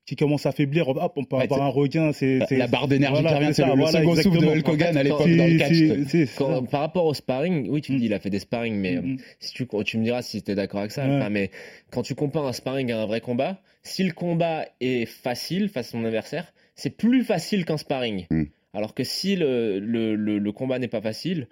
qui 0.05 0.15
commence 0.15 0.45
à 0.45 0.51
faiblir, 0.51 0.87
hop, 0.87 1.13
on 1.15 1.23
peut 1.23 1.35
Ouais, 1.35 1.43
avoir 1.43 1.63
un 1.63 1.67
regain. 1.67 2.11
C'est 2.13 2.37
La- 2.39 2.45
c'est- 2.47 2.57
la 2.57 2.67
barre 2.67 2.87
d'énergie 2.87 3.21
voilà, 3.21 3.37
qui 3.37 3.43
revient, 3.43 3.53
c'est 3.55 3.65
le- 3.65 3.73
voilà, 3.73 3.99
second 3.99 4.15
souffle 4.15 4.39
de. 4.39 4.45
Hulk 4.45 4.67
Hogan 4.67 4.87
à 4.87 4.91
En 4.91 4.93
fait, 4.93 5.03
l'époque 5.03 5.19
dans 5.37 5.45
le 5.45 5.51
Si, 5.51 5.57
catch. 5.57 5.73
si, 5.73 5.87
si, 6.05 6.27
c'est 6.27 6.29
Quand- 6.37 6.61
ça. 6.65 6.69
par 6.69 6.79
rapport 6.81 7.05
au 7.05 7.13
sparring, 7.13 7.67
oui, 7.69 7.81
tu 7.81 7.91
me 7.91 7.97
Mm. 7.97 7.99
dis, 8.01 8.05
il 8.05 8.13
a 8.13 8.19
fait 8.19 8.29
des 8.29 8.39
sparring, 8.39 8.75
mais 8.75 8.97
Mm, 8.97 9.05
mm. 9.13 9.17
si 9.39 9.53
tu, 9.53 9.67
tu 9.85 9.97
me 9.97 10.03
diras 10.03 10.21
si 10.21 10.43
tu 10.43 10.51
es 10.51 10.55
d'accord 10.55 10.81
avec 10.81 10.91
ça. 10.91 11.07
Ouais. 11.07 11.15
Enfin, 11.17 11.29
mais 11.29 11.49
quand 11.91 12.03
tu 12.03 12.13
compares 12.15 12.45
un 12.45 12.53
sparring 12.53 12.91
à 12.91 13.01
un 13.01 13.05
vrai 13.07 13.19
combat, 13.21 13.59
si 13.83 14.03
le 14.03 14.11
combat 14.13 14.65
est 14.79 15.05
facile 15.05 15.69
face 15.69 15.87
à 15.87 15.91
son 15.91 16.05
adversaire, 16.05 16.53
c'est 16.75 16.95
plus 16.95 17.23
facile 17.23 17.65
qu'un 17.65 17.77
sparring. 17.77 18.25
Mm. 18.29 18.43
Alors 18.73 18.93
que 18.93 19.03
si 19.05 19.35
le, 19.37 19.79
le, 19.79 20.15
le, 20.15 20.37
le 20.37 20.51
combat 20.51 20.77
n'est 20.79 20.87
pas 20.89 21.01
facile, 21.01 21.47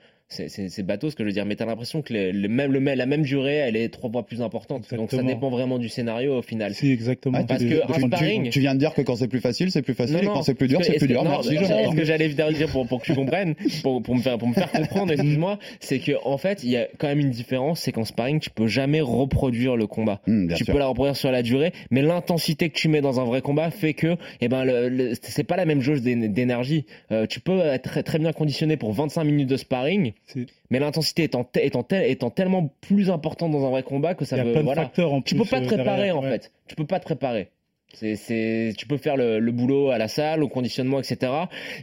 c'est- 0.69 0.83
bateau 0.83 1.09
ce 1.09 1.15
que 1.15 1.23
je 1.23 1.27
veux 1.27 1.33
dire, 1.33 1.45
mais 1.45 1.55
tu 1.55 1.63
as 1.63 1.65
l'impression 1.65 2.01
que 2.01 2.13
le, 2.13 2.31
le 2.31 2.47
même, 2.47 2.71
le, 2.71 2.79
la 2.79 3.05
même 3.05 3.21
durée, 3.21 3.55
elle 3.55 3.75
est 3.75 3.89
trois 3.89 4.09
fois 4.11 4.25
plus 4.25 4.41
importante. 4.41 4.91
Donc 4.93 5.11
ça 5.11 5.23
dépend 5.23 5.49
vraiment 5.49 5.79
du 5.79 5.89
scénario 5.89 6.37
au 6.37 6.41
final. 6.41 6.73
Si, 6.73 6.91
exactement. 6.91 7.43
Parce 7.45 7.63
que 7.63 7.69
Tu- 7.93 8.01
sparring- 8.01 8.49
Tu 8.49 8.59
viens 8.59 8.73
de 8.73 8.79
dire 8.79 8.93
que 8.93 9.01
quand 9.01 9.15
c'est 9.15 9.27
plus 9.27 9.39
facile, 9.41 9.71
c'est 9.71 9.81
plus 9.81 9.93
facile, 9.93 10.15
Non, 10.17 10.21
et 10.21 10.25
quand 10.25 10.43
c'est 10.43 10.53
plus 10.55 10.67
dur, 10.67 10.79
c'est 10.83 10.91
plus 10.93 10.97
est-ce 10.97 11.05
dur. 11.05 11.23
Merci, 11.23 11.55
non, 11.55 11.61
Jean. 11.63 11.91
Ce 11.91 11.95
que 11.95 12.03
j'allais 12.05 12.29
dire 12.29 12.67
pour, 12.71 12.87
pour 12.87 12.99
que 13.01 13.05
tu 13.05 13.13
comprennes, 13.15 13.55
pour, 13.81 14.01
pour, 14.01 14.15
me 14.15 14.21
faire, 14.21 14.37
pour 14.37 14.47
me 14.47 14.53
faire 14.53 14.71
comprendre, 14.71 15.11
excuse-moi, 15.13 15.59
c'est 15.79 15.99
que 15.99 16.11
en 16.25 16.37
fait, 16.37 16.63
il 16.63 16.71
y 16.71 16.77
a 16.77 16.87
quand 16.97 17.07
même 17.07 17.19
une 17.19 17.29
différence, 17.31 17.79
c'est 17.81 17.91
qu'en 17.91 18.05
sparring, 18.05 18.39
tu 18.39 18.49
peux 18.49 18.67
jamais 18.67 19.01
reproduire 19.01 19.75
le 19.75 19.87
combat. 19.87 20.21
Bien 20.27 20.55
tu 20.55 20.63
sûr. 20.65 20.73
peux 20.73 20.79
la 20.79 20.87
reproduire 20.87 21.15
sur 21.15 21.31
la 21.31 21.41
durée, 21.43 21.71
mais 21.91 22.01
l'intensité 22.01 22.69
que 22.69 22.75
tu 22.75 22.87
mets 22.89 23.01
dans 23.01 23.19
un 23.19 23.25
vrai 23.25 23.41
combat 23.41 23.69
fait 23.71 23.93
que, 23.93 24.15
eh 24.41 24.47
ben, 24.47 24.65
le, 24.65 24.89
le- 24.89 25.13
c'est 25.21 25.43
pas 25.43 25.55
la 25.55 25.65
même 25.65 25.81
jauge 25.81 26.01
d'é- 26.01 26.15
d'énergie. 26.27 26.85
Euh, 27.11 27.25
tu 27.27 27.39
peux 27.39 27.59
être 27.59 27.83
très, 27.83 28.03
très 28.03 28.19
bien 28.19 28.31
conditionné 28.33 28.77
pour 28.77 28.93
25 28.93 29.23
minutes 29.23 29.49
de 29.49 29.57
sparring, 29.57 30.13
mais 30.69 30.79
l'intensité 30.79 31.23
étant, 31.23 31.43
te- 31.43 31.59
étant, 31.59 31.83
te- 31.83 31.95
étant 31.95 32.29
tellement 32.29 32.73
plus 32.81 33.09
importante 33.09 33.51
dans 33.51 33.65
un 33.65 33.69
vrai 33.69 33.83
combat 33.83 34.15
que 34.15 34.25
ça 34.25 34.38
veut, 34.43 34.62
voilà. 34.62 34.91
Tu 35.25 35.36
peux 35.36 35.45
pas 35.45 35.59
te 35.59 35.65
euh, 35.65 35.67
préparer 35.67 35.97
derrière, 35.97 36.17
en 36.17 36.23
ouais. 36.23 36.31
fait. 36.31 36.51
Tu 36.67 36.75
peux 36.75 36.86
pas 36.86 36.99
te 36.99 37.05
préparer. 37.05 37.49
C'est, 37.93 38.15
c'est, 38.15 38.73
tu 38.77 38.88
peux 38.88 38.97
faire 38.97 39.17
le, 39.17 39.39
le 39.39 39.51
boulot 39.51 39.91
à 39.91 39.97
la 39.99 40.07
salle, 40.07 40.41
au 40.41 40.47
conditionnement, 40.47 40.99
etc. 40.99 41.31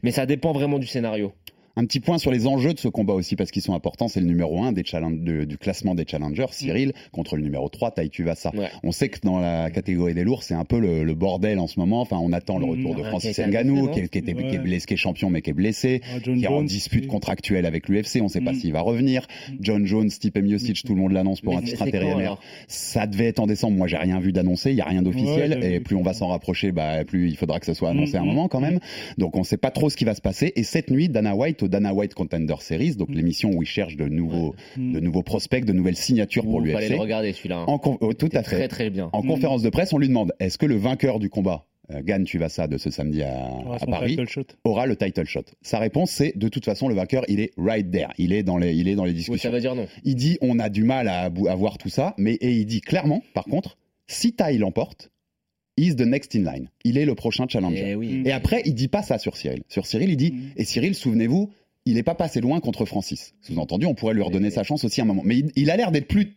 Mais 0.03 0.11
ça 0.11 0.27
dépend 0.27 0.53
vraiment 0.53 0.79
du 0.79 0.87
scénario. 0.87 1.33
Un 1.81 1.87
petit 1.87 2.01
point 2.01 2.19
sur 2.19 2.31
les 2.31 2.47
enjeux 2.47 2.75
de 2.75 2.79
ce 2.79 2.89
combat 2.89 3.15
aussi, 3.15 3.37
parce 3.37 3.51
qu'ils 3.51 3.63
sont 3.63 3.73
importants. 3.73 4.07
C'est 4.07 4.21
le 4.21 4.27
numéro 4.27 4.63
1 4.63 4.73
des 4.73 4.85
challenge, 4.85 5.21
de- 5.21 5.45
du 5.45 5.57
classement 5.57 5.95
des 5.95 6.05
challengers, 6.07 6.45
Cyril, 6.51 6.93
contre 7.11 7.37
le 7.37 7.43
numéro 7.43 7.71
3, 7.71 7.91
Tai 7.93 8.07
Tuivasa. 8.11 8.51
Ouais. 8.55 8.69
On 8.83 8.93
sait 8.93 9.09
que 9.09 9.19
dans 9.23 9.39
la 9.41 9.71
catégorie 9.71 10.13
des 10.13 10.23
lourds, 10.23 10.43
c'est 10.43 10.53
un 10.53 10.67
peu 10.67 10.79
le, 10.79 11.05
le 11.05 11.15
bordel 11.15 11.59
en 11.59 11.67
ce 11.67 11.81
moment. 11.81 12.03
Enfin, 12.03 12.19
on 12.21 12.33
attend 12.35 12.59
le 12.59 12.67
Mhm. 12.67 12.71
retour 12.73 12.95
de 12.97 13.03
Francis 13.05 13.39
Ngannou, 13.39 13.89
qui, 13.89 14.01
est- 14.01 14.09
qui 14.09 14.19
était, 14.19 14.35
qui 14.35 14.41
est 14.43 14.51
Ouais. 14.51 14.59
blessé, 14.59 14.85
qui 14.87 14.93
est 14.93 14.97
champion, 14.99 15.31
mais 15.31 15.41
qui 15.41 15.49
est 15.51 15.55
blessé. 15.55 16.03
Ah, 16.15 16.21
qui 16.21 16.29
est 16.45 16.49
en 16.49 16.57
Jones, 16.59 16.67
dispute 16.67 17.07
contractuelle 17.07 17.65
avec 17.65 17.89
l'UFC, 17.89 18.21
on 18.21 18.25
ne 18.25 18.29
sait 18.29 18.43
pas 18.43 18.53
Mm. 18.53 18.57
s'il 18.57 18.73
va 18.73 18.83
revenir. 18.83 19.27
John 19.61 19.87
Jones, 19.87 20.11
Stipe 20.11 20.37
Miocic, 20.37 20.85
tout 20.85 20.95
le 20.95 21.01
monde 21.01 21.13
l'annonce 21.13 21.41
pour 21.41 21.55
Mais 21.55 21.61
un 21.61 21.63
titre 21.63 21.81
intérimaire. 21.83 22.37
Ça 22.69 23.07
devait 23.07 23.27
être 23.29 23.39
en 23.39 23.47
décembre. 23.47 23.79
Moi, 23.79 23.87
j'ai 23.87 23.97
rien 23.97 24.21
vu 24.21 24.33
d'annoncé. 24.33 24.71
Il 24.71 24.77
y 24.77 24.83
a 24.83 24.85
rien 24.85 25.01
d'officiel. 25.01 25.59
Ouais, 25.59 25.73
et 25.77 25.81
plus 25.81 25.97
on 25.97 26.03
va 26.03 26.13
s'en 26.13 26.29
rapprocher, 26.29 26.73
bah, 26.73 27.07
plus 27.07 27.31
il 27.31 27.37
faudra 27.39 27.59
que 27.59 27.65
ce 27.65 27.73
soit 27.73 27.89
annoncé 27.89 28.17
à 28.17 28.21
un 28.21 28.25
Mm, 28.25 28.27
moment 28.27 28.49
quand 28.49 28.61
mm, 28.61 28.65
même. 28.65 28.81
Donc, 29.17 29.35
on 29.35 29.41
ne 29.41 29.45
sait 29.45 29.57
pas 29.57 29.71
trop 29.71 29.89
ce 29.89 29.97
qui 29.97 30.05
va 30.05 30.15
se 30.15 30.21
passer. 30.21 30.53
Et 30.57 30.63
cette 30.63 30.91
nuit, 30.91 31.09
Dana 31.09 31.35
White 31.35 31.63
au 31.63 31.69
Dana 31.71 31.95
White 31.95 32.15
Contender 32.15 32.57
Series, 32.61 32.97
donc 32.97 33.09
Mm. 33.09 33.15
l'émission 33.15 33.51
où 33.53 33.63
il 33.63 33.67
cherche 33.67 33.97
de 33.97 34.07
nouveaux, 34.09 34.55
Mm. 34.77 34.93
de 34.93 35.01
nouveaux 35.01 35.23
prospects, 35.23 35.65
de 35.65 35.73
nouvelles 35.73 35.97
signatures 35.97 36.43
pour 36.45 36.57
Ouh, 36.57 36.67
fallait 36.67 36.89
le 36.89 36.95
l'UFC. 36.97 37.01
regarder 37.01 37.33
celui-là. 37.33 37.59
hein. 37.61 37.65
En 37.67 37.81
oh, 38.01 38.13
tout 38.13 38.29
à 38.33 38.43
Très 38.43 38.57
fait. 38.59 38.69
très 38.69 38.91
bien. 38.91 39.09
En 39.13 39.23
Mm. 39.23 39.27
conférence 39.29 39.63
de 39.63 39.71
presse, 39.71 39.93
on 39.93 39.99
lui 39.99 40.09
demande 40.09 40.33
est-ce 40.41 40.59
que 40.59 40.67
le 40.67 40.77
vainqueur 40.77 41.19
du 41.19 41.31
combat, 41.31 41.67
euh, 41.93 42.03
Gann 42.05 42.25
Tuvasa 42.25 42.67
de 42.69 42.77
ce 42.79 42.91
samedi 42.91 43.23
à, 43.23 43.49
Paris, 43.89 44.17
aura 44.65 44.87
le 44.87 44.97
title 44.97 45.25
shot? 45.27 45.43
Sa 45.63 45.79
réponse, 45.79 46.11
c'est 46.11 46.37
de 46.37 46.49
toute 46.49 46.65
façon, 46.65 46.89
le 46.89 46.95
vainqueur, 46.95 47.25
il 47.29 47.41
est 47.41 47.53
right 47.57 47.91
there. 47.91 48.09
Il 48.19 48.33
est 48.33 48.43
dans 48.43 48.59
les, 48.59 48.75
il 48.75 48.87
est 48.89 48.95
dans 48.95 49.05
les 49.05 49.13
Oui, 49.13 49.17
ça 49.19 49.31
discussions. 49.31 49.51
veut 49.53 49.61
dire 49.61 49.75
non. 49.75 49.87
Il 50.05 50.15
dit 50.15 50.39
on 50.41 50.59
a 50.59 50.69
du 50.69 50.85
mal 50.85 51.09
à, 51.09 51.23
à 51.25 51.55
voir 51.55 51.79
tout 51.79 51.89
ça, 51.89 52.15
mais 52.19 52.35
et 52.35 52.53
il 52.53 52.67
dit 52.67 52.81
clairement, 52.81 53.23
par 53.35 53.45
contre, 53.45 53.77
si 54.07 54.33
Tai 54.33 54.57
l'emporte, 54.59 55.11
is 55.77 55.95
the 55.97 56.01
next 56.03 56.35
in 56.37 56.41
line. 56.41 56.69
Il 56.85 56.99
est 56.99 57.07
le 57.07 57.15
prochain 57.15 57.47
challenger. 57.49 57.91
Eh 57.93 57.95
oui. 57.95 58.23
Et 58.27 58.33
après, 58.33 58.61
il 58.67 58.75
dit 58.75 58.89
pas 58.89 59.03
ça 59.03 59.19
sur 59.19 59.37
Cyril. 59.37 59.63
Sur 59.69 59.87
Cyril, 59.87 60.11
il 60.11 60.17
dit 60.17 60.33
Mm. 60.33 60.41
et 60.57 60.65
Cyril, 60.65 60.95
souvenez-vous, 60.95 61.51
il 61.91 61.99
est 61.99 62.03
pas 62.03 62.15
passé 62.15 62.41
loin 62.41 62.61
contre 62.61 62.85
Francis. 62.85 63.35
Sous-entendu, 63.43 63.87
on 63.87 63.95
pourrait 63.95 64.15
lui 64.15 64.23
redonner 64.23 64.49
Mais- 64.49 64.51
sa 64.55 64.63
chance 64.63 64.85
aussi 64.85 65.01
à 65.01 65.05
un 65.05 65.07
moment. 65.07 65.23
Mais 65.25 65.39
il, 65.39 65.51
il 65.57 65.71
a 65.71 65.77
l'air 65.77 65.91
d'être 65.91 66.09
plus 66.09 66.37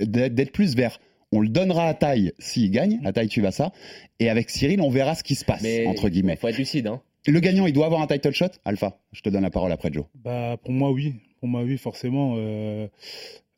d'être 0.00 0.52
plus 0.52 0.76
vers 0.76 0.98
on 1.34 1.40
le 1.40 1.48
donnera 1.48 1.86
à 1.88 1.94
Tai 1.94 2.32
s'il 2.38 2.70
gagne, 2.70 3.00
à 3.04 3.12
Tai 3.12 3.26
Tuvasa, 3.26 3.72
et 4.20 4.28
avec 4.28 4.50
Cyril, 4.50 4.82
on 4.82 4.90
verra 4.90 5.14
ce 5.14 5.22
qui 5.24 5.34
se 5.34 5.46
passe 5.46 5.62
Mais 5.62 5.86
entre 5.86 6.10
guillemets. 6.10 6.36
faut 6.36 6.48
être 6.48 6.58
lucide. 6.58 6.86
Hein. 6.88 7.00
Le 7.26 7.40
gagnant, 7.40 7.66
il 7.66 7.72
doit 7.72 7.86
avoir 7.86 8.02
un 8.02 8.06
title 8.06 8.32
shot. 8.32 8.48
Alpha, 8.66 8.98
je 9.12 9.22
te 9.22 9.30
donne 9.30 9.42
la 9.42 9.50
parole 9.50 9.72
après 9.72 9.90
Joe. 9.90 10.04
Bah, 10.14 10.58
pour 10.62 10.72
moi, 10.72 10.90
oui. 10.92 11.14
Pour 11.40 11.48
moi, 11.48 11.62
oui, 11.62 11.78
forcément. 11.78 12.34
euh, 12.36 12.86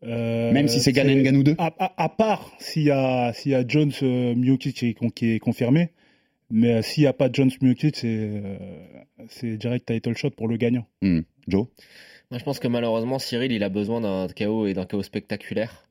euh, 0.05 0.53
Même 0.53 0.68
si 0.68 0.81
c'est 0.81 0.92
Gann 0.92 1.20
Ganou 1.23 1.42
2. 1.42 1.57
À, 1.59 1.73
à- 1.79 2.05
à 2.05 2.09
part 2.09 2.53
s'il 2.61 2.83
y 2.85 2.90
a, 2.92 3.33
s'il 3.33 3.51
y 3.53 3.55
a 3.57 3.64
Jones 3.66 3.90
euh, 4.05 4.35
Miocic 4.37 4.77
qui, 4.77 4.87
est 4.90 4.94
con- 4.94 5.11
qui 5.11 5.33
est 5.33 5.38
confirmé, 5.40 5.90
mais 6.50 6.72
euh, 6.74 6.83
s'il 6.83 7.02
n'y 7.02 7.07
a 7.07 7.12
pas 7.12 7.28
Jones 7.33 7.50
Miocic, 7.61 7.96
c'est 7.96 8.07
euh, 8.09 8.57
c'est 9.28 9.57
direct 9.57 9.87
title 9.87 10.16
shot 10.16 10.30
pour 10.30 10.48
le 10.48 10.57
gagnant. 10.57 10.87
Hmm. 11.02 11.20
Joe? 11.48 11.66
Moi, 12.30 12.38
je 12.38 12.44
pense 12.44 12.59
que 12.59 12.68
malheureusement, 12.68 13.18
Cyril, 13.18 13.52
il 13.52 13.62
a 13.62 13.68
besoin 13.68 14.00
d'un 14.00 14.28
chaos 14.28 14.66
et 14.66 14.74
d'un 14.74 14.87
chaos 14.87 15.02
spectaculaire. 15.02 15.88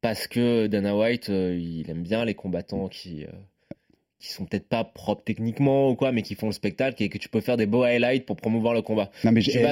Parce 0.00 0.26
que 0.26 0.66
Dana 0.66 0.96
White, 0.96 1.30
euh, 1.30 1.56
il 1.56 1.88
aime 1.88 2.02
bien 2.02 2.24
les 2.24 2.34
combattants 2.34 2.88
qui, 2.88 3.22
euh, 3.24 3.28
qui 4.18 4.30
sont 4.32 4.44
peut-être 4.46 4.68
pas 4.68 4.82
propres 4.82 5.22
techniquement 5.24 5.90
ou 5.90 5.94
quoi, 5.94 6.10
mais 6.10 6.22
qui 6.22 6.34
font 6.34 6.46
le 6.46 6.52
spectacle 6.52 7.00
et 7.02 7.08
que 7.08 7.18
tu 7.18 7.28
peux 7.28 7.40
faire 7.40 7.56
des 7.56 7.66
beaux 7.66 7.84
highlights 7.84 8.26
pour 8.26 8.34
promouvoir 8.36 8.74
le 8.74 8.82
combat. 8.82 9.10
Non 9.22 9.30
mais 9.30 9.40
vais, 9.52 9.62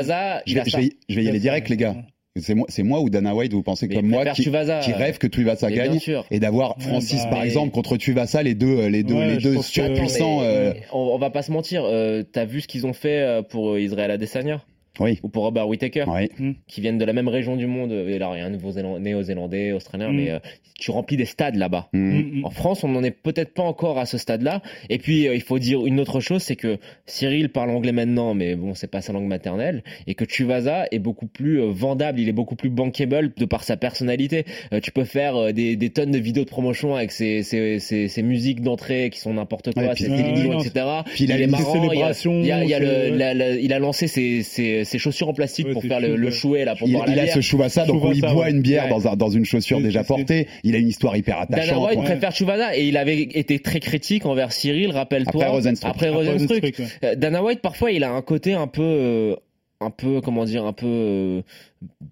vais- 0.54 0.96
je 1.08 1.14
vais 1.16 1.24
y 1.24 1.28
aller 1.28 1.40
direct, 1.40 1.68
les 1.68 1.76
gars. 1.76 1.96
C'est 2.36 2.54
moi, 2.54 2.66
c'est 2.68 2.84
moi 2.84 3.00
ou 3.00 3.10
Dana 3.10 3.34
White, 3.34 3.52
vous 3.52 3.62
pensez 3.64 3.88
Mais 3.88 3.96
comme 3.96 4.06
moi, 4.06 4.24
qui, 4.26 4.42
Tuvasa, 4.42 4.78
qui 4.80 4.92
rêve 4.92 5.18
que 5.18 5.26
bien 5.66 5.86
gagne 5.86 5.98
sûr. 5.98 6.24
et 6.30 6.38
d'avoir 6.38 6.78
Ouais, 6.78 6.84
Francis, 6.84 7.24
bah, 7.24 7.30
par 7.30 7.40
mais- 7.40 7.46
exemple, 7.46 7.72
contre 7.72 7.96
Tuvasa, 7.96 8.44
les 8.44 8.54
deux, 8.54 8.86
les 8.86 9.02
deux, 9.02 9.14
Ouais, 9.14 9.30
les 9.32 9.38
deux 9.38 9.56
que- 9.56 9.62
surpuissants. 9.62 10.40
Euh, 10.42 10.72
on, 10.92 10.98
on 10.98 11.18
va 11.18 11.30
pas 11.30 11.42
se 11.42 11.50
mentir, 11.50 11.82
euh, 11.84 12.22
t'as 12.22 12.44
vu 12.44 12.60
ce 12.60 12.68
qu'ils 12.68 12.86
ont 12.86 12.92
fait 12.92 13.18
euh, 13.20 13.42
pour 13.42 13.76
Israël 13.78 14.12
Adesanya? 14.12 14.62
Oui. 14.98 15.18
ou 15.22 15.28
pour 15.28 15.44
Robert 15.44 15.68
Whittaker 15.68 16.04
Ouais. 16.08 16.28
qui 16.66 16.80
viennent 16.80 16.98
de 16.98 17.04
la 17.04 17.12
même 17.12 17.28
région 17.28 17.56
du 17.56 17.66
monde. 17.66 17.92
Et 17.92 18.16
alors, 18.16 18.36
il 18.36 18.40
y 18.40 18.42
a 18.42 18.46
un 18.46 18.98
néo-zélandais, 18.98 19.72
australien, 19.72 20.10
Mm. 20.10 20.16
mais 20.16 20.30
euh, 20.30 20.38
tu 20.78 20.90
remplis 20.90 21.16
des 21.16 21.24
stades 21.24 21.56
là-bas. 21.56 21.88
Mm. 21.92 21.98
Mm, 21.98 22.40
mm. 22.40 22.44
En 22.44 22.50
France, 22.50 22.84
on 22.84 22.88
n'en 22.88 23.02
est 23.02 23.10
peut-être 23.10 23.54
pas 23.54 23.62
encore 23.62 23.98
à 23.98 24.06
ce 24.06 24.18
stade-là. 24.18 24.62
Et 24.88 24.98
puis, 24.98 25.28
euh, 25.28 25.34
il 25.34 25.40
faut 25.42 25.58
dire 25.58 25.86
une 25.86 26.00
autre 26.00 26.20
chose, 26.20 26.42
c'est 26.42 26.56
que 26.56 26.78
Cyril 27.06 27.50
parle 27.50 27.70
anglais 27.70 27.92
maintenant, 27.92 28.34
mais 28.34 28.56
bon, 28.56 28.74
c'est 28.74 28.90
pas 28.90 29.00
sa 29.00 29.12
langue 29.12 29.26
maternelle, 29.26 29.82
et 30.06 30.14
que 30.14 30.24
Tuvasa 30.24 30.86
est 30.90 30.98
beaucoup 30.98 31.26
plus 31.26 31.60
euh, 31.60 31.66
vendable, 31.70 32.18
il 32.20 32.28
est 32.28 32.32
beaucoup 32.32 32.56
plus 32.56 32.70
bankable 32.70 33.32
de 33.36 33.44
par 33.44 33.62
sa 33.64 33.76
personnalité. 33.76 34.44
Euh, 34.72 34.80
tu 34.80 34.90
peux 34.92 35.04
faire 35.04 35.36
euh, 35.36 35.52
des, 35.52 35.76
des 35.76 35.90
tonnes 35.90 36.10
de 36.10 36.18
vidéos 36.18 36.44
de 36.44 36.50
promotion 36.50 36.94
avec 36.94 37.12
ses, 37.12 37.42
ses, 37.42 37.78
ses, 37.78 38.08
ses 38.08 38.22
musiques 38.22 38.60
d'entrée 38.62 39.10
qui 39.10 39.18
sont 39.20 39.34
n'importe 39.34 39.72
quoi, 39.74 39.82
Ouais, 39.84 39.94
puis- 39.94 40.04
ses 40.04 40.10
télévisions, 40.10 40.58
etc. 40.60 40.86
Puis 41.06 41.24
il 41.24 41.32
a 41.32 41.36
il 41.36 41.42
est 41.42 41.44
une 41.44 41.50
marrant, 41.52 41.74
il 41.74 41.78
y 41.78 41.78
a- 41.80 41.82
célébration, 41.90 42.40
il 42.40 42.46
y 42.46 42.52
a, 42.52 42.64
il 42.64 42.70
y 42.70 42.74
a 42.74 42.78
le- 42.80 42.86
c'est- 42.86 43.10
la- 43.10 43.34
la- 43.34 43.50
il 43.56 43.72
a 43.72 43.78
lancé 43.78 44.06
ses, 44.08 44.42
ses, 44.84 44.90
ses 44.90 44.98
chaussures 44.98 45.28
en 45.28 45.32
plastique 45.34 45.66
Ouais, 45.66 45.72
pour 45.72 45.82
faire 45.82 46.00
le, 46.00 46.16
le 46.16 46.30
chouet 46.30 46.64
là 46.64 46.74
pour 46.76 46.88
Il, 46.88 46.94
boire 46.94 47.06
la 47.06 47.12
il 47.12 47.18
a 47.20 47.22
bière. 47.24 47.34
ce 47.34 47.40
Chuvasa, 47.40 47.86
donc 47.86 48.02
il 48.14 48.20
boit 48.20 48.34
ouais. 48.34 48.50
une 48.50 48.60
bière 48.62 48.84
Ouais. 48.84 48.90
dans, 48.90 49.08
un- 49.08 49.16
dans 49.16 49.28
une 49.30 49.44
chaussure 49.44 49.80
déjà 49.80 50.04
portée. 50.04 50.46
Il 50.64 50.74
a 50.74 50.78
une 50.78 50.88
histoire 50.88 51.16
hyper 51.16 51.46
Dana 51.48 51.62
attachante. 51.62 51.86
White 51.88 51.98
Ouais. 51.98 52.04
préfère 52.04 52.32
Chuvasa 52.32 52.76
et 52.76 52.84
il 52.86 52.96
avait 52.96 53.20
été 53.22 53.58
très 53.58 53.80
critique 53.80 54.26
envers 54.26 54.52
Cyril, 54.52 54.90
rappelle-toi. 54.90 55.42
Après 55.44 55.54
Rosenstruck. 55.54 55.90
Après 55.94 56.08
Après 56.08 56.18
Rosenstruck. 56.32 56.80
Euh, 57.04 57.14
Dana 57.16 57.42
White, 57.42 57.60
parfois, 57.60 57.90
il 57.92 58.04
a 58.04 58.10
un 58.12 58.22
côté 58.22 58.52
un 58.54 58.66
peu, 58.66 58.82
euh, 58.82 59.36
un 59.82 59.90
peu 59.90 60.20
comment 60.20 60.44
dire 60.44 60.66
un 60.66 60.74
peu 60.74 60.86
euh, 60.86 61.42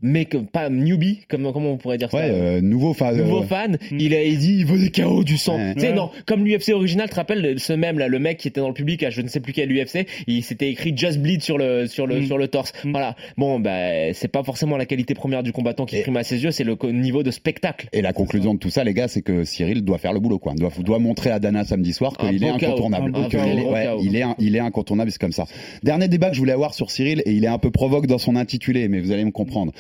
mais 0.01 0.25
que- 0.25 0.39
pas 0.39 0.71
newbie 0.71 1.21
comme 1.29 1.53
comment 1.53 1.73
on 1.73 1.77
pourrait 1.77 1.99
dire 1.99 2.11
ça? 2.11 2.17
Ouais, 2.17 2.31
euh, 2.31 2.61
nouveau 2.63 2.95
fan. 2.95 3.15
nouveau 3.19 3.43
euh, 3.43 3.47
fan 3.47 3.77
il 3.91 4.15
a 4.15 4.23
il 4.23 4.39
dit 4.39 4.57
il 4.61 4.65
veut 4.65 4.79
des 4.79 4.91
KO 4.91 5.23
du 5.23 5.37
sang 5.37 5.57
Ouais. 5.59 5.75
tu 5.75 5.81
sais 5.81 5.89
Ouais. 5.89 5.93
non 5.95 6.11
comme 6.27 6.47
l'UFC 6.47 6.71
original 6.73 7.07
tu 7.09 7.11
te 7.11 7.17
rappelles 7.17 7.61
ce 7.61 7.75
même 7.75 7.99
là 7.99 8.09
le 8.09 8.19
mec 8.19 8.39
qui 8.39 8.49
était 8.49 8.61
dans 8.61 8.69
le 8.69 8.75
public 8.75 9.03
à 9.03 9.11
je 9.11 9.21
ne 9.21 9.29
sais 9.29 9.41
plus 9.41 9.53
quel 9.53 9.71
UFC 9.71 10.07
il 10.27 10.43
s'était 10.43 10.71
écrit 10.71 10.97
Just 10.97 11.19
Bleed 11.19 11.43
sur 11.43 11.59
le 11.59 11.87
sur 11.87 12.07
le 12.07 12.21
Mm. 12.21 12.27
sur 12.27 12.39
le 12.39 12.49
torse 12.49 12.73
Mm. 12.85 12.91
voilà 12.93 13.17
bon 13.37 13.61
bah 13.61 14.15
c'est 14.15 14.29
pas 14.29 14.43
forcément 14.43 14.79
la 14.79 14.87
qualité 14.87 15.13
première 15.13 15.43
du 15.43 15.53
combattant 15.53 15.85
qui 15.85 15.99
Et- 15.99 16.03
prime 16.03 16.17
à 16.17 16.23
ses 16.25 16.43
yeux 16.43 16.51
c'est 16.53 16.65
le 16.65 16.77
niveau 16.91 17.23
de 17.23 17.31
spectacle 17.31 17.89
Et 17.93 18.01
la 18.01 18.15
conclusion 18.15 18.55
de 18.55 18.59
tout 18.59 18.71
ça, 18.71 18.83
les 18.85 18.95
gars, 18.95 19.09
c'est 19.09 19.21
que 19.23 19.45
Cyril 19.45 19.83
doit 19.85 19.99
faire 19.99 20.13
le 20.13 20.21
boulot, 20.21 20.39
quoi. 20.39 20.55
Doit, 20.55 20.71
doit 20.79 20.99
montrer 20.99 21.31
à 21.31 21.39
Dana 21.39 21.65
samedi 21.65 21.93
soir 21.93 22.17
qu'il 22.17 22.37
est 22.37 22.39
chaos. 22.39 22.55
incontournable. 22.55 23.13
Chaos. 23.31 23.45
il, 24.03 24.17
est, 24.17 24.21
chaos. 24.21 24.35
il 24.39 24.57
est 24.57 24.61
incontournable, 24.61 25.11
c'est 25.11 25.21
comme 25.21 25.33
ça. 25.33 25.45
Dernier 25.83 26.09
débat 26.09 26.29
que 26.31 26.35
je 26.35 26.39
voulais 26.41 26.53
avoir 26.53 26.75
sur 26.75 26.91
Cyril, 26.91 27.23
et 27.27 27.33
il 27.33 27.45
est 27.45 27.49
un 27.59 27.61
peu 27.61 27.73
provoque 27.73 28.07
dans 28.07 28.19
son 28.19 28.37
intitulé, 28.37 28.87
mais 28.87 29.01
vous 29.01 29.11
allez 29.11 29.25
me 29.25 29.33
comprendre. 29.33 29.73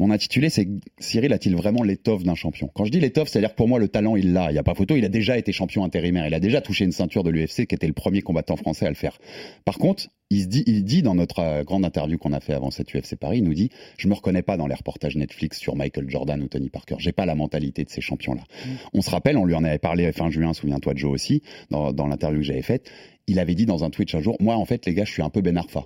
Mon 0.00 0.10
intitulé, 0.10 0.50
c'est 0.50 0.66
Cyril 0.98 1.32
a-t-il 1.32 1.54
vraiment 1.54 1.84
l'étoffe 1.84 2.24
d'un 2.24 2.34
champion? 2.34 2.68
Quand 2.74 2.84
je 2.84 2.90
dis 2.90 2.98
l'étoffe, 2.98 3.28
c'est-à-dire 3.28 3.50
que 3.50 3.54
pour 3.54 3.68
moi, 3.68 3.78
le 3.78 3.86
talent, 3.86 4.16
il 4.16 4.32
l'a. 4.32 4.50
Il 4.50 4.54
n'y 4.54 4.58
a 4.58 4.64
pas 4.64 4.74
photo. 4.74 4.96
Il 4.96 5.04
a 5.04 5.08
déjà 5.08 5.38
été 5.38 5.52
champion 5.52 5.84
intérimaire. 5.84 6.26
Il 6.26 6.34
a 6.34 6.40
déjà 6.40 6.60
touché 6.60 6.84
une 6.84 6.90
ceinture 6.90 7.22
de 7.22 7.30
l'UFC, 7.30 7.66
qui 7.66 7.74
était 7.76 7.86
le 7.86 7.92
premier 7.92 8.20
combattant 8.20 8.56
français 8.56 8.84
à 8.84 8.88
le 8.88 8.96
faire. 8.96 9.16
Par 9.64 9.78
contre, 9.78 10.08
il, 10.30 10.42
se 10.42 10.46
dit, 10.48 10.64
il 10.66 10.82
dit 10.82 11.02
dans 11.02 11.14
notre 11.14 11.38
euh, 11.38 11.62
grande 11.62 11.84
interview 11.84 12.18
qu'on 12.18 12.32
a 12.32 12.40
fait 12.40 12.54
avant 12.54 12.72
cette 12.72 12.92
UFC 12.92 13.14
Paris, 13.14 13.38
il 13.38 13.44
nous 13.44 13.54
dit 13.54 13.70
Je 13.96 14.08
me 14.08 14.14
reconnais 14.14 14.42
pas 14.42 14.56
dans 14.56 14.66
les 14.66 14.74
reportages 14.74 15.14
Netflix 15.14 15.60
sur 15.60 15.76
Michael 15.76 16.10
Jordan 16.10 16.42
ou 16.42 16.48
Tony 16.48 16.68
Parker. 16.68 16.96
J'ai 16.98 17.12
pas 17.12 17.26
la 17.26 17.36
mentalité 17.36 17.84
de 17.84 17.90
ces 17.90 18.00
champions-là. 18.00 18.42
On 18.92 19.02
se 19.02 19.10
rappelle, 19.10 19.36
on 19.36 19.44
lui 19.44 19.54
en 19.54 19.62
avait 19.62 19.78
parlé 19.78 20.10
fin 20.10 20.30
juin, 20.30 20.52
souviens-toi 20.52 20.94
de 20.94 20.98
Joe 20.98 21.12
aussi, 21.12 21.42
dans, 21.70 21.92
dans 21.92 22.08
l'interview 22.08 22.40
que 22.40 22.46
j'avais 22.46 22.62
faite. 22.62 22.90
Il 23.28 23.38
avait 23.38 23.54
dit 23.54 23.66
dans 23.66 23.84
un 23.84 23.90
Twitch 23.90 24.12
un 24.16 24.20
jour 24.20 24.36
Moi, 24.40 24.56
en 24.56 24.64
fait, 24.64 24.86
les 24.86 24.94
gars, 24.94 25.04
je 25.04 25.12
suis 25.12 25.22
un 25.22 25.30
peu 25.30 25.40
Ben 25.40 25.56
Arfa. 25.56 25.84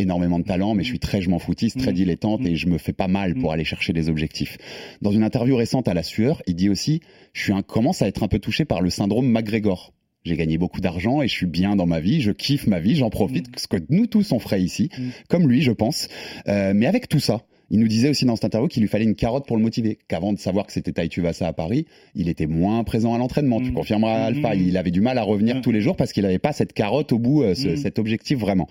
Énormément 0.00 0.38
de 0.38 0.44
talent, 0.44 0.74
mais 0.74 0.82
je 0.82 0.88
suis 0.88 0.98
très 0.98 1.20
je 1.20 1.28
m'en 1.30 1.38
foutiste, 1.38 1.78
très 1.78 1.90
Mm. 1.92 1.94
dilettante 1.94 2.40
Mm. 2.40 2.46
et 2.46 2.56
je 2.56 2.66
me 2.68 2.78
fais 2.78 2.92
pas 2.92 3.08
mal 3.08 3.34
pour 3.34 3.50
Mm. 3.50 3.54
aller 3.54 3.64
chercher 3.64 3.92
des 3.92 4.08
objectifs. 4.08 4.58
Dans 5.02 5.12
une 5.12 5.22
interview 5.22 5.56
récente 5.56 5.88
à 5.88 5.94
La 5.94 6.02
Sueur, 6.02 6.42
il 6.46 6.54
dit 6.54 6.68
aussi 6.70 7.00
Je 7.32 7.42
suis 7.42 7.52
un, 7.52 7.62
commence 7.62 8.02
à 8.02 8.08
être 8.08 8.22
un 8.24 8.28
peu 8.28 8.38
touché 8.40 8.64
par 8.64 8.80
le 8.80 8.90
syndrome 8.90 9.28
McGregor. 9.30 9.92
J'ai 10.24 10.36
gagné 10.36 10.58
beaucoup 10.58 10.80
d'argent 10.80 11.22
et 11.22 11.28
je 11.28 11.32
suis 11.32 11.46
bien 11.46 11.76
dans 11.76 11.86
ma 11.86 12.00
vie, 12.00 12.20
je 12.20 12.32
kiffe 12.32 12.66
ma 12.66 12.78
vie, 12.80 12.94
j'en 12.96 13.08
profite, 13.08 13.46
ce 13.58 13.66
que 13.68 13.76
nous 13.88 14.06
tous 14.06 14.32
on 14.32 14.38
ferait 14.38 14.60
ici, 14.62 14.90
Mm. 14.98 15.08
comme 15.28 15.48
lui, 15.48 15.62
je 15.62 15.72
pense. 15.72 16.08
Euh, 16.48 16.72
mais 16.74 16.86
avec 16.86 17.08
tout 17.08 17.20
ça, 17.20 17.42
il 17.70 17.78
nous 17.80 17.88
disait 17.88 18.08
aussi 18.10 18.24
dans 18.24 18.34
cette 18.36 18.44
interview 18.46 18.68
qu'il 18.68 18.82
lui 18.82 18.88
fallait 18.88 19.04
une 19.04 19.14
carotte 19.14 19.46
pour 19.46 19.56
le 19.56 19.62
motiver. 19.62 19.98
Qu'avant 20.08 20.32
de 20.32 20.38
savoir 20.38 20.66
que 20.66 20.72
c'était 20.72 20.92
Tai 20.92 21.08
Tuivasa 21.08 21.46
à 21.46 21.52
Paris, 21.52 21.86
il 22.14 22.28
était 22.28 22.46
moins 22.46 22.82
présent 22.84 23.14
à 23.14 23.18
l'entraînement. 23.18 23.60
Tu 23.60 23.70
Mm. 23.70 23.74
confirmeras, 23.74 24.24
Alpha. 24.24 24.54
Mm. 24.54 24.60
Il 24.60 24.76
avait 24.76 24.90
du 24.90 25.00
mal 25.00 25.18
à 25.18 25.22
revenir 25.22 25.60
tous 25.60 25.70
les 25.72 25.80
jours 25.80 25.96
parce 25.96 26.12
qu'il 26.12 26.22
n'avait 26.24 26.38
pas 26.38 26.52
cette 26.52 26.72
carotte 26.72 27.12
au 27.12 27.18
bout, 27.18 27.42
euh, 27.42 27.54
ce- 27.54 27.68
Mm. 27.68 27.76
cet 27.76 27.98
objectif 27.98 28.38
vraiment. 28.38 28.68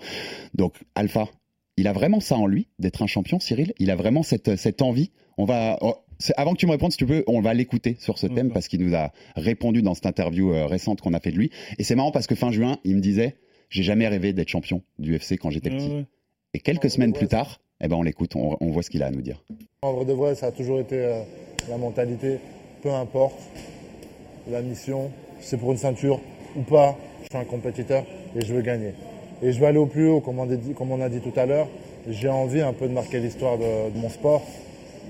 Donc, 0.54 0.74
Alpha, 0.94 1.28
il 1.76 1.86
a 1.88 1.92
vraiment 1.92 2.20
ça 2.20 2.36
en 2.36 2.46
lui, 2.46 2.68
d'être 2.78 3.02
un 3.02 3.06
champion, 3.06 3.40
Cyril? 3.40 3.72
Il 3.78 3.90
a 3.90 3.96
vraiment 3.96 4.22
cette, 4.22 4.56
cette 4.56 4.82
envie? 4.82 5.10
On 5.38 5.44
va. 5.46 5.78
oh, 5.80 5.94
avant 6.36 6.52
que 6.52 6.58
tu 6.58 6.66
me 6.66 6.72
répondes, 6.72 6.90
si 6.92 6.98
tu 6.98 7.06
peux, 7.06 7.24
on 7.26 7.40
va 7.40 7.54
l'écouter 7.54 7.96
sur 7.98 8.18
ce 8.18 8.26
thème 8.26 8.50
parce 8.52 8.68
qu'il 8.68 8.82
nous 8.84 8.94
a 8.94 9.10
répondu 9.36 9.80
dans 9.80 9.94
cette 9.94 10.04
interview 10.04 10.52
euh, 10.52 10.66
récente 10.66 11.00
qu'on 11.00 11.14
a 11.14 11.20
fait 11.20 11.30
de 11.30 11.36
lui. 11.38 11.50
Et 11.78 11.84
c'est 11.84 11.94
marrant 11.94 12.10
parce 12.10 12.26
que 12.26 12.34
fin 12.34 12.50
juin, 12.52 12.78
il 12.84 12.96
me 12.96 13.00
disait 13.00 13.36
J'ai 13.70 13.82
jamais 13.82 14.06
rêvé 14.08 14.34
d'être 14.34 14.48
champion 14.50 14.82
du 14.98 15.14
UFC 15.16 15.38
quand 15.38 15.48
j'étais 15.48 15.70
petit. 15.70 16.04
Et 16.52 16.58
quelques 16.58 16.90
semaines 16.90 17.14
plus 17.14 17.28
tard, 17.28 17.60
eh 17.80 17.88
ben 17.88 17.96
on 17.96 18.02
l'écoute, 18.02 18.34
on, 18.36 18.70
voit 18.70 18.82
ce 18.82 18.90
qu'il 18.90 19.02
a 19.02 19.06
à 19.06 19.10
nous 19.10 19.22
dire. 19.22 19.42
En 19.82 19.92
vrai 19.92 20.04
de 20.04 20.12
vrai, 20.12 20.34
ça 20.34 20.46
a 20.46 20.52
toujours 20.52 20.80
été 20.80 20.96
euh, 20.96 21.22
la 21.68 21.78
mentalité. 21.78 22.38
Peu 22.82 22.90
importe 22.90 23.38
la 24.50 24.60
mission, 24.62 25.10
si 25.40 25.48
c'est 25.48 25.56
pour 25.56 25.72
une 25.72 25.78
ceinture 25.78 26.20
ou 26.56 26.62
pas, 26.62 26.96
je 27.22 27.28
suis 27.30 27.38
un 27.38 27.44
compétiteur 27.44 28.04
et 28.36 28.44
je 28.44 28.54
veux 28.54 28.62
gagner. 28.62 28.92
Et 29.42 29.52
je 29.52 29.60
veux 29.60 29.66
aller 29.66 29.78
au 29.78 29.86
plus 29.86 30.08
haut, 30.08 30.20
comme 30.20 30.38
on 30.38 31.00
a 31.00 31.08
dit, 31.08 31.20
tout 31.20 31.38
à 31.38 31.46
l'heure. 31.46 31.68
J'ai 32.08 32.28
envie 32.28 32.60
un 32.60 32.72
peu 32.72 32.86
de 32.88 32.92
marquer 32.92 33.20
l'histoire 33.20 33.56
de, 33.56 33.90
de 33.90 33.98
mon 33.98 34.10
sport. 34.10 34.42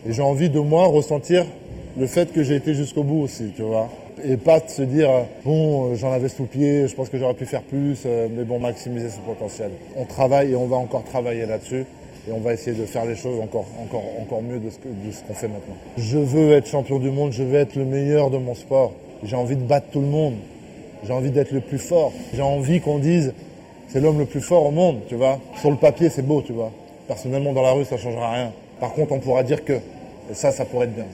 Et 0.07 0.12
j'ai 0.12 0.23
envie 0.23 0.51
de 0.51 0.61
moi 0.61 0.87
ressentir 0.87 1.45
le 1.99 2.07
fait 2.07 2.33
que 2.33 2.43
j'ai 2.43 2.57
été 2.57 2.75
jusqu'au 2.75 3.03
bout 3.03 3.23
aussi, 3.23 3.53
tu 3.55 3.62
vois. 3.62 3.89
Et 4.25 4.37
pas 4.37 4.61
de 4.61 4.68
se 4.68 4.83
dire, 4.83 5.11
euh, 5.11 5.23
bon, 5.45 5.93
euh, 5.93 5.95
j'en 5.97 6.12
avais 6.12 6.29
sous 6.29 6.45
pied, 6.45 6.87
je 6.87 6.95
pense 6.95 7.09
que 7.09 7.18
j'aurais 7.18 7.35
pu 7.35 7.47
faire 7.47 7.62
plus, 7.62 8.05
mais 8.05 8.45
bon, 8.45 8.61
maximiser 8.61 9.09
son 9.11 9.23
potentiel. 9.23 9.71
On 9.97 10.05
travaille 10.05 10.53
et 10.53 10.57
on 10.57 10.66
va 10.66 10.77
encore 10.77 11.05
travailler 11.05 11.47
là-dessus. 11.47 11.85
Et 12.29 12.33
on 12.33 12.41
va 12.41 12.53
essayer 12.53 12.77
de 12.77 12.85
faire 12.85 13.07
les 13.07 13.16
choses 13.16 13.41
encore, 13.41 13.66
encore, 13.83 14.05
encore 14.21 14.43
mieux 14.43 14.59
de 14.59 14.68
ce 14.71 14.79
que- 14.79 14.89
de 14.89 15.11
ce 15.11 15.23
qu'on 15.25 15.35
fait 15.35 15.49
maintenant. 15.49 15.77
Je 15.97 16.18
veux 16.18 16.53
être 16.53 16.66
champion 16.66 16.99
du 16.99 17.11
monde, 17.11 17.33
je 17.33 17.43
veux 17.43 17.59
être 17.59 17.77
le 17.77 17.85
meilleur 17.85 18.31
de 18.31 18.37
mon 18.39 18.55
sport. 18.55 18.93
J'ai 19.25 19.37
envie 19.37 19.57
de 19.57 19.62
battre 19.62 19.87
tout 19.91 20.01
le 20.01 20.07
monde. 20.07 20.35
J'ai 21.05 21.12
envie 21.12 21.31
d'être 21.31 21.53
le 21.53 21.61
plus 21.61 21.79
fort. 21.79 22.12
J'ai 22.35 22.43
envie 22.43 22.81
qu'on 22.81 22.99
dise, 22.99 23.33
c'est 23.89 24.01
l'homme 24.01 24.18
le 24.18 24.27
plus 24.27 24.43
fort 24.43 24.66
au 24.66 24.71
monde, 24.71 24.99
tu 25.09 25.14
vois. 25.14 25.41
Sur 25.61 25.71
le 25.71 25.77
papier, 25.77 26.11
c'est 26.11 26.23
beau, 26.27 26.43
tu 26.43 26.53
vois. 26.53 26.71
Personnellement, 27.09 27.53
dans 27.55 27.62
la 27.62 27.73
rue, 27.73 27.85
ça 27.85 27.97
changera 27.97 28.33
rien. 28.33 28.53
Par 28.81 28.93
contre, 28.93 29.12
on 29.12 29.18
pourra 29.18 29.43
dire 29.43 29.64
que, 29.64 29.73
et 30.31 30.35
ça, 30.35 30.53
ça 30.53 30.64
pourrait 30.66 30.87
être 30.87 30.95
bien. 30.95 31.07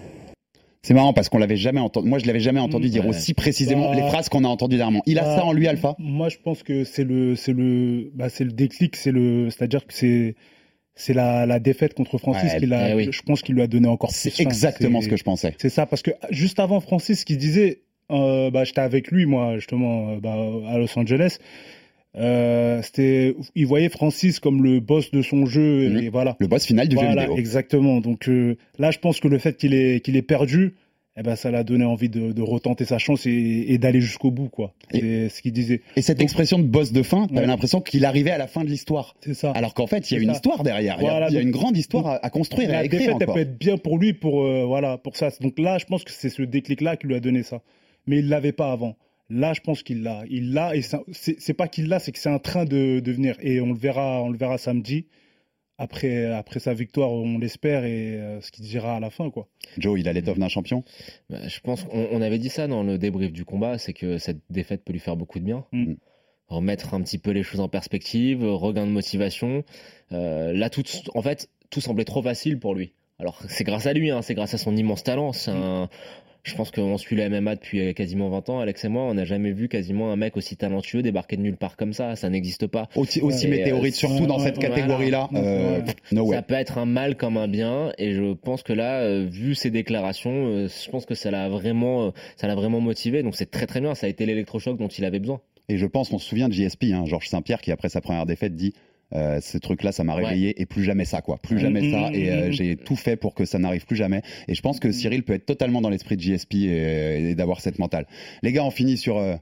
C'est 0.82 0.94
marrant 0.94 1.12
parce 1.12 1.28
qu'on 1.28 1.38
l'avait 1.38 1.56
jamais 1.56 1.80
entendu. 1.80 2.08
Moi, 2.08 2.18
je 2.18 2.26
l'avais 2.26 2.38
jamais 2.40 2.60
entendu 2.60 2.88
dire 2.90 3.02
ouais. 3.04 3.10
aussi 3.10 3.34
précisément 3.34 3.90
Bah, 3.90 3.96
les 3.96 4.02
phrases 4.08 4.28
qu'on 4.28 4.44
a 4.44 4.48
entendues 4.48 4.76
dernièrement. 4.76 5.02
Il 5.06 5.18
a 5.18 5.22
bah, 5.22 5.36
ça 5.36 5.44
en 5.44 5.52
lui, 5.52 5.66
Alpha? 5.66 5.96
Moi, 5.98 6.28
je 6.28 6.36
pense 6.42 6.62
que 6.62 6.84
c'est 6.84 7.02
le, 7.02 7.34
c'est 7.34 7.52
le, 7.52 8.10
bah, 8.14 8.28
c'est 8.28 8.44
le 8.44 8.52
déclic, 8.52 8.94
c'est 8.94 9.10
le, 9.10 9.50
c'est-à-dire 9.50 9.84
que 9.86 9.92
c'est, 9.94 10.36
c'est 10.96 11.12
la, 11.14 11.46
la 11.46 11.60
défaite 11.60 11.94
contre 11.94 12.18
Francis 12.18 12.52
Ouais, 12.54 12.58
qui 12.58 12.66
l'a, 12.66 12.90
eh 12.90 12.94
oui. 12.94 13.08
je 13.12 13.22
pense 13.22 13.42
qu'il 13.42 13.54
lui 13.54 13.62
a 13.62 13.66
donné 13.68 13.86
encore 13.86 14.10
plus. 14.10 14.30
C'est 14.30 14.42
exactement 14.42 15.00
ce 15.00 15.08
que 15.08 15.16
je 15.16 15.22
pensais. 15.24 15.54
C'est 15.58 15.68
ça, 15.68 15.86
parce 15.86 16.02
que 16.02 16.10
juste 16.30 16.58
avant 16.58 16.80
Francis, 16.80 17.24
qui 17.24 17.36
disait, 17.36 17.82
euh, 18.10 18.50
bah, 18.50 18.64
j'étais 18.64 18.80
avec 18.80 19.10
lui, 19.12 19.26
moi, 19.26 19.56
justement, 19.56 20.10
euh, 20.10 20.20
bah, 20.20 20.34
à 20.68 20.78
Los 20.78 20.98
Angeles. 20.98 21.38
Euh, 22.18 22.80
c'était, 22.82 23.36
il 23.54 23.66
voyait 23.66 23.90
Francis 23.90 24.40
comme 24.40 24.62
le 24.64 24.80
boss 24.80 25.10
de 25.10 25.20
son 25.20 25.44
jeu, 25.44 25.90
Mhm. 25.90 25.98
et 25.98 26.08
voilà. 26.08 26.36
Le 26.40 26.46
boss 26.46 26.64
final 26.64 26.88
du 26.88 26.96
jeu 26.96 27.02
Voilà, 27.04 27.22
vidéo. 27.24 27.36
exactement. 27.36 28.00
Donc 28.00 28.28
euh, 28.28 28.56
là, 28.78 28.90
je 28.90 28.98
pense 28.98 29.20
que 29.20 29.28
le 29.28 29.36
fait 29.38 29.56
qu'il 29.58 29.74
ait, 29.74 30.00
qu'il 30.00 30.16
ait 30.16 30.22
perdu, 30.22 30.76
eh 31.18 31.22
ben, 31.22 31.34
ça 31.36 31.50
l'a 31.50 31.64
donné 31.64 31.84
envie 31.84 32.08
de, 32.08 32.32
de 32.32 32.42
retenter 32.42 32.84
sa 32.84 32.98
chance 32.98 33.26
et, 33.26 33.64
et 33.68 33.78
d'aller 33.78 34.00
jusqu'au 34.00 34.30
bout, 34.30 34.48
quoi. 34.48 34.74
C'est 34.92 35.28
ce 35.30 35.40
qu'il 35.42 35.52
disait. 35.52 35.80
Et 35.96 36.02
cette 36.02 36.20
expression 36.20 36.58
de 36.58 36.64
boss 36.64 36.92
de 36.92 37.02
fin, 37.02 37.26
t'avais 37.26 37.40
Ouais. 37.40 37.46
l'impression 37.46 37.80
qu'il 37.80 38.04
arrivait 38.04 38.30
à 38.32 38.38
la 38.38 38.46
fin 38.46 38.64
de 38.64 38.68
l'histoire. 38.68 39.16
C'est 39.20 39.34
ça. 39.34 39.50
Alors 39.52 39.72
qu'en 39.74 39.86
fait, 39.86 40.10
il 40.10 40.14
y 40.14 40.16
a 40.18 40.20
une 40.22 40.28
ça. 40.28 40.34
histoire 40.34 40.62
derrière. 40.62 40.96
Il 41.00 41.04
y 41.04 41.06
a- 41.06 41.10
Voilà, 41.10 41.28
il 41.28 41.34
y 41.34 41.36
a, 41.36 41.40
donc- 41.40 41.46
une 41.46 41.52
grande 41.52 41.76
histoire 41.76 42.06
à, 42.06 42.24
à 42.26 42.30
construire 42.30 42.68
et 42.70 42.74
à 42.74 42.76
la 42.80 42.84
écrire 42.84 43.00
défaite, 43.00 43.16
elle 43.28 43.34
peut 43.34 43.40
être 43.40 43.58
bien 43.58 43.76
pour 43.78 43.98
lui, 43.98 44.12
pour 44.12 44.44
euh, 44.44 44.64
voilà, 44.66 44.98
pour 44.98 45.16
ça. 45.16 45.30
Donc 45.40 45.58
là, 45.58 45.78
je 45.78 45.86
pense 45.86 46.04
que 46.04 46.10
c'est 46.12 46.28
ce 46.28 46.42
déclic-là 46.42 46.96
qui 46.96 47.06
lui 47.06 47.14
a 47.14 47.20
donné 47.20 47.42
ça. 47.42 47.62
Mais 48.06 48.18
il 48.18 48.28
l'avait 48.28 48.52
pas 48.52 48.70
avant. 48.70 48.96
Là, 49.30 49.54
je 49.54 49.60
pense 49.60 49.82
qu'il 49.82 50.02
l'a. 50.02 50.22
Il 50.30 50.52
l'a 50.52 50.76
et 50.76 50.82
c'est- 50.82 51.54
pas 51.54 51.66
qu'il 51.66 51.88
l'a, 51.88 51.98
c'est 51.98 52.12
que 52.12 52.18
c'est 52.18 52.28
en 52.28 52.38
train 52.38 52.64
de, 52.64 53.00
de 53.00 53.12
venir. 53.12 53.36
Et 53.40 53.60
on 53.60 53.68
le 53.68 53.74
verra, 53.74 54.22
on 54.22 54.28
le 54.28 54.38
verra 54.38 54.58
samedi. 54.58 55.06
Après, 55.78 56.32
après 56.32 56.58
sa 56.58 56.72
victoire, 56.72 57.10
on 57.10 57.38
l'espère 57.38 57.84
et 57.84 58.14
euh, 58.14 58.40
ce 58.40 58.50
qu'il 58.50 58.64
dira 58.64 58.96
à 58.96 59.00
la 59.00 59.10
fin, 59.10 59.30
quoi. 59.30 59.46
Joe, 59.76 60.00
il 60.00 60.08
a 60.08 60.12
l'étoffe 60.12 60.38
d'un 60.38 60.48
champion? 60.48 60.84
Bah, 61.28 61.46
je 61.46 61.60
pense 61.60 61.84
qu'on 61.84 62.08
on 62.10 62.22
avait 62.22 62.38
dit 62.38 62.48
ça 62.48 62.66
dans 62.66 62.82
le 62.82 62.96
débrief 62.96 63.32
du 63.32 63.44
combat, 63.44 63.76
c'est 63.76 63.92
que 63.92 64.16
cette 64.16 64.40
défaite 64.48 64.84
peut 64.84 64.94
lui 64.94 65.00
faire 65.00 65.16
beaucoup 65.16 65.38
de 65.38 65.44
bien. 65.44 65.66
Mm. 65.72 65.94
Remettre 66.48 66.94
un 66.94 67.02
petit 67.02 67.18
peu 67.18 67.32
les 67.32 67.42
choses 67.42 67.60
en 67.60 67.68
perspective, 67.68 68.42
regain 68.42 68.86
de 68.86 68.92
motivation. 68.92 69.64
Euh, 70.12 70.52
là, 70.52 70.70
tout, 70.70 70.84
en 71.14 71.20
fait, 71.20 71.50
tout 71.70 71.80
semblait 71.80 72.04
trop 72.04 72.22
facile 72.22 72.58
pour 72.58 72.74
lui. 72.74 72.92
Alors, 73.18 73.42
c'est 73.48 73.64
grâce 73.64 73.86
à 73.86 73.92
lui, 73.92 74.10
hein, 74.10 74.22
c'est 74.22 74.34
grâce 74.34 74.54
à 74.54 74.58
son 74.58 74.76
immense 74.76 75.02
talent. 75.02 75.32
C'est 75.32 75.50
un... 75.50 75.88
Je 76.46 76.54
pense 76.54 76.70
qu'on 76.70 76.96
suit 76.96 77.16
le 77.16 77.28
MMA 77.28 77.56
depuis 77.56 77.92
quasiment 77.92 78.28
20 78.28 78.50
ans, 78.50 78.60
Alex 78.60 78.84
et 78.84 78.88
moi. 78.88 79.02
On 79.02 79.14
n'a 79.14 79.24
jamais 79.24 79.50
vu 79.50 79.68
quasiment 79.68 80.12
un 80.12 80.16
mec 80.16 80.36
aussi 80.36 80.56
talentueux 80.56 81.02
débarquer 81.02 81.36
de 81.36 81.42
nulle 81.42 81.56
part 81.56 81.76
comme 81.76 81.92
ça. 81.92 82.14
Ça 82.14 82.30
n'existe 82.30 82.68
pas. 82.68 82.88
Aussi, 82.94 83.20
aussi 83.20 83.46
Et, 83.46 83.50
météorite, 83.50 83.94
euh, 83.94 83.98
surtout 83.98 84.26
dans 84.26 84.38
cette 84.38 84.58
catégorie-là. 84.58 85.28
voilà. 85.32 85.44
euh, 85.44 85.80
no. 86.12 86.32
Ça 86.32 86.42
peut 86.42 86.54
être 86.54 86.78
un 86.78 86.86
mal 86.86 87.16
comme 87.16 87.36
un 87.36 87.48
bien, 87.48 87.90
et 87.98 88.12
je 88.12 88.32
pense 88.34 88.62
que 88.62 88.72
là, 88.72 89.00
euh, 89.00 89.26
vu 89.28 89.56
ses 89.56 89.70
déclarations, 89.70 90.46
euh, 90.46 90.68
je 90.68 90.88
pense 90.88 91.04
que 91.04 91.16
ça 91.16 91.32
l'a 91.32 91.48
vraiment, 91.48 92.06
euh, 92.06 92.10
ça 92.36 92.46
l'a 92.46 92.54
vraiment 92.54 92.80
motivé. 92.80 93.24
Donc 93.24 93.34
c'est 93.34 93.50
très 93.50 93.66
très 93.66 93.80
bien. 93.80 93.96
Ça 93.96 94.06
a 94.06 94.08
été 94.08 94.24
l'électrochoc 94.24 94.78
dont 94.78 94.86
il 94.88 95.04
avait 95.04 95.18
besoin. 95.18 95.40
Et 95.68 95.78
je 95.78 95.86
pense 95.86 96.10
qu'on 96.10 96.18
se 96.18 96.28
souvient 96.28 96.48
de 96.48 96.54
JSP, 96.54 96.84
hein, 96.92 97.06
Georges 97.06 97.28
Saint-Pierre, 97.28 97.60
qui 97.60 97.72
après 97.72 97.88
sa 97.88 98.00
première 98.00 98.24
défaite 98.24 98.54
dit 98.54 98.72
euh, 99.14 99.40
ce 99.40 99.56
truc-là, 99.58 99.92
ça 99.92 100.02
m'a 100.04 100.16
Ouais. 100.16 100.24
réveillé 100.24 100.60
et 100.60 100.66
plus 100.66 100.82
jamais 100.82 101.04
ça, 101.04 101.22
quoi. 101.22 101.38
Plus 101.38 101.58
jamais 101.60 101.90
ça. 101.92 102.10
Et 102.12 102.30
euh, 102.30 102.50
j'ai 102.50 102.76
tout 102.76 102.96
fait 102.96 103.16
pour 103.16 103.34
que 103.34 103.44
ça 103.44 103.58
n'arrive 103.58 103.86
plus 103.86 103.96
jamais. 103.96 104.22
Et 104.48 104.54
je 104.54 104.60
pense 104.62 104.80
que 104.80 104.90
Cyril 104.90 105.22
peut 105.22 105.34
être 105.34 105.46
totalement 105.46 105.80
dans 105.80 105.90
l'esprit 105.90 106.16
de 106.16 106.22
JSP 106.22 106.54
et, 106.54 107.30
et 107.30 107.34
d'avoir 107.36 107.60
cette 107.60 107.78
mentale. 107.78 108.06
Les 108.42 108.52
gars, 108.52 108.64
on 108.64 108.70
finit 108.70 108.96
sur 108.96 109.18
euh, 109.18 109.36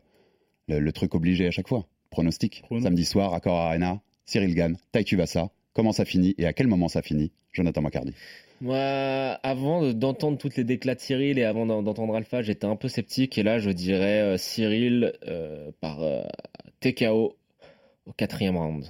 le, 0.69 0.81
le 0.81 0.93
truc 0.93 1.15
obligé 1.15 1.47
à 1.47 1.51
chaque 1.51 1.69
fois. 1.69 1.87
Pronostic. 2.11 2.61
Prono. 2.62 2.83
Samedi 2.83 3.05
soir, 3.05 3.33
Accor 3.35 3.57
Arena, 3.59 4.01
Cyril 4.27 4.55
gagne, 4.55 4.77
Tai 4.93 5.03
Tuivasa. 5.03 5.51
Comment 5.73 5.93
ça 5.93 6.05
finit 6.05 6.35
et 6.39 6.47
à 6.47 6.53
quel 6.53 6.67
moment 6.69 6.89
ça 6.89 7.03
finit? 7.03 7.33
Jonathan 7.53 7.83
McCarty. 7.83 8.12
Moi, 8.61 8.77
avant 8.79 9.83
de- 9.83 9.93
d'entendre 9.93 10.39
toutes 10.39 10.57
les 10.57 10.65
déclats 10.65 10.95
de 10.95 11.01
Cyril 11.01 11.39
et 11.39 11.45
avant 11.45 11.67
d'en- 11.67 11.83
d'entendre 11.83 12.15
Alpha, 12.15 12.43
j'étais 12.43 12.67
un 12.67 12.77
peu 12.77 12.89
sceptique. 12.89 13.37
Et 13.39 13.43
là, 13.43 13.59
je 13.59 13.71
dirais 13.71 14.21
euh, 14.21 14.37
Cyril 14.37 15.12
par 15.81 15.99
TKO 16.81 17.37
au 18.07 18.12
quatrième 18.12 18.57
round. 18.57 18.85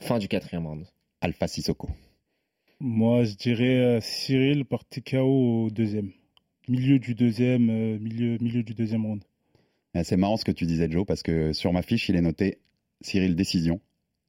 Fin 0.00 0.18
du 0.18 0.28
quatrième 0.28 0.66
round. 0.66 0.86
Alpha 1.20 1.46
Sissoko. 1.48 1.88
Moi, 2.80 3.24
je 3.24 3.34
dirais 3.34 3.78
euh, 3.78 4.00
Cyril 4.00 4.64
par 4.64 4.84
TKO 4.84 5.64
au 5.64 5.70
deuxième. 5.70 6.10
Milieu 6.68 6.98
du 6.98 7.14
deuxième, 7.14 7.70
euh, 7.70 7.98
milieu, 7.98 8.36
milieu 8.38 8.62
du 8.62 8.74
deuxième 8.74 9.06
round. 9.06 9.22
C'est 10.02 10.16
marrant 10.16 10.36
ce 10.36 10.44
que 10.44 10.50
tu 10.50 10.66
disais, 10.66 10.90
Joe, 10.90 11.06
parce 11.06 11.22
que 11.22 11.52
sur 11.52 11.72
ma 11.72 11.82
fiche, 11.82 12.08
il 12.08 12.16
est 12.16 12.20
noté 12.20 12.58
Cyril 13.00 13.36
décision. 13.36 13.80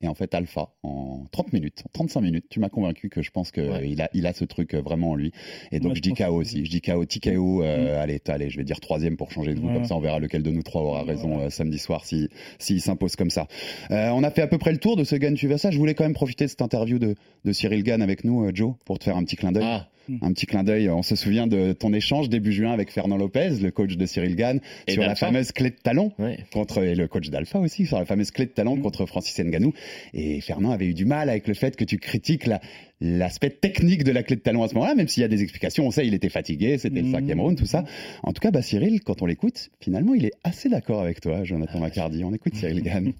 Et 0.02 0.08
en 0.10 0.14
fait, 0.14 0.36
Alpha, 0.36 0.70
en 0.84 1.26
30 1.32 1.54
minutes, 1.54 1.84
en 1.86 1.90
35 1.94 2.22
minutes, 2.22 2.46
tu 2.50 2.60
m'as 2.60 2.68
convaincu 2.70 3.10
que 3.10 3.22
je 3.22 3.32
pense 3.32 3.52
qu'il 3.52 3.64
il 3.86 4.02
a, 4.02 4.10
il 4.14 4.28
a 4.28 4.34
ce 4.34 4.44
truc 4.44 4.74
euh, 4.74 4.82
vraiment 4.82 5.12
en 5.12 5.16
lui. 5.16 5.32
Et 5.72 5.80
donc, 5.80 5.92
Moi, 5.92 5.94
je, 5.94 5.98
je 5.98 6.02
dis 6.02 6.14
KO 6.14 6.34
aussi. 6.36 6.66
Je 6.66 6.70
dis 6.70 6.82
KO, 6.82 7.06
TKO. 7.06 7.64
euh, 7.64 8.02
allez, 8.02 8.20
t- 8.20 8.32
allez, 8.32 8.50
je 8.50 8.58
vais 8.58 8.66
dire 8.66 8.80
troisième 8.82 9.16
pour 9.16 9.32
changer 9.32 9.54
de 9.54 9.60
goût. 9.60 9.68
Voilà. 9.68 9.80
Comme 9.80 9.88
ça, 9.88 9.96
on 9.96 10.02
verra 10.02 10.20
lequel 10.20 10.44
de 10.44 10.52
nous 10.52 10.64
trois 10.64 10.82
aura 10.82 11.04
raison 11.04 11.40
euh, 11.40 11.50
samedi 11.50 11.80
soir 11.80 12.04
s'il 12.06 12.28
si, 12.60 12.74
s'il 12.74 12.82
s'impose 12.82 13.16
comme 13.16 13.30
ça. 13.30 13.48
Euh, 13.92 14.10
on 14.10 14.24
a 14.24 14.32
fait 14.32 14.42
à 14.42 14.48
peu 14.48 14.58
près 14.58 14.74
le 14.74 14.80
tour 14.80 14.98
de 14.98 15.04
ce 15.06 15.16
Gann, 15.16 15.34
tu 15.34 15.48
vas 15.48 15.58
ça. 15.58 15.72
Je 15.72 15.78
voulais 15.78 15.94
quand 15.96 16.04
même 16.04 16.14
profiter 16.14 16.44
de 16.46 16.50
cette 16.50 16.62
interview 16.62 17.00
de, 17.00 17.16
de 17.46 17.52
Cyril 17.54 17.82
Gann 17.84 18.02
avec 18.02 18.26
nous, 18.26 18.50
Joe, 18.54 18.74
pour 18.86 19.00
te 19.00 19.06
faire 19.06 19.16
un 19.16 19.24
petit 19.24 19.38
clin 19.38 19.54
d'œil. 19.54 19.64
Ah, 19.66 19.88
Un 20.22 20.32
petit 20.34 20.46
clin 20.46 20.64
d'œil. 20.64 20.90
On 20.90 21.02
se 21.04 21.16
souvient 21.16 21.48
de 21.48 21.74
ton 21.74 21.94
échange 21.94 22.30
début 22.30 22.52
juin 22.52 22.72
avec 22.72 22.92
Fernand 22.92 23.18
Lopez, 23.18 23.52
le 23.62 23.72
coach 23.72 23.98
de 23.98 24.06
Cyril 24.06 24.36
Gann, 24.36 24.60
Et 24.88 24.94
sur 24.94 25.02
la 25.04 25.16
fameuse 25.16 25.52
clé 25.52 25.70
de 25.72 25.76
talon 25.76 26.12
ouais. 26.20 26.40
contre 26.54 26.84
et 26.84 26.96
le 26.96 27.08
coach 27.08 27.30
d'Alpha 27.30 27.60
aussi 27.60 27.86
sur 27.86 27.98
la 28.00 28.06
fameuse 28.06 28.32
clé 28.32 28.46
de 28.46 28.52
talent 28.52 28.76
contre 28.78 29.06
Francis 29.06 29.38
Nganou 29.40 29.74
et 30.14 30.42
Fernand 30.42 30.72
avait 30.72 30.88
eu 30.88 30.94
du 30.94 31.06
mal 31.06 31.30
avec 31.30 31.48
le 31.48 31.54
fait 31.54 31.76
que 31.76 31.84
tu 31.84 31.98
critiques 31.98 32.46
la- 32.46 32.62
l'aspect 33.02 33.50
technique 33.50 34.04
de 34.04 34.12
la 34.12 34.24
clé 34.24 34.36
de 34.36 34.42
talon 34.42 34.64
à 34.64 34.68
ce 34.68 34.74
moment-là 34.76 34.96
même 34.96 35.08
s'il 35.08 35.22
y 35.22 35.24
a 35.26 35.28
des 35.28 35.42
explications. 35.44 35.86
On 35.86 35.92
sait 35.92 36.08
il 36.08 36.14
était 36.14 36.30
fatigué 36.30 36.78
c'était 36.78 37.02
le 37.02 37.08
Mhm. 37.08 37.12
cinquième 37.14 37.40
round 37.42 37.58
tout 37.58 37.66
ça. 37.66 37.84
En 38.24 38.32
tout 38.34 38.40
cas 38.40 38.52
bah 38.52 38.62
Cyril 38.62 39.02
quand 39.02 39.22
on 39.22 39.26
l'écoute 39.26 39.70
finalement 39.82 40.14
il 40.14 40.26
est 40.26 40.34
assez 40.44 40.70
d'accord 40.70 41.02
avec 41.02 41.20
toi 41.22 41.44
Jonathan 41.44 41.80
Macardy 41.80 42.24
on 42.24 42.34
écoute 42.34 42.54
Cyril 42.56 42.82
Gann 42.84 43.12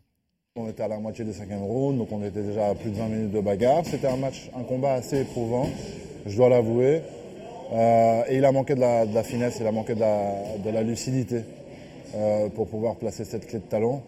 On 0.58 0.70
était 0.70 0.84
à 0.84 0.88
la 0.88 1.00
moitié 1.00 1.26
du 1.26 1.34
cinquième 1.34 1.64
round, 1.64 1.98
donc 1.98 2.08
on 2.14 2.24
était 2.24 2.42
déjà 2.42 2.70
à 2.70 2.76
plus 2.76 2.90
de 2.90 2.96
20 2.96 3.08
minutes 3.10 3.32
de 3.32 3.42
bagarre. 3.42 3.84
C'était 3.84 4.08
un 4.08 4.16
match, 4.16 4.50
un 4.58 4.64
combat 4.64 4.94
assez 4.94 5.20
éprouvant, 5.20 5.68
je 6.26 6.34
dois 6.34 6.48
l'avouer. 6.48 7.02
Euh, 7.74 8.24
et 8.30 8.38
il 8.38 8.46
a 8.46 8.54
manqué 8.54 8.74
de 8.74 8.80
la, 8.80 9.24
finesse, 9.24 9.58
il 9.60 9.68
a 9.68 9.74
manqué 9.74 9.96
de 9.96 10.00
la, 10.00 10.58
de 10.64 10.70
la 10.70 10.82
lucidité 10.82 11.42
euh, 12.16 12.48
pour 12.48 12.70
pouvoir 12.70 12.96
placer 12.96 13.26
cette 13.26 13.48
clé 13.48 13.60
de 13.60 13.66
talon. 13.66 14.02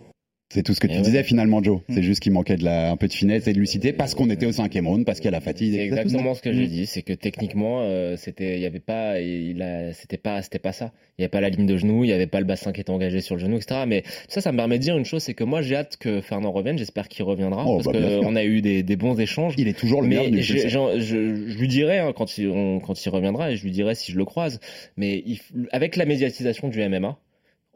C'est 0.50 0.64
tout 0.64 0.74
ce 0.74 0.80
que 0.80 0.88
tu 0.88 0.94
Eh 0.94 0.98
ouais. 0.98 1.04
disais 1.04 1.24
finalement 1.24 1.62
Joe 1.62 1.82
c'est 1.90 2.04
juste 2.04 2.22
qu'il 2.22 2.32
manquait 2.32 2.56
de 2.56 2.64
la, 2.64 2.90
un 2.92 2.96
peu 2.98 3.08
de 3.08 3.14
finesse 3.14 3.48
et 3.48 3.54
de 3.54 3.60
lucidité 3.60 3.92
parce 3.94 4.16
qu'on 4.16 4.30
était 4.30 4.46
au 4.46 4.52
cinquième 4.54 4.88
round 4.88 5.06
parce 5.06 5.20
qu'il 5.20 5.26
y 5.26 5.28
a 5.28 5.32
la 5.32 5.42
fatigue 5.42 5.74
C'est 5.74 5.82
exactement 5.84 6.34
ce 6.34 6.42
que 6.42 6.54
j'ai 6.54 6.64
Mhm. 6.64 6.68
dit, 6.70 6.86
c'est 6.86 7.02
que 7.02 7.14
techniquement, 7.14 7.82
euh, 7.82 8.16
c'était, 8.18 8.56
il 8.56 8.62
y 8.62 8.66
avait 8.66 8.80
pas, 8.80 9.20
il 9.20 9.62
a, 9.62 9.94
c'était 9.94 10.18
pas, 10.18 10.42
c'était 10.42 10.60
pas 10.60 10.72
ça. 10.72 10.94
Il 11.18 11.22
y 11.22 11.26
avait 11.26 11.30
pas 11.30 11.42
la 11.42 11.50
ligne 11.50 11.66
de 11.66 11.76
genou, 11.78 12.04
il 12.04 12.10
y 12.10 12.14
avait 12.14 12.28
pas 12.28 12.40
le 12.40 12.46
bassin 12.46 12.72
qui 12.72 12.80
était 12.82 12.92
engagé 12.92 13.22
sur 13.22 13.36
le 13.36 13.42
genou, 13.42 13.58
etc. 13.58 13.82
Mais 13.88 14.04
ça, 14.30 14.40
ça 14.40 14.52
me 14.52 14.58
permet 14.58 14.78
de 14.78 14.84
dire 14.84 14.98
une 14.98 15.04
chose, 15.06 15.22
c'est 15.24 15.34
que 15.34 15.44
moi, 15.44 15.62
j'ai 15.62 15.76
hâte 15.76 15.98
que 15.98 16.22
Fernand 16.22 16.52
revienne. 16.52 16.78
J'espère 16.78 17.08
qu'il 17.10 17.26
reviendra 17.26 17.66
Oh, 17.68 17.78
parce 17.84 17.88
bah, 17.98 18.20
qu'on 18.22 18.36
a 18.36 18.44
eu 18.46 18.62
des, 18.62 18.84
des 18.84 18.96
bons 18.96 19.20
échanges. 19.20 19.54
il 19.58 19.68
est 19.68 19.78
toujours 19.78 20.02
le 20.02 20.08
mais 20.08 20.16
bienvenu 20.16 20.42
je 20.42 20.58
je, 20.58 21.00
je- 21.00 21.58
lui 21.60 21.68
dirai 21.68 21.98
hein, 22.00 22.14
quand 22.16 22.38
il 22.38 22.48
on- 22.50 22.80
quand 22.80 23.04
il 23.06 23.10
reviendra 23.10 23.52
et 23.52 23.58
je 23.58 23.64
lui 23.64 23.72
dirai 23.72 23.96
si 23.96 24.12
je 24.12 24.18
le 24.18 24.26
croise. 24.26 24.60
Mais 24.96 25.24
il 25.26 25.40
avec 25.72 25.96
la 25.96 26.06
médiatisation 26.06 26.68
du 26.70 26.80
MMA 26.82 27.18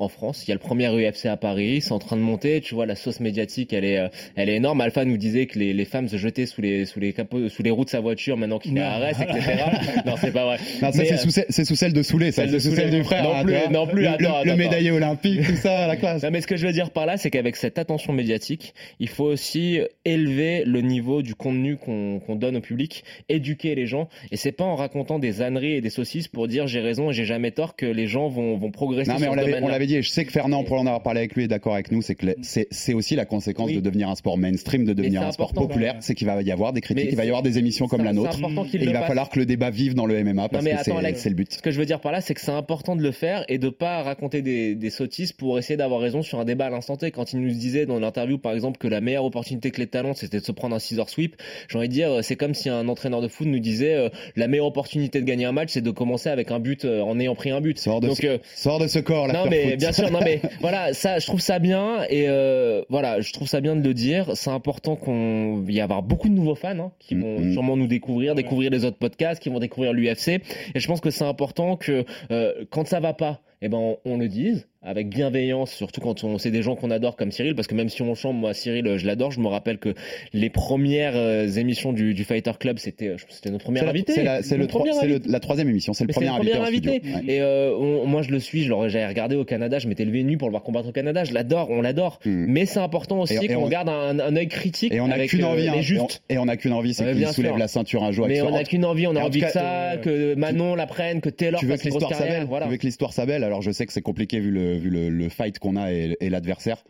en 0.01 0.09
France, 0.09 0.43
il 0.45 0.49
y 0.49 0.51
a 0.51 0.55
le 0.55 0.59
premier 0.59 0.87
UFC 0.89 1.25
à 1.27 1.37
Paris, 1.37 1.81
c'est 1.81 1.91
en 1.91 1.99
train 1.99 2.15
de 2.17 2.21
monter. 2.21 2.61
Tu 2.61 2.75
vois, 2.75 2.85
la 2.85 2.95
sauce 2.95 3.19
médiatique, 3.19 3.73
elle 3.73 3.85
est 3.85 3.97
euh, 3.97 4.07
elle 4.35 4.49
est 4.49 4.55
énorme. 4.55 4.81
Alpha 4.81 5.05
nous 5.05 5.17
disait 5.17 5.45
que 5.45 5.59
les, 5.59 5.73
les 5.73 5.85
femmes 5.85 6.07
se 6.07 6.17
jetaient 6.17 6.45
sous 6.45 6.61
les 6.61 6.85
sous 6.85 6.99
les 6.99 7.13
capots, 7.13 7.49
sous 7.49 7.63
les 7.63 7.71
roues 7.71 7.85
de 7.85 7.89
sa 7.89 7.99
voiture 7.99 8.37
maintenant 8.37 8.59
qu'il 8.59 8.73
fait 8.73 8.79
Non. 8.79 8.85
arrêt, 8.85 9.11
etc. 9.11 9.63
non, 10.05 10.15
c'est 10.19 10.31
pas 10.31 10.45
vrai. 10.45 10.57
Non, 10.81 10.91
ça, 10.91 11.03
c'est 11.05 11.13
euh, 11.13 11.17
sous, 11.17 11.29
celle- 11.29 11.45
c'est 11.49 11.65
sous 11.65 11.75
celle 11.75 11.93
de 11.93 12.01
Soulé, 12.03 12.31
ça. 12.31 12.43
celle 12.43 12.51
de 12.53 12.59
sous 12.59 12.75
celle 12.75 12.89
du 12.91 13.03
frère. 13.03 13.23
Non 13.23 13.35
hein, 13.35 13.43
plus, 13.43 13.53
vois. 13.53 13.69
non 13.69 13.87
plus, 13.87 14.01
Le, 14.01 14.07
attends, 14.07 14.17
le- 14.19 14.27
attends, 14.27 14.43
le 14.43 14.49
attends. 14.51 14.57
médaillé 14.57 14.91
olympique, 14.91 15.45
tout 15.45 15.55
ça, 15.55 15.87
la 15.87 15.95
classe. 15.95 16.23
Non, 16.23 16.31
mais 16.31 16.41
ce 16.41 16.47
que 16.47 16.57
je 16.57 16.65
veux 16.67 16.73
dire 16.73 16.91
par 16.91 17.05
là, 17.05 17.17
c'est 17.17 17.29
qu'avec 17.29 17.55
cette 17.55 17.77
attention 17.77 18.13
médiatique, 18.13 18.73
il 18.99 19.07
faut 19.09 19.25
aussi 19.25 19.79
élever 20.05 20.63
le 20.65 20.81
niveau 20.81 21.21
du 21.21 21.35
contenu 21.35 21.77
qu'on 21.77 22.19
qu'on 22.19 22.35
donne 22.35 22.57
au 22.57 22.61
public, 22.61 23.03
éduquer 23.29 23.75
les 23.75 23.85
gens. 23.85 24.09
Et 24.31 24.37
c'est 24.37 24.51
pas 24.51 24.63
en 24.63 24.75
racontant 24.75 25.19
des 25.19 25.41
âneries 25.41 25.73
et 25.73 25.81
des 25.81 25.89
saucisses 25.89 26.27
pour 26.27 26.47
dire 26.47 26.67
j'ai 26.67 26.79
raison 26.81 27.11
et 27.11 27.13
j'ai 27.13 27.25
jamais 27.25 27.51
tort 27.51 27.75
que 27.75 27.85
les 27.85 28.07
gens 28.07 28.27
vont, 28.27 28.57
vont 28.57 28.71
progresser 28.71 29.09
Non, 29.09 29.17
mais 29.19 29.23
sur 29.25 29.31
on 29.31 29.35
l'avait, 29.35 29.61
et 29.95 30.01
je 30.01 30.09
sais 30.09 30.25
que 30.25 30.31
Fernand, 30.31 30.63
pour 30.63 30.77
en 30.79 30.85
avoir 30.85 31.01
parlé 31.03 31.19
avec 31.19 31.35
lui, 31.35 31.43
est 31.43 31.47
d'accord 31.47 31.73
avec 31.73 31.91
nous, 31.91 32.01
c'est 32.01 32.15
que 32.15 32.27
le- 32.27 32.35
c'est, 32.41 32.93
aussi 32.93 33.15
la 33.15 33.25
conséquence 33.25 33.67
Oui. 33.67 33.75
de 33.75 33.79
devenir 33.81 34.09
un 34.09 34.15
sport 34.15 34.37
mainstream, 34.37 34.85
de 34.85 34.93
devenir 34.93 35.21
un 35.21 35.31
sport 35.31 35.53
populaire, 35.53 35.95
c'est 35.99 36.15
qu'il 36.15 36.27
va 36.27 36.41
y 36.41 36.51
avoir 36.51 36.73
des 36.73 36.81
critiques, 36.81 37.07
il 37.11 37.15
va 37.15 37.23
y 37.25 37.27
avoir 37.27 37.41
des 37.43 37.57
émissions 37.57 37.87
comme 37.87 38.03
la 38.03 38.13
nôtre, 38.13 38.39
et 38.73 38.77
il 38.83 38.91
va 38.93 39.03
falloir 39.03 39.29
que 39.29 39.39
le 39.39 39.45
débat 39.45 39.69
vive 39.69 39.93
dans 39.93 40.05
le 40.05 40.15
MMA, 40.23 40.49
parce 40.49 40.63
mais 40.63 40.71
que 40.71 40.83
c'est, 41.15 41.29
le 41.29 41.35
but. 41.35 41.53
Ce 41.53 41.61
que 41.61 41.71
je 41.71 41.79
veux 41.79 41.85
dire 41.85 41.99
par 41.99 42.11
là, 42.11 42.21
c'est 42.21 42.33
que 42.33 42.41
c'est 42.41 42.51
important 42.51 42.95
de 42.95 43.01
le 43.01 43.11
faire 43.11 43.45
et 43.47 43.57
de 43.57 43.69
pas 43.69 44.03
raconter 44.03 44.41
des, 44.41 44.75
des 44.75 44.89
sottises 44.89 45.31
pour 45.31 45.57
essayer 45.59 45.77
d'avoir 45.77 45.99
raison 46.01 46.21
sur 46.21 46.39
un 46.39 46.45
débat 46.45 46.65
à 46.65 46.69
l'instant 46.69 46.97
T. 46.97 47.11
Quand 47.11 47.33
il 47.33 47.39
nous 47.39 47.49
disait 47.51 47.85
dans 47.85 47.99
l'interview, 47.99 48.37
par 48.37 48.53
exemple, 48.53 48.77
que 48.77 48.87
la 48.87 49.01
meilleure 49.01 49.25
opportunité 49.25 49.71
que 49.71 49.79
les 49.79 49.87
talents, 49.87 50.13
c'était 50.13 50.39
de 50.39 50.45
se 50.45 50.51
prendre 50.51 50.75
un 50.75 50.79
scissor 50.79 51.09
sweep, 51.09 51.35
j'ai 51.69 51.77
envie 51.77 51.87
de 51.87 51.93
dire, 51.93 52.11
euh, 52.11 52.21
c'est 52.21 52.35
comme 52.35 52.53
si 52.53 52.69
un 52.69 52.87
entraîneur 52.87 53.21
de 53.21 53.27
foot 53.27 53.47
nous 53.47 53.59
disait, 53.59 53.95
euh, 53.95 54.09
la 54.35 54.47
meilleure 54.47 54.65
opportunité 54.67 55.19
de 55.21 55.25
gagner 55.25 55.45
un 55.45 55.51
match, 55.51 55.69
c'est 55.71 55.81
de 55.81 55.91
commencer 55.91 56.29
avec 56.29 56.51
un 56.51 56.59
but 56.59 56.85
euh, 56.85 57.01
en 57.01 57.19
ayant 57.19 57.35
pris 57.35 57.51
un 57.51 57.61
but. 57.61 57.77
Sors 57.77 58.01
de, 58.01 58.07
Donc, 58.07 58.17
ce, 58.17 58.27
euh, 58.27 58.79
de 58.79 58.87
ce 58.87 58.99
corps, 58.99 59.27
là. 59.27 59.33
non 59.33 59.49
mais 59.49 59.77
bien 59.81 59.91
sûr, 59.91 60.11
non 60.11 60.19
mais 60.23 60.41
voilà, 60.61 60.93
ça, 60.93 61.19
je 61.19 61.25
trouve 61.27 61.41
ça 61.41 61.59
bien 61.59 62.03
et 62.09 62.25
euh, 62.29 62.83
voilà, 62.89 63.19
je 63.21 63.33
trouve 63.33 63.47
ça 63.47 63.59
bien 63.61 63.75
de 63.75 63.85
le 63.85 63.93
dire. 63.93 64.31
C'est 64.35 64.49
important 64.51 64.95
qu'on 64.95 65.63
il 65.67 65.73
y 65.75 65.81
avoir 65.81 66.01
beaucoup 66.03 66.29
de 66.29 66.33
nouveaux 66.33 66.55
fans 66.55 66.79
hein, 66.79 66.91
qui 66.99 67.15
vont 67.15 67.39
Mhm. 67.39 67.53
sûrement 67.53 67.75
nous 67.77 67.87
découvrir, 67.87 68.35
découvrir 68.35 68.71
les 68.71 68.85
autres 68.85 68.97
podcasts, 68.97 69.41
qui 69.41 69.49
vont 69.49 69.59
découvrir 69.59 69.93
l'UFC. 69.93 70.41
Et 70.75 70.79
je 70.79 70.87
pense 70.87 71.01
que 71.01 71.09
c'est 71.09 71.25
important 71.25 71.75
que 71.75 72.05
euh, 72.31 72.53
quand 72.69 72.87
ça 72.87 72.99
va 72.99 73.13
pas, 73.13 73.41
eh 73.61 73.69
ben 73.69 73.77
on, 73.77 73.97
on 74.05 74.17
le 74.17 74.27
dise 74.27 74.67
avec 74.83 75.09
bienveillance, 75.09 75.71
surtout 75.71 76.01
quand 76.01 76.23
on 76.23 76.39
c'est 76.39 76.49
des 76.49 76.63
gens 76.63 76.75
qu'on 76.75 76.89
adore 76.89 77.15
comme 77.15 77.31
Cyril, 77.31 77.53
parce 77.53 77.67
que 77.67 77.75
même 77.75 77.89
si 77.89 78.01
on 78.01 78.15
chante, 78.15 78.35
moi 78.35 78.53
Cyril, 78.55 78.87
euh, 78.87 78.97
je 78.97 79.05
l'adore. 79.05 79.29
Je 79.31 79.39
me 79.39 79.47
rappelle 79.47 79.77
que 79.77 79.93
les 80.33 80.49
premières 80.49 81.13
euh, 81.15 81.47
émissions 81.47 81.93
du, 81.93 82.15
du 82.15 82.23
Fighter 82.23 82.51
Club, 82.59 82.79
c'était 82.79 83.09
euh, 83.09 83.15
c'était 83.29 83.51
notre 83.51 83.63
première 83.65 83.81
C'est, 83.81 83.85
la, 83.85 83.91
invité. 83.91 84.13
c'est, 84.13 84.23
la, 84.23 84.41
c'est 84.41 84.57
le 84.57 84.67
c'est 84.67 85.27
la 85.27 85.39
troisième 85.39 85.69
émission, 85.69 85.93
c'est 85.93 86.05
le 86.05 86.11
premier 86.13 86.29
invité. 86.29 86.57
en 86.57 86.65
studio. 86.65 86.91
invité. 86.93 87.13
Ouais. 87.13 87.33
Et 87.35 87.41
euh, 87.41 87.75
on- 87.77 88.07
moi, 88.07 88.23
je 88.23 88.31
le 88.31 88.39
suis, 88.39 88.63
je 88.63 88.69
l'aurais- 88.69 88.89
j'avais 88.89 89.05
regardé 89.05 89.35
au 89.35 89.45
Canada, 89.45 89.77
je 89.77 89.87
m'étais 89.87 90.03
levé 90.03 90.23
nu 90.23 90.37
pour 90.37 90.47
le 90.47 90.51
voir 90.53 90.63
combattre 90.63 90.89
au 90.89 90.91
Canada. 90.91 91.23
Je 91.25 91.33
l'adore, 91.33 91.69
on 91.69 91.81
l'adore. 91.81 92.19
Mm. 92.25 92.45
Mais 92.47 92.65
c'est 92.65 92.79
important 92.79 93.19
aussi 93.21 93.35
qu'on 93.47 93.65
on- 93.65 93.69
garde 93.69 93.89
un, 93.89 94.17
un 94.19 94.35
œil 94.35 94.47
critique 94.47 94.91
Et 94.93 94.99
on 94.99 95.07
n'a 95.09 95.27
qu'une 95.27 95.43
euh, 95.43 95.47
envie, 95.47 95.67
hein, 95.67 95.73
les 95.75 95.93
et 96.29 96.37
on- 96.39 96.45
n'a 96.45 96.57
qu'une 96.57 96.73
envie, 96.73 96.95
c'est 96.95 97.05
qu'il 97.13 97.27
soulève 97.27 97.51
sûr. 97.51 97.57
la 97.59 97.67
ceinture 97.67 98.03
un 98.03 98.11
jour. 98.11 98.27
Mais 98.27 98.41
on 98.41 98.49
n'a 98.49 98.63
qu'une 98.63 98.85
envie, 98.85 99.05
on 99.05 99.15
a 99.15 99.19
en 99.21 99.25
envie 99.25 99.41
que 99.41 99.49
ça, 99.51 99.91
euh, 99.91 99.97
que 99.97 100.33
Manon 100.35 100.73
la 100.73 100.87
prenne, 100.87 101.21
que 101.21 101.29
Taylor. 101.29 101.59
Tu 101.59 101.67
veux 101.67 101.77
que 101.77 101.83
l'histoire 102.83 103.13
s'appelle 103.13 103.43
Alors 103.43 103.61
je 103.61 103.69
sais 103.71 103.85
que 103.85 103.93
c'est 103.93 104.01
compliqué 104.01 104.39
vu 104.39 104.49
le, 104.49 104.70
vu 104.77 104.89
le, 104.89 105.09
le 105.09 105.29
fight 105.29 105.57
qu'on 105.59 105.75
a 105.75 105.91
et, 105.91 106.15
et 106.19 106.29
l'adversaire. 106.29 106.83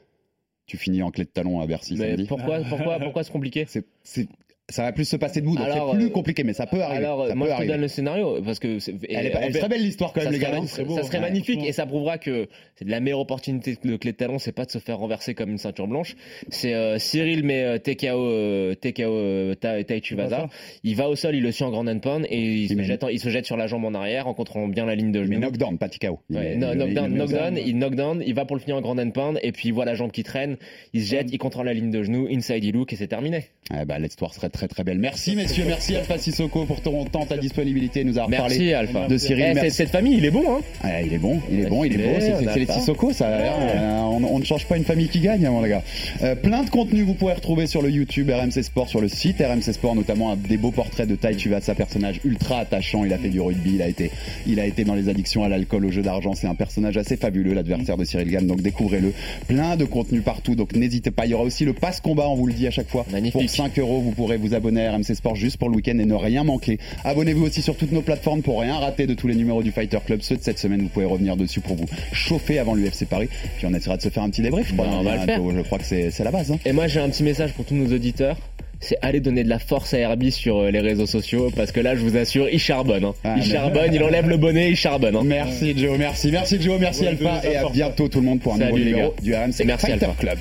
Tu 0.68 0.78
finis 0.78 1.02
en 1.04 1.12
clé 1.12 1.26
de 1.26 1.30
talon 1.30 1.60
à 1.60 1.68
Bercy 1.68 1.96
Mais 1.98 2.12
samedi. 2.12 2.26
pourquoi, 2.28 2.60
pourquoi, 2.70 3.00
pourquoi 3.00 3.24
c'est 3.24 3.32
compliqué 3.32 3.66
C'est, 3.68 3.86
c'est- 4.04 4.30
ça 4.70 4.84
va 4.84 4.94
plus 4.94 5.04
se 5.04 5.18
passer 5.18 5.42
debout, 5.42 5.56
donc 5.58 5.68
c'est 5.70 5.98
plus 5.98 6.06
euh, 6.06 6.10
compliqué, 6.10 6.46
mais 6.46 6.54
ça 6.54 6.66
peut 6.66 6.82
arriver. 6.82 7.04
Alors, 7.06 7.28
ça 7.28 7.36
moi, 7.36 7.48
peut 7.48 7.54
je 7.58 7.62
te 7.64 7.68
donne 7.68 7.82
le 7.82 7.88
scénario 7.90 8.42
parce 8.42 8.60
que 8.60 8.80
c'est- 8.80 8.94
Elle 9.10 9.26
est, 9.26 9.34
elle 9.38 9.50
est 9.56 9.60
très 9.60 9.68
belle 9.68 9.82
l'histoire 9.82 10.14
quand 10.14 10.22
ça 10.22 10.30
même, 10.30 10.40
les 10.40 10.46
serait, 10.46 10.62
gars. 10.62 10.66
ça 10.68 10.84
beau. 10.86 10.98
serait 11.04 11.18
Ouais, 11.18 11.20
magnifique 11.20 11.60
et 11.66 11.74
ça 11.74 11.86
prouvera 11.86 12.18
que 12.18 12.48
c'est 12.76 12.86
de 12.86 12.92
la 12.92 13.02
meilleure 13.02 13.20
opportunité 13.20 13.78
de 13.84 13.96
clé 13.98 14.14
de 14.14 14.18
talon, 14.18 14.40
c'est 14.40 14.54
pas 14.54 14.64
de 14.64 14.72
se 14.72 14.78
faire 14.80 14.98
renverser 15.00 15.34
comme 15.34 15.50
une 15.50 15.58
ceinture 15.58 15.88
blanche. 15.88 16.16
C'est 16.48 16.74
euh, 16.74 17.00
Cyril 17.00 17.44
met 17.44 17.64
euh, 17.64 17.78
TKO, 17.80 18.06
euh, 18.28 18.74
TKO 18.76 19.02
euh, 19.14 20.00
Tuivasa. 20.02 20.48
Il 20.86 20.96
va 20.96 21.10
au 21.10 21.18
sol, 21.18 21.36
il 21.36 21.44
le 21.44 21.52
suit 21.52 21.66
en 21.66 21.72
grand 21.72 21.86
and 21.88 22.00
pound 22.00 22.26
et 22.30 22.40
il, 22.40 22.70
se 22.70 22.82
jette, 22.82 23.06
il 23.12 23.20
se 23.20 23.28
jette 23.30 23.46
sur 23.46 23.58
la 23.58 23.68
jambe 23.68 23.84
en 23.84 23.94
arrière 23.94 24.28
en 24.28 24.34
contrôlant 24.34 24.70
bien 24.70 24.86
la 24.86 24.96
ligne 24.96 25.12
de 25.12 25.20
Mais 25.22 25.36
knockdown, 25.38 25.78
pas 25.80 25.90
TKO. 25.90 26.20
Ouais, 26.30 26.56
no- 26.56 26.74
knockdown, 26.76 27.14
knockdown, 27.14 27.58
il 27.58 27.78
knockdown, 27.78 28.24
il 28.26 28.34
va 28.36 28.46
pour 28.46 28.56
le 28.56 28.62
finir 28.62 28.78
en 28.78 28.82
grand 28.82 28.98
and 28.98 29.12
pound 29.12 29.38
et 29.44 29.52
puis 29.52 29.68
il 29.68 29.74
voit 29.74 29.84
la 29.86 29.96
jambe 29.96 30.12
qui 30.12 30.24
traîne, 30.24 30.56
il 30.94 31.04
se 31.04 31.10
jette, 31.10 31.28
il 31.34 31.38
contrôle 31.40 31.66
la 31.66 31.74
ligne 31.74 31.92
de 31.92 32.04
genou, 32.04 32.28
inside 32.32 32.64
il 32.64 32.72
look 32.74 32.94
et 32.94 32.96
c'est 32.96 33.08
terminé. 33.08 33.48
Ah 33.70 33.84
bah, 33.86 34.00
l'histoire 34.00 34.34
serait 34.34 34.50
très 34.50 34.61
très 34.68 34.84
belle. 34.84 35.00
Merci 35.00 35.36
messieurs, 35.36 35.64
merci 35.68 35.96
Alpha 35.96 36.18
Sissoko 36.18 36.66
pour 36.66 36.82
ton 36.82 37.04
temps, 37.06 37.26
ta 37.26 37.38
disponibilité, 37.38 38.04
nous 38.04 38.18
avoir 38.18 38.30
Merci 38.30 38.58
parlé 38.58 38.74
Alpha. 38.74 39.08
de 39.08 39.18
Cyril. 39.18 39.46
Eh, 39.50 39.54
Merci. 39.54 39.72
cette, 39.72 39.90
famille, 39.90 40.18
il 40.18 40.26
est 40.26 40.32
bon 40.32 40.44
hein. 40.48 40.62
Ah, 40.84 41.02
il 41.02 41.14
est 41.14 41.18
bon, 41.18 41.40
il 41.52 41.60
est 41.62 41.66
bon, 41.68 41.84
il 41.84 41.94
est 41.94 41.98
beau. 41.98 42.18
est, 42.18 42.22
C'est 42.40 42.48
a 42.48 42.56
les. 42.56 42.66
Sissoko, 42.66 43.14
ça. 43.14 43.26
euh, 43.28 44.00
on, 44.02 44.24
on 44.24 44.40
ne 44.40 44.44
change 44.46 44.66
pas 44.68 44.78
une 44.78 44.84
famille 44.84 45.08
qui 45.10 45.20
gagne, 45.20 45.46
hein, 45.46 45.52
mon 45.52 45.62
gars. 45.62 45.84
Euh, 46.24 46.36
plein 46.36 46.64
de 46.64 46.70
contenu 46.70 47.04
vous 47.04 47.14
pourrez 47.14 47.34
retrouver 47.34 47.68
sur 47.68 47.82
le 47.82 47.90
YouTube 47.90 48.30
RMC 48.30 48.64
Sport, 48.64 48.90
sur 48.90 49.02
le 49.02 49.08
site 49.08 49.40
RMC 49.42 49.74
Sport, 49.74 49.96
notamment 49.96 50.36
des 50.36 50.58
beaux 50.58 50.72
portraits 50.72 51.08
de 51.08 51.16
Tai 51.16 51.36
Tuivasa, 51.36 51.76
personnage 51.76 52.20
ultra 52.26 52.60
attachant. 52.60 53.04
Il 53.06 53.14
a 53.14 53.18
fait 53.18 53.30
du 53.30 53.42
rugby, 53.42 53.72
il 53.76 53.82
a 53.82 53.88
été, 53.88 54.12
il 54.48 54.60
a 54.60 54.66
été 54.66 54.84
dans 54.84 54.96
les 54.96 55.10
addictions 55.10 55.44
à 55.44 55.50
l'alcool, 55.50 55.86
au 55.86 55.92
jeu 55.92 56.02
d'argent. 56.02 56.34
C'est 56.34 56.48
un 56.48 56.56
personnage 56.56 56.98
assez 56.98 57.18
fabuleux, 57.18 57.54
l'adversaire 57.54 57.98
de 57.98 58.04
Cyril 58.06 58.30
Gann. 58.30 58.46
Donc 58.48 58.62
découvrez-le. 58.62 59.14
Plein 59.48 59.76
de 59.76 59.86
contenu 59.86 60.22
partout. 60.22 60.56
Donc 60.56 60.74
n'hésitez 60.76 61.12
pas. 61.12 61.26
Il 61.26 61.32
y 61.32 61.34
aura 61.34 61.44
aussi 61.44 61.66
le 61.66 61.74
passe 61.74 62.00
combat, 62.02 62.28
on 62.30 62.36
vous 62.36 62.48
le 62.48 62.54
dit 62.54 62.68
à 62.68 62.72
chaque 62.72 62.90
fois. 62.90 63.06
Magnifique. 63.12 63.40
Pour 63.42 63.50
5 63.50 63.78
euros, 63.80 64.02
vous 64.02 64.12
pourrez 64.12 64.38
vous 64.42 64.54
abonner 64.54 64.86
à 64.86 64.92
RMC 64.94 65.16
Sport 65.16 65.36
juste 65.38 65.56
pour 65.58 65.70
le 65.70 65.76
week-end 65.78 65.98
et 65.98 66.06
ne 66.06 66.14
rien 66.16 66.44
manquer. 66.44 66.80
Abonnez-vous 67.06 67.46
aussi 67.46 67.62
sur 67.62 67.76
toutes 67.78 67.94
nos 67.94 68.02
plateformes 68.02 68.42
pour 68.42 68.60
rien 68.60 68.76
rater 68.78 69.08
de 69.08 69.14
tous 69.14 69.28
les 69.28 69.36
numéros 69.36 69.64
du 69.64 69.72
Fighter 69.72 70.00
Club. 70.06 70.20
Ceux 70.22 70.36
de 70.36 70.44
cette 70.44 70.60
semaine, 70.60 70.82
vous 70.82 70.90
pouvez 70.90 71.06
revenir 71.06 71.38
dessus 71.38 71.62
pour 71.62 71.76
vous 71.78 71.86
chauffer 72.12 72.60
avant 72.60 72.74
l'UFC 72.76 73.06
Paris. 73.10 73.30
Puis 73.58 73.66
on 73.68 73.74
essaiera 73.74 73.96
de 73.98 74.02
se 74.02 74.10
faire 74.10 74.24
un 74.24 74.30
petit 74.30 74.42
débrief. 74.42 74.68
Je 74.68 74.74
crois, 74.74 74.88
on 74.92 75.04
va 75.04 75.12
hein, 75.12 75.18
le 75.20 75.26
faire. 75.26 75.40
Je 75.56 75.62
crois 75.62 75.78
que 75.78 75.86
c'est 75.86 76.12
c'est 76.12 76.24
la 76.24 76.32
base. 76.32 76.52
hein. 76.52 76.60
Et 76.66 76.74
moi 76.74 76.88
j'ai 76.88 77.00
un 77.00 77.10
petit 77.10 77.24
message 77.24 77.54
pour 77.54 77.64
tous 77.66 77.76
nos 77.76 77.94
auditeurs. 77.96 78.38
C'est 78.84 78.98
aller 79.04 79.20
donner 79.20 79.44
de 79.44 79.50
la 79.50 79.60
force 79.60 79.94
à 79.94 80.00
Herbie 80.00 80.32
sur 80.32 80.58
euh, 80.58 80.72
les 80.72 80.80
réseaux 80.80 81.06
sociaux 81.06 81.52
parce 81.56 81.72
que 81.72 81.80
là 81.80 81.96
je 81.96 82.02
vous 82.02 82.18
assure 82.18 82.50
il 82.52 82.58
charbonne. 82.58 83.06
hein. 83.06 83.14
Ah, 83.24 83.36
il 83.38 83.44
charbonne, 83.44 83.94
il 83.94 84.02
enlève 84.04 84.28
le 84.28 84.38
bonnet, 84.38 84.72
il 84.72 84.76
charbonne. 84.76 85.16
hein. 85.16 85.22
Merci 85.24 85.78
Joe, 85.78 86.00
merci, 86.00 86.32
merci 86.32 86.60
Joe, 86.60 86.80
merci 86.80 87.02
Ouais, 87.02 87.10
Alpha 87.10 87.42
et 87.48 87.58
à 87.58 87.70
bientôt 87.70 88.08
tout 88.08 88.20
le 88.22 88.26
monde 88.26 88.40
pour 88.40 88.56
un 88.56 88.58
Salut, 88.58 88.72
nouveau 88.72 88.84
numéro 88.86 89.14
du 89.22 89.36
RMC 89.36 89.66
Merci, 89.66 89.86
Fighter 89.86 90.06
Alpha. 90.06 90.16
Club. 90.20 90.40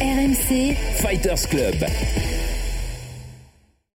RMC 0.00 0.74
Fighters 0.96 1.48
Club. 1.48 1.74